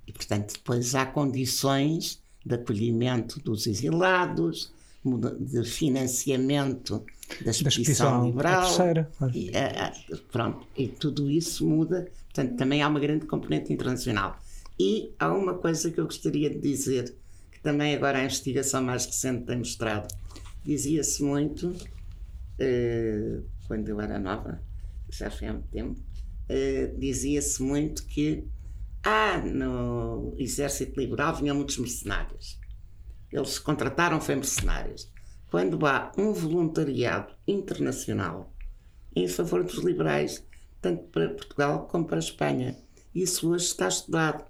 e, 0.07 0.13
portanto, 0.13 0.55
depois 0.55 0.95
há 0.95 1.07
condições 1.07 2.23
de 2.45 2.55
acolhimento 2.55 3.41
dos 3.41 3.67
exilados, 3.67 4.73
de 5.39 5.65
financiamento 5.65 7.05
da 7.45 7.51
expedição 7.51 8.27
liberal. 8.27 8.63
Terceira, 8.63 9.11
e, 9.35 9.51
eh, 9.55 9.93
pronto, 10.33 10.67
e 10.77 10.89
tudo 10.89 11.31
isso 11.31 11.67
muda. 11.67 12.11
Portanto, 12.25 12.57
também 12.57 12.83
há 12.83 12.89
uma 12.89 13.01
grande 13.01 13.27
componente 13.27 13.73
internacional. 13.73 14.39
E 14.79 15.13
há 15.19 15.33
uma 15.33 15.55
coisa 15.55 15.91
que 15.91 15.99
eu 15.99 16.05
gostaria 16.05 16.51
de 16.51 16.59
dizer, 16.59 17.15
também 17.69 17.95
agora 17.95 18.17
a 18.17 18.25
investigação 18.25 18.83
mais 18.83 19.05
recente 19.05 19.45
tem 19.45 19.59
mostrado. 19.59 20.09
Dizia-se 20.65 21.23
muito, 21.23 21.69
uh, 21.69 23.45
quando 23.67 23.87
eu 23.91 24.01
era 24.01 24.19
nova, 24.19 24.63
já 25.11 25.31
foi 25.31 25.49
há 25.49 25.53
muito 25.53 25.69
tempo, 25.69 26.01
uh, 26.01 26.99
dizia-se 26.99 27.63
muito 27.63 28.07
que 28.07 28.43
ah, 29.05 29.37
no 29.37 30.35
exército 30.39 30.99
liberal 30.99 31.37
vinham 31.37 31.57
muitos 31.57 31.77
mercenários. 31.77 32.59
Eles 33.31 33.59
contrataram 33.59 34.19
foi 34.19 34.37
mercenários. 34.37 35.13
Quando 35.51 35.85
há 35.85 36.11
um 36.17 36.33
voluntariado 36.33 37.35
internacional 37.47 38.51
em 39.15 39.29
favor 39.29 39.63
dos 39.63 39.85
liberais, 39.85 40.43
tanto 40.81 41.03
para 41.09 41.35
Portugal 41.35 41.87
como 41.87 42.07
para 42.07 42.17
a 42.17 42.19
Espanha, 42.19 42.79
isso 43.15 43.51
hoje 43.51 43.67
está 43.67 43.89
estudado. 43.89 44.47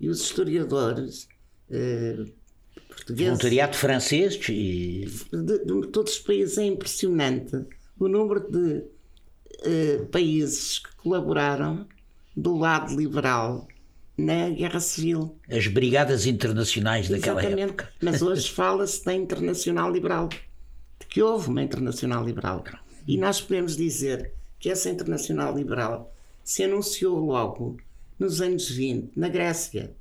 E 0.00 0.08
os 0.08 0.22
historiadores 0.22 1.28
eh, 1.70 2.24
portugueses. 2.94 3.28
Voluntariado 3.28 3.76
francês 3.76 4.38
e. 4.48 5.06
De, 5.32 5.64
de, 5.64 5.86
todos 5.88 6.14
os 6.14 6.18
países 6.18 6.58
é 6.58 6.64
impressionante 6.64 7.64
o 7.98 8.08
número 8.08 8.40
de 8.50 8.84
eh, 9.64 10.04
países 10.10 10.78
que 10.78 10.94
colaboraram 10.96 11.86
do 12.36 12.56
lado 12.56 12.96
liberal 12.96 13.68
na 14.16 14.50
Guerra 14.50 14.80
Civil. 14.80 15.36
As 15.50 15.66
Brigadas 15.66 16.26
Internacionais 16.26 17.08
daquela 17.08 17.40
Exatamente. 17.40 17.70
época. 17.70 17.88
Mas 18.00 18.22
hoje 18.22 18.50
fala-se 18.50 19.04
da 19.04 19.14
Internacional 19.14 19.90
Liberal, 19.90 20.28
de 20.28 21.06
que 21.08 21.22
houve 21.22 21.48
uma 21.48 21.62
Internacional 21.62 22.24
Liberal. 22.24 22.64
E 23.06 23.16
nós 23.16 23.40
podemos 23.40 23.76
dizer 23.76 24.32
que 24.58 24.70
essa 24.70 24.88
Internacional 24.88 25.56
Liberal 25.56 26.14
se 26.44 26.64
anunciou 26.64 27.18
logo 27.18 27.76
nos 28.18 28.40
anos 28.40 28.68
20, 28.70 29.12
na 29.16 29.28
Grécia. 29.28 29.94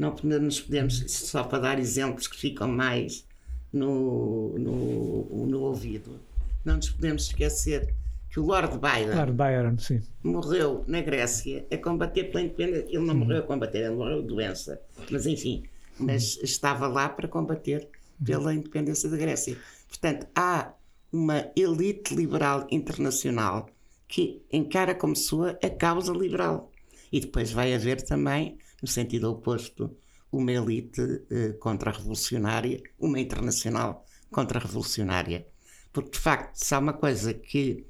Não 0.00 0.14
nos 0.40 0.60
podemos, 0.60 1.04
só 1.12 1.44
para 1.44 1.58
dar 1.58 1.78
exemplos 1.78 2.26
que 2.26 2.36
ficam 2.36 2.66
mais 2.66 3.24
no, 3.72 4.58
no, 4.58 5.46
no 5.46 5.60
ouvido, 5.60 6.18
não 6.64 6.76
nos 6.76 6.88
podemos 6.88 7.26
esquecer 7.26 7.94
que 8.30 8.38
o 8.38 8.44
Lord 8.44 8.78
Byron, 8.78 9.14
Lord 9.14 9.32
Byron 9.32 9.76
morreu 10.22 10.84
na 10.86 11.00
Grécia 11.00 11.66
a 11.70 11.76
combater 11.76 12.24
pela 12.30 12.44
independência. 12.44 12.86
Ele 12.88 12.98
não 12.98 13.08
uhum. 13.08 13.20
morreu 13.20 13.38
a 13.40 13.42
combater, 13.42 13.78
ele 13.78 13.96
morreu 13.96 14.22
de 14.22 14.28
doença. 14.28 14.80
Mas 15.10 15.26
enfim, 15.26 15.64
mas 15.98 16.38
estava 16.42 16.86
lá 16.86 17.08
para 17.08 17.28
combater 17.28 17.88
pela 18.24 18.54
independência 18.54 19.10
da 19.10 19.16
Grécia. 19.16 19.58
Portanto, 19.88 20.26
há 20.34 20.72
uma 21.12 21.50
elite 21.56 22.14
liberal 22.14 22.66
internacional 22.70 23.68
que 24.06 24.42
encara 24.52 24.94
como 24.94 25.14
sua 25.16 25.58
a 25.62 25.68
causa 25.68 26.12
liberal. 26.12 26.70
E 27.12 27.20
depois 27.20 27.50
vai 27.50 27.74
haver 27.74 28.00
também, 28.02 28.56
no 28.82 28.88
sentido 28.88 29.30
oposto, 29.30 29.96
uma 30.32 30.52
elite 30.52 31.00
eh, 31.30 31.52
contra-revolucionária, 31.54 32.82
uma 32.98 33.18
internacional 33.18 34.04
contra-revolucionária. 34.30 35.46
Porque, 35.92 36.10
de 36.10 36.18
facto, 36.18 36.54
se 36.56 36.74
há 36.74 36.78
uma 36.78 36.92
coisa 36.92 37.34
que 37.34 37.86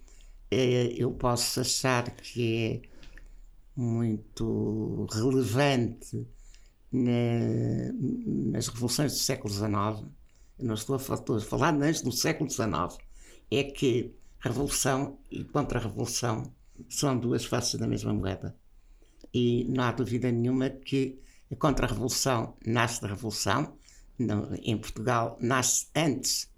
é, 0.50 0.94
eu 0.96 1.12
posso 1.12 1.60
achar 1.60 2.10
que 2.10 2.82
é 2.84 2.88
muito 3.76 5.06
relevante 5.12 6.26
na, 6.92 7.92
nas 8.52 8.68
revoluções 8.68 9.12
do 9.12 9.18
século 9.18 9.52
XIX, 9.52 10.10
não 10.58 10.74
estou 10.74 10.96
a 10.96 11.40
falar 11.40 11.72
nem 11.72 11.92
do 11.92 12.12
século 12.12 12.50
XIX, 12.50 12.98
é 13.50 13.64
que 13.64 14.14
revolução 14.40 15.18
e 15.30 15.44
contra-revolução 15.44 16.52
são 16.88 17.18
duas 17.18 17.44
faces 17.44 17.78
da 17.78 17.86
mesma 17.86 18.12
moeda. 18.12 18.56
E 19.32 19.64
não 19.68 19.84
há 19.84 19.92
dúvida 19.92 20.30
nenhuma 20.30 20.70
que 20.70 21.18
a 21.50 21.56
contra-revolução 21.56 22.54
nasce 22.64 23.00
da 23.00 23.08
revolução, 23.08 23.74
não, 24.18 24.52
em 24.62 24.76
Portugal 24.76 25.38
nasce 25.40 25.86
antes 25.94 26.48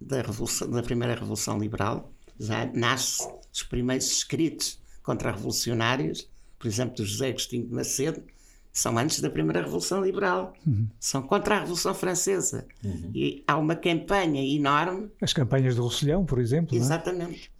da, 0.00 0.22
revolução, 0.22 0.70
da 0.70 0.82
primeira 0.82 1.14
revolução 1.14 1.58
liberal, 1.58 2.12
já 2.38 2.66
nasce 2.72 3.26
os 3.52 3.62
primeiros 3.62 4.06
escritos 4.10 4.80
contra-revolucionários, 5.02 6.30
por 6.58 6.68
exemplo, 6.68 6.96
do 6.96 7.04
José 7.04 7.28
Agostinho 7.28 7.66
de 7.66 7.72
Macedo, 7.72 8.22
são 8.72 8.96
antes 8.96 9.20
da 9.20 9.28
primeira 9.28 9.60
Revolução 9.62 10.04
Liberal, 10.04 10.52
uhum. 10.66 10.86
são 11.00 11.22
contra 11.22 11.56
a 11.56 11.58
Revolução 11.60 11.94
Francesa. 11.94 12.66
Uhum. 12.84 13.10
E 13.14 13.42
há 13.46 13.56
uma 13.56 13.74
campanha 13.74 14.40
enorme. 14.40 15.10
As 15.20 15.32
campanhas 15.32 15.74
do 15.74 15.82
Roussillon, 15.82 16.24
por 16.24 16.38
exemplo. 16.38 16.76
É? 16.76 16.78
Exatamente. 16.78 17.50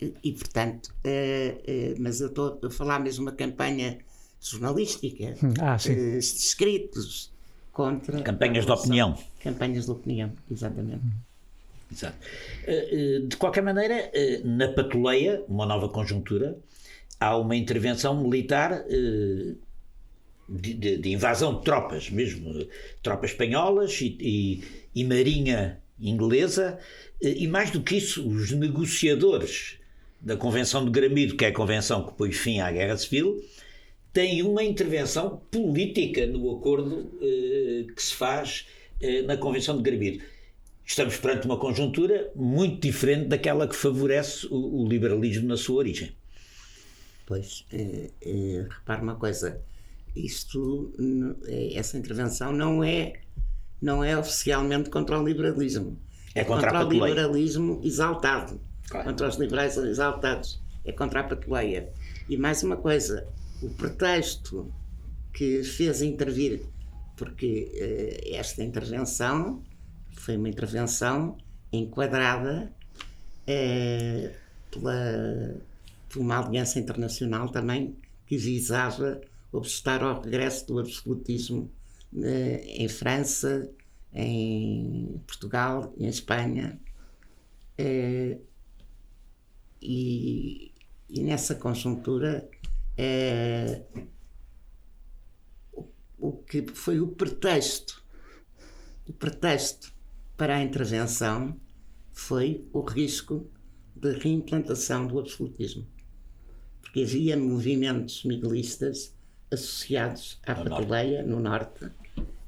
E, 0.00 0.32
portanto, 0.32 0.94
é, 1.04 1.56
é, 1.66 1.94
mas 1.98 2.20
eu 2.20 2.28
estou 2.28 2.58
a 2.64 2.70
falar 2.70 2.98
mesmo 3.00 3.26
uma 3.26 3.32
campanha 3.32 3.98
jornalística, 4.40 5.34
hum, 5.44 5.52
ah. 5.60 5.76
Eh, 5.86 6.18
escritos 6.18 7.30
contra. 7.72 8.22
Campanhas 8.22 8.64
de 8.64 8.72
opinião. 8.72 9.18
Campanhas 9.42 9.84
de 9.84 9.90
opinião, 9.90 10.32
exatamente. 10.50 11.02
Exato. 11.92 12.16
De 13.26 13.36
qualquer 13.36 13.62
maneira, 13.62 14.10
na 14.44 14.68
Patuleia, 14.68 15.42
uma 15.48 15.66
nova 15.66 15.88
conjuntura, 15.88 16.56
há 17.18 17.36
uma 17.36 17.56
intervenção 17.56 18.22
militar 18.22 18.84
de, 20.48 20.74
de, 20.74 20.96
de 20.98 21.10
invasão 21.10 21.58
de 21.58 21.64
tropas, 21.64 22.08
mesmo 22.08 22.64
tropas 23.02 23.32
espanholas 23.32 24.00
e, 24.00 24.16
e, 24.20 24.64
e, 24.94 25.04
marinha 25.04 25.80
inglesa, 25.98 26.78
e 27.20 27.48
mais 27.48 27.72
do 27.72 27.82
que 27.82 27.96
isso, 27.96 28.26
os 28.28 28.52
negociadores 28.52 29.79
da 30.20 30.36
Convenção 30.36 30.84
de 30.84 30.90
Gramido, 30.90 31.36
que 31.36 31.44
é 31.44 31.48
a 31.48 31.52
convenção 31.52 32.06
que 32.06 32.14
pôs 32.14 32.36
fim 32.36 32.60
à 32.60 32.70
Guerra 32.70 32.96
Civil, 32.96 33.42
têm 34.12 34.42
uma 34.42 34.62
intervenção 34.62 35.40
política 35.50 36.26
no 36.26 36.56
acordo 36.56 37.10
que 37.94 38.02
se 38.02 38.14
faz 38.14 38.66
na 39.26 39.36
Convenção 39.36 39.76
de 39.76 39.82
Gramido 39.82 40.22
estamos 40.90 41.16
perante 41.18 41.46
uma 41.46 41.56
conjuntura 41.56 42.32
muito 42.34 42.80
diferente 42.80 43.28
daquela 43.28 43.68
que 43.68 43.76
favorece 43.76 44.46
o, 44.50 44.82
o 44.82 44.88
liberalismo 44.88 45.46
na 45.46 45.56
sua 45.56 45.76
origem. 45.76 46.10
Pois, 47.26 47.64
é, 47.72 48.10
é, 48.20 48.66
repare 48.68 49.02
uma 49.02 49.14
coisa, 49.14 49.62
isto, 50.16 50.92
é, 51.46 51.74
essa 51.74 51.96
intervenção 51.96 52.52
não 52.52 52.82
é, 52.82 53.20
não 53.80 54.02
é 54.02 54.18
oficialmente 54.18 54.90
contra 54.90 55.20
o 55.20 55.24
liberalismo. 55.24 55.96
É, 56.34 56.42
contra, 56.42 56.72
contra 56.72 56.86
o 56.86 56.90
liberalismo 56.90 57.80
exaltado, 57.84 58.60
claro. 58.90 59.06
contra 59.08 59.28
os 59.28 59.36
liberais 59.36 59.76
exaltados. 59.76 60.60
É 60.84 60.92
contra 60.92 61.20
a 61.20 61.24
patuleia. 61.24 61.92
E 62.28 62.36
mais 62.36 62.62
uma 62.62 62.76
coisa, 62.76 63.26
o 63.62 63.68
pretexto 63.70 64.72
que 65.32 65.62
fez 65.62 66.02
intervir, 66.02 66.62
porque 67.16 67.70
eh, 67.74 68.36
esta 68.36 68.62
intervenção 68.64 69.62
foi 70.12 70.36
uma 70.36 70.48
intervenção 70.48 71.36
enquadrada 71.72 72.72
eh, 73.46 74.32
pela, 74.70 75.56
por 76.08 76.20
uma 76.20 76.38
aliança 76.38 76.78
internacional 76.78 77.48
também 77.48 77.96
que 78.26 78.36
visava 78.36 79.20
obstar 79.52 80.02
ao 80.02 80.22
regresso 80.22 80.66
do 80.66 80.78
absolutismo 80.78 81.70
eh, 82.22 82.64
em 82.66 82.88
França, 82.88 83.70
em 84.12 85.20
Portugal, 85.26 85.92
em 85.98 86.08
Espanha. 86.08 86.80
E, 89.82 90.72
e, 91.08 91.22
nessa 91.22 91.54
conjuntura 91.54 92.48
eh, 92.96 93.82
o, 95.72 95.86
o 96.18 96.32
que 96.32 96.66
foi 96.74 97.00
o 97.00 97.08
pretexto 97.08 98.04
o 99.10 99.12
pretexto 99.12 99.92
para 100.36 100.56
a 100.56 100.62
intervenção 100.62 101.56
foi 102.12 102.64
o 102.72 102.80
risco 102.80 103.50
de 103.96 104.12
reimplantação 104.12 105.06
do 105.06 105.18
absolutismo. 105.18 105.84
porque 106.80 107.02
havia 107.02 107.36
movimentos 107.36 108.22
miguelistas 108.24 109.12
associados 109.50 110.40
à 110.46 110.54
No 110.54 110.70
Patuleia, 110.70 111.24
no 111.24 111.40
norte, 111.40 111.90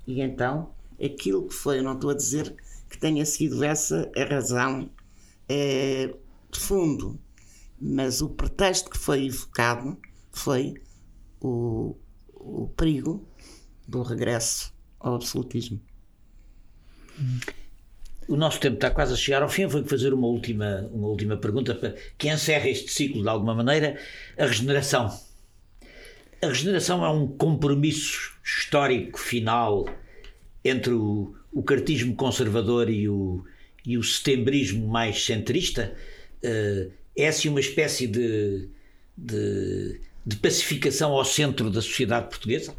e 0.07 0.21
então 0.21 0.73
aquilo 1.03 1.49
que 1.49 1.55
foi, 1.55 1.79
eu 1.79 1.83
não 1.83 1.95
estou 1.95 2.11
a 2.11 2.15
dizer 2.15 2.55
que 2.89 2.97
tenha 2.97 3.27
sido 3.27 3.65
essa 3.65 4.09
a 4.17 4.25
razão 4.25 4.89
eh, 5.49 6.15
de 6.53 6.61
fundo, 6.61 7.19
mas 7.81 8.21
o 8.21 8.29
pretexto 8.29 8.91
que 8.91 8.99
foi 8.99 9.27
evocado 9.27 9.99
foi 10.31 10.75
o, 11.41 11.97
o 12.35 12.69
perigo 12.77 13.27
do 13.89 14.03
regresso 14.03 14.73
ao 15.01 15.15
absolutismo. 15.15 15.81
O 18.29 18.37
nosso 18.37 18.61
tempo 18.61 18.77
está 18.77 18.91
quase 18.91 19.13
a 19.13 19.17
chegar 19.17 19.43
ao 19.43 19.49
fim. 19.49 19.67
Vou 19.67 19.85
fazer 19.85 20.15
uma 20.15 20.27
última, 20.27 20.89
uma 20.93 21.09
última 21.09 21.37
pergunta 21.37 21.75
para 21.75 21.95
que 22.17 22.29
encerre 22.31 22.71
este 22.71 22.91
ciclo 22.91 23.23
de 23.23 23.29
alguma 23.29 23.55
maneira. 23.55 23.99
A 24.39 24.47
regeneração. 24.47 25.09
A 26.41 26.47
regeneração 26.47 27.05
é 27.05 27.11
um 27.11 27.27
compromisso 27.27 28.33
histórico 28.43 29.19
final 29.19 29.87
entre 30.65 30.93
o, 30.93 31.35
o 31.53 31.63
cartismo 31.63 32.15
conservador 32.15 32.89
e 32.89 33.09
o, 33.09 33.45
e 33.85 33.99
o 33.99 34.03
setembrismo 34.03 34.87
mais 34.87 35.25
centrista. 35.25 35.95
Eh, 36.43 36.91
é 37.17 37.29
assim 37.29 37.49
uma 37.49 37.61
espécie 37.61 38.07
de, 38.07 38.69
de, 39.17 40.01
de 40.25 40.37
pacificação 40.37 41.13
ao 41.13 41.25
centro 41.25 41.71
da 41.71 41.83
sociedade 41.83 42.29
portuguesa? 42.29 42.75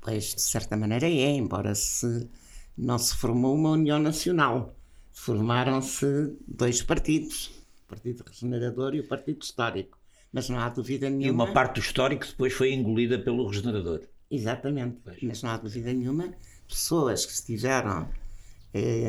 Pois, 0.00 0.34
de 0.34 0.40
certa 0.40 0.76
maneira 0.76 1.06
é, 1.06 1.30
embora 1.32 1.74
se 1.74 2.28
não 2.76 2.98
se 2.98 3.14
formou 3.16 3.54
uma 3.54 3.70
União 3.70 3.98
Nacional. 3.98 4.74
Formaram-se 5.12 6.36
dois 6.46 6.80
partidos, 6.80 7.50
o 7.84 7.88
Partido 7.88 8.24
Regenerador 8.24 8.94
e 8.94 9.00
o 9.00 9.08
Partido 9.08 9.42
Histórico. 9.42 9.98
Mas 10.32 10.48
não 10.48 10.60
há 10.60 10.68
dúvida 10.68 11.10
nenhuma. 11.10 11.26
E 11.26 11.30
uma 11.30 11.52
parte 11.52 11.74
do 11.74 11.80
histórico 11.80 12.26
depois 12.26 12.52
foi 12.52 12.72
engolida 12.72 13.18
pelo 13.18 13.46
regenerador. 13.48 14.02
Exatamente, 14.30 14.98
mas 15.22 15.42
não 15.42 15.50
há 15.50 15.56
dúvida 15.56 15.92
nenhuma. 15.92 16.32
Pessoas 16.68 17.26
que 17.26 17.32
estiveram 17.32 18.08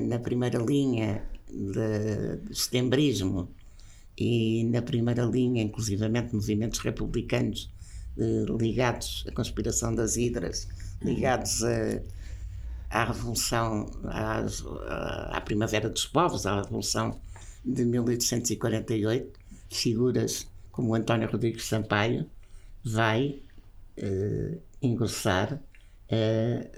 na 0.07 0.19
primeira 0.19 0.57
linha 0.59 1.23
de, 1.49 2.53
setembrismo 2.53 3.49
e 4.17 4.63
na 4.65 4.81
primeira 4.81 5.23
linha, 5.25 5.63
inclusivamente, 5.63 6.33
movimentos 6.35 6.79
republicanos 6.79 7.71
eh, 8.17 8.45
ligados 8.59 9.25
à 9.27 9.31
conspiração 9.31 9.93
das 9.95 10.17
Hidras, 10.17 10.67
ligados 11.01 11.63
a, 11.63 12.01
à 12.89 13.05
Revolução, 13.05 13.89
às- 14.05 14.63
à, 14.87 15.37
à 15.37 15.41
Primavera 15.41 15.89
dos 15.89 16.05
Povos, 16.05 16.45
à 16.45 16.61
Revolução 16.61 17.19
de 17.65 17.85
1848, 17.85 19.39
figuras 19.69 20.47
como 20.71 20.95
António 20.95 21.29
Rodrigues 21.31 21.65
Sampaio, 21.65 22.29
vai 22.83 23.41
eh, 23.97 24.57
engrossar 24.81 25.61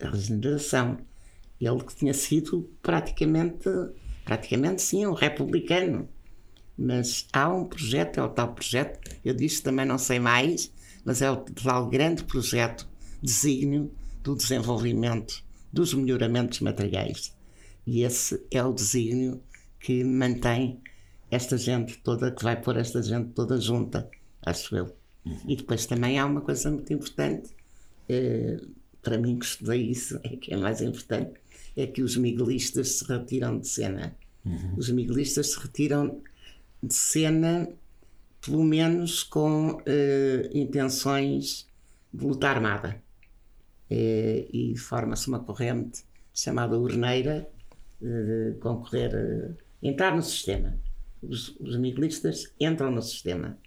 a 0.02 0.10
regeneração. 0.10 0.98
Ele 1.62 1.84
que 1.84 1.96
tinha 1.96 2.14
sido 2.14 2.70
praticamente, 2.82 3.70
praticamente 4.26 4.82
sim, 4.82 5.06
um 5.06 5.14
republicano. 5.14 6.10
Mas 6.78 7.28
há 7.32 7.48
um 7.54 7.66
projeto, 7.66 8.20
é 8.20 8.24
o 8.24 8.30
tal 8.30 8.54
projeto, 8.54 9.00
eu 9.24 9.36
disse 9.36 9.62
também 9.62 9.86
não 9.86 10.00
sei 10.00 10.20
mais, 10.20 10.74
mas 11.06 11.22
é 11.22 11.30
o 11.30 11.38
tal 11.38 11.88
grande 11.88 12.24
projeto 12.24 12.90
desígnio 13.22 13.92
do 14.24 14.36
desenvolvimento 14.36 15.44
dos 15.72 15.94
melhoramentos 15.94 16.60
materiais. 16.60 17.36
E 17.86 18.04
esse 18.04 18.44
é 18.52 18.64
o 18.64 18.74
desígnio 18.74 19.42
que 19.80 20.04
mantém 20.04 20.82
esta 21.30 21.58
gente 21.58 21.98
toda, 22.00 22.32
que 22.32 22.44
vai 22.44 22.60
pôr 22.60 22.78
esta 22.78 23.02
gente 23.02 23.30
toda 23.30 23.60
junta, 23.60 24.10
acho 24.46 24.76
eu. 24.76 24.96
E 25.48 25.56
depois 25.56 25.86
também 25.86 26.20
há 26.20 26.26
uma 26.26 26.42
coisa 26.42 26.70
muito 26.70 26.92
importante, 26.92 27.50
eh, 28.10 28.60
para 29.02 29.18
mim 29.18 29.40
que 29.40 29.46
estudei 29.46 29.90
isso, 29.90 30.20
é 30.24 30.36
que 30.36 30.54
é 30.54 30.58
mais 30.58 30.82
importante, 30.82 31.40
é 31.76 31.88
que 31.88 32.02
os 32.02 32.18
miguelistas 32.18 33.00
se 33.00 33.06
retiram 33.06 33.60
de 33.60 33.68
cena. 33.68 34.16
Os 34.78 34.90
miguelistas 34.90 35.52
se 35.52 35.60
retiram 35.60 36.22
de 36.82 36.94
cena, 36.94 37.70
pelo 38.42 38.64
menos 38.64 39.24
com 39.24 39.82
eh, 39.86 40.50
intenções 40.54 41.68
de 42.12 42.26
luta 42.26 42.50
armada. 42.50 43.02
Eh, 43.90 44.48
e 44.52 44.78
forma-se 44.78 45.28
uma 45.28 45.40
corrente 45.40 46.04
chamada 46.34 46.78
urneira 46.78 47.48
de 48.00 48.58
concorrer, 48.60 49.14
eh, 49.14 49.52
entrar 49.84 50.16
no 50.16 50.24
sistema. 50.24 50.76
Os, 51.22 51.56
os 51.60 51.78
miguelistas 51.78 52.52
entram 52.60 52.90
no 52.90 53.02
sistema. 53.02 53.58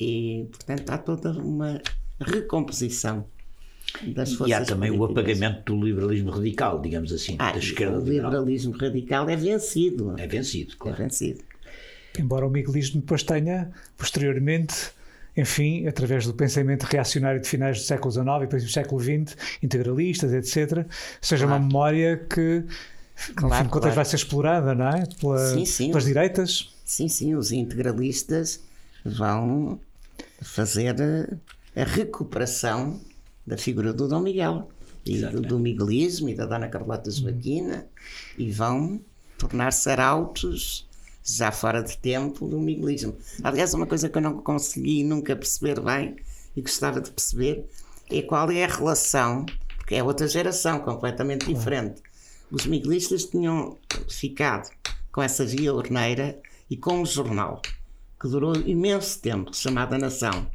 E, 0.00 0.46
portanto, 0.50 0.90
há 0.90 0.98
toda 0.98 1.32
uma 1.32 1.82
recomposição 2.18 3.26
E 4.02 4.52
há 4.52 4.64
também 4.64 4.90
o 4.90 4.98
políticas. 4.98 5.24
apagamento 5.42 5.74
do 5.74 5.84
liberalismo 5.84 6.30
radical, 6.30 6.80
digamos 6.80 7.12
assim, 7.12 7.36
Ah, 7.38 7.52
da 7.52 7.58
esquerda 7.58 7.98
o 7.98 8.04
liberal. 8.04 8.30
liberalismo 8.30 8.76
radical 8.76 9.28
é 9.28 9.36
vencido. 9.36 10.14
É 10.18 10.26
vencido, 10.26 10.72
É 10.72 10.76
claro. 10.78 10.98
vencido. 10.98 11.40
Embora 12.18 12.46
o 12.46 12.50
miguelismo 12.50 13.00
depois 13.00 13.22
tenha, 13.22 13.70
posteriormente, 13.96 14.74
enfim, 15.36 15.86
através 15.86 16.26
do 16.26 16.34
pensamento 16.34 16.82
reacionário 16.84 17.40
de 17.40 17.48
finais 17.48 17.78
do 17.78 17.84
século 17.84 18.10
XIX 18.12 18.26
e 18.26 18.46
princípios 18.46 18.64
do 18.64 18.70
século 18.74 19.00
XX, 19.00 19.36
integralistas, 19.62 20.32
etc., 20.32 20.86
seja 21.20 21.46
uma 21.46 21.58
memória 21.58 22.16
que, 22.28 22.64
no 23.30 23.34
Claro, 23.34 23.54
fim 23.56 23.62
de 23.64 23.68
contas, 23.68 23.80
claro. 23.80 23.94
vai 23.94 24.04
ser 24.04 24.16
explorada, 24.16 24.74
não 24.74 24.88
é? 24.88 25.04
Pela- 25.20 25.54
Sim, 25.54 25.64
sim. 25.64 25.88
Pelas 25.88 26.04
direitas. 26.04 26.74
Sim, 26.84 27.08
sim, 27.08 27.34
os 27.34 27.52
integralistas 27.52 28.60
vão 29.04 29.78
fazer 30.42 30.94
a 31.76 31.84
recuperação 31.84 33.00
da 33.48 33.56
figura 33.56 33.92
do 33.92 34.06
Dom 34.06 34.20
Miguel 34.20 34.68
e 35.04 35.18
do, 35.22 35.40
do 35.40 35.58
miguelismo 35.58 36.28
e 36.28 36.34
da 36.34 36.44
Dona 36.44 36.68
Carlota 36.68 37.10
Joaquina 37.10 37.88
e 38.36 38.50
vão 38.50 39.00
tornar-se 39.38 39.88
arautos 39.88 40.86
já 41.24 41.50
fora 41.50 41.82
de 41.82 41.96
tempo 41.96 42.46
do 42.46 42.60
miguelismo. 42.60 43.16
Aliás, 43.42 43.72
uma 43.72 43.86
coisa 43.86 44.08
que 44.08 44.18
eu 44.18 44.22
não 44.22 44.38
consegui 44.42 45.02
nunca 45.02 45.34
perceber 45.34 45.80
bem 45.80 46.16
e 46.54 46.60
gostava 46.60 47.00
de 47.00 47.10
perceber 47.10 47.66
é 48.10 48.22
qual 48.22 48.50
é 48.50 48.64
a 48.64 48.68
relação, 48.68 49.46
porque 49.76 49.94
é 49.94 50.02
outra 50.02 50.28
geração 50.28 50.80
completamente 50.80 51.46
diferente. 51.46 52.02
Os 52.50 52.66
miguelistas 52.66 53.24
tinham 53.24 53.76
ficado 54.08 54.70
com 55.12 55.22
essa 55.22 55.44
via 55.44 55.74
urneira 55.74 56.38
e 56.70 56.76
com 56.76 57.00
um 57.00 57.06
jornal 57.06 57.60
que 58.20 58.28
durou 58.28 58.56
imenso 58.56 59.20
tempo, 59.20 59.54
chamado 59.54 59.94
A 59.94 59.98
Nação, 59.98 60.50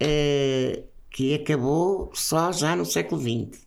eh, 0.00 0.82
que 1.10 1.34
acabou 1.34 2.10
só 2.14 2.52
já 2.52 2.76
no 2.76 2.84
século 2.84 3.20
XX. 3.20 3.60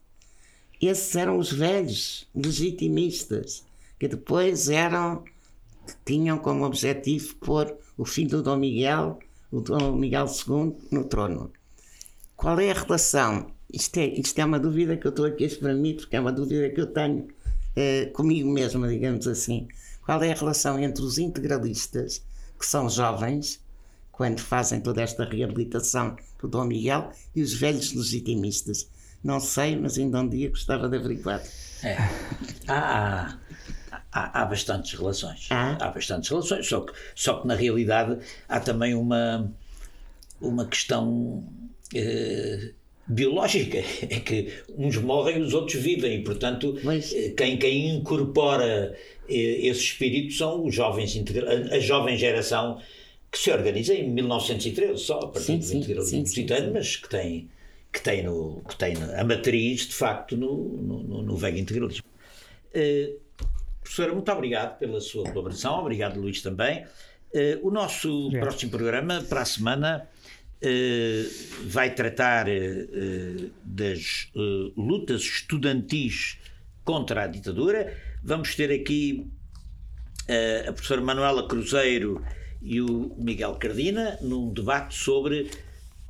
Esses 0.81 1.15
eram 1.15 1.37
os 1.37 1.51
velhos 1.51 2.27
legitimistas, 2.33 3.63
que 3.99 4.07
depois 4.07 4.69
eram, 4.69 5.23
tinham 6.05 6.37
como 6.37 6.65
objetivo 6.65 7.35
pôr 7.35 7.75
o 7.97 8.05
filho 8.05 8.29
do 8.29 8.43
Dom 8.43 8.57
Miguel, 8.57 9.19
o 9.51 9.61
Dom 9.61 9.93
Miguel 9.93 10.25
II, 10.25 10.75
no 10.91 11.03
trono. 11.03 11.51
Qual 12.35 12.59
é 12.59 12.71
a 12.71 12.73
relação? 12.73 13.51
Isto 13.71 13.97
é, 13.97 14.07
isto 14.07 14.39
é 14.39 14.45
uma 14.45 14.59
dúvida 14.59 14.97
que 14.97 15.05
eu 15.05 15.11
estou 15.11 15.25
aqui 15.25 15.43
a 15.43 15.47
exprimir, 15.47 15.97
porque 15.97 16.15
é 16.15 16.19
uma 16.19 16.31
dúvida 16.31 16.69
que 16.69 16.81
eu 16.81 16.87
tenho 16.87 17.27
eh, 17.75 18.07
comigo 18.07 18.49
mesma, 18.49 18.87
digamos 18.87 19.27
assim. 19.27 19.67
Qual 20.03 20.21
é 20.23 20.31
a 20.31 20.35
relação 20.35 20.79
entre 20.79 21.03
os 21.03 21.17
integralistas, 21.17 22.23
que 22.59 22.65
são 22.65 22.89
jovens, 22.89 23.60
quando 24.21 24.39
fazem 24.39 24.79
toda 24.79 25.01
esta 25.01 25.25
reabilitação 25.25 26.15
do 26.39 26.47
Dom 26.47 26.65
Miguel, 26.65 27.09
e 27.35 27.41
os 27.41 27.55
velhos 27.55 27.91
legitimistas? 27.91 28.87
Não 29.23 29.39
sei, 29.39 29.75
mas 29.75 29.97
ainda 29.97 30.19
um 30.19 30.29
dia 30.29 30.47
gostava 30.47 30.87
de 30.87 30.95
averiguar. 30.95 31.41
É. 31.83 31.97
Há, 32.67 33.35
há, 34.11 34.41
há 34.41 34.45
bastantes 34.45 34.93
relações. 34.93 35.47
Há? 35.49 35.71
Há 35.83 35.89
bastantes 35.89 36.29
relações, 36.29 36.67
só 36.67 36.81
que, 36.81 36.93
só 37.15 37.39
que 37.39 37.47
na 37.47 37.55
realidade 37.55 38.19
há 38.47 38.59
também 38.59 38.93
uma, 38.93 39.51
uma 40.39 40.67
questão 40.67 41.43
eh, 41.95 42.73
biológica. 43.07 43.79
É 44.03 44.19
que 44.19 44.53
uns 44.77 44.97
morrem 44.97 45.39
e 45.39 45.41
os 45.41 45.55
outros 45.55 45.81
vivem, 45.81 46.19
e 46.19 46.23
portanto 46.23 46.77
Pois. 46.83 47.11
eh, 47.11 47.31
quem, 47.35 47.57
quem 47.57 47.95
incorpora 47.95 48.95
eh, 49.27 49.67
esse 49.67 49.81
espírito 49.81 50.35
são 50.35 50.63
os 50.63 50.75
jovens, 50.75 51.17
a, 51.17 51.75
a 51.75 51.79
jovem 51.79 52.15
geração 52.15 52.79
que 53.31 53.37
se 53.37 53.49
organiza 53.49 53.93
em 53.93 54.09
1913 54.09 55.01
só, 55.01 55.19
a 55.19 55.27
partir 55.27 55.61
Sim, 55.63 55.79
do 55.79 56.03
sim. 56.03 56.71
mas 56.73 56.97
que 56.97 57.07
tem, 57.07 57.49
que 57.91 58.01
tem, 58.01 58.23
no, 58.23 58.61
que 58.67 58.75
tem 58.75 58.93
a 59.17 59.23
matriz, 59.23 59.87
de 59.87 59.95
facto, 59.95 60.35
no, 60.35 60.57
no, 60.57 61.23
no, 61.23 61.47
integralismo. 61.57 62.03
Eh, 62.73 63.13
professora, 63.81 64.13
muito 64.13 64.29
obrigado 64.29 64.77
pela 64.77 64.99
sua 64.99 65.23
colaboração, 65.29 65.79
obrigado 65.79 66.19
Luís 66.19 66.41
também. 66.41 66.85
Eh, 67.33 67.57
o 67.61 67.71
nosso 67.71 68.29
próximo 68.31 68.71
programa, 68.71 69.21
para 69.21 69.41
a 69.41 69.45
semana, 69.45 70.09
eh, 70.61 71.23
vai 71.63 71.95
tratar 71.95 72.47
das 73.63 74.29
lutas 74.75 75.21
estudantis 75.21 76.37
contra 76.83 77.23
a 77.23 77.27
ditadura. 77.27 77.97
Vamos 78.21 78.55
ter 78.55 78.71
aqui 78.73 79.25
a 80.67 80.73
professora 80.73 81.01
Manuela 81.01 81.47
Cruzeiro 81.47 82.21
e 82.61 82.81
o 82.81 83.15
Miguel 83.17 83.55
Cardina, 83.55 84.17
num 84.21 84.53
debate 84.53 84.95
sobre 84.95 85.49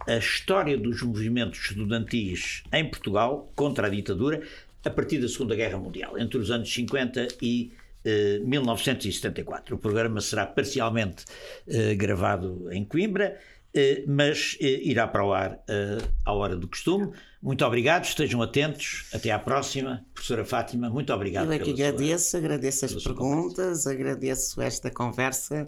a 0.08 0.18
história 0.18 0.78
dos 0.78 1.02
movimentos 1.02 1.60
estudantis 1.60 2.64
em 2.74 2.90
Portugal 2.90 3.52
contra 3.56 3.88
a 3.88 3.90
ditadura 3.90 4.42
a 4.84 4.90
partir 4.90 5.20
da 5.20 5.28
Segunda 5.28 5.56
Guerra 5.56 5.78
Mundial, 5.78 6.18
entre 6.18 6.38
os 6.38 6.50
anos 6.50 6.74
50 6.74 7.28
e 7.42 7.72
eh, 8.04 8.40
1974. 8.44 9.76
O 9.76 9.78
programa 9.78 10.20
será 10.22 10.46
parcialmente 10.46 11.26
eh, 11.68 11.94
gravado 11.94 12.68
em 12.72 12.84
Coimbra, 12.84 13.38
eh, 13.74 14.04
mas 14.06 14.58
eh, 14.60 14.82
irá 14.84 15.08
para 15.08 15.24
o 15.24 15.34
ar 15.34 15.64
eh, 15.68 15.98
à 16.26 16.34
hora 16.34 16.56
do 16.56 16.68
costume. 16.68 17.12
Muito 17.42 17.64
obrigado, 17.64 18.04
estejam 18.04 18.42
atentos. 18.42 19.06
Até 19.14 19.32
à 19.32 19.40
próxima. 19.40 20.06
Professora 20.14 20.44
Fátima, 20.44 20.90
muito 20.90 21.14
obrigado. 21.14 21.46
Eu 21.46 21.54
é 21.54 21.60
que 21.60 21.72
agradeço, 21.72 22.32
sua... 22.32 22.40
agradeço 22.40 22.86
as 22.86 22.94
perguntas, 22.96 23.88
agradeço 23.88 24.62
esta 24.62 24.92
conversa 24.92 25.68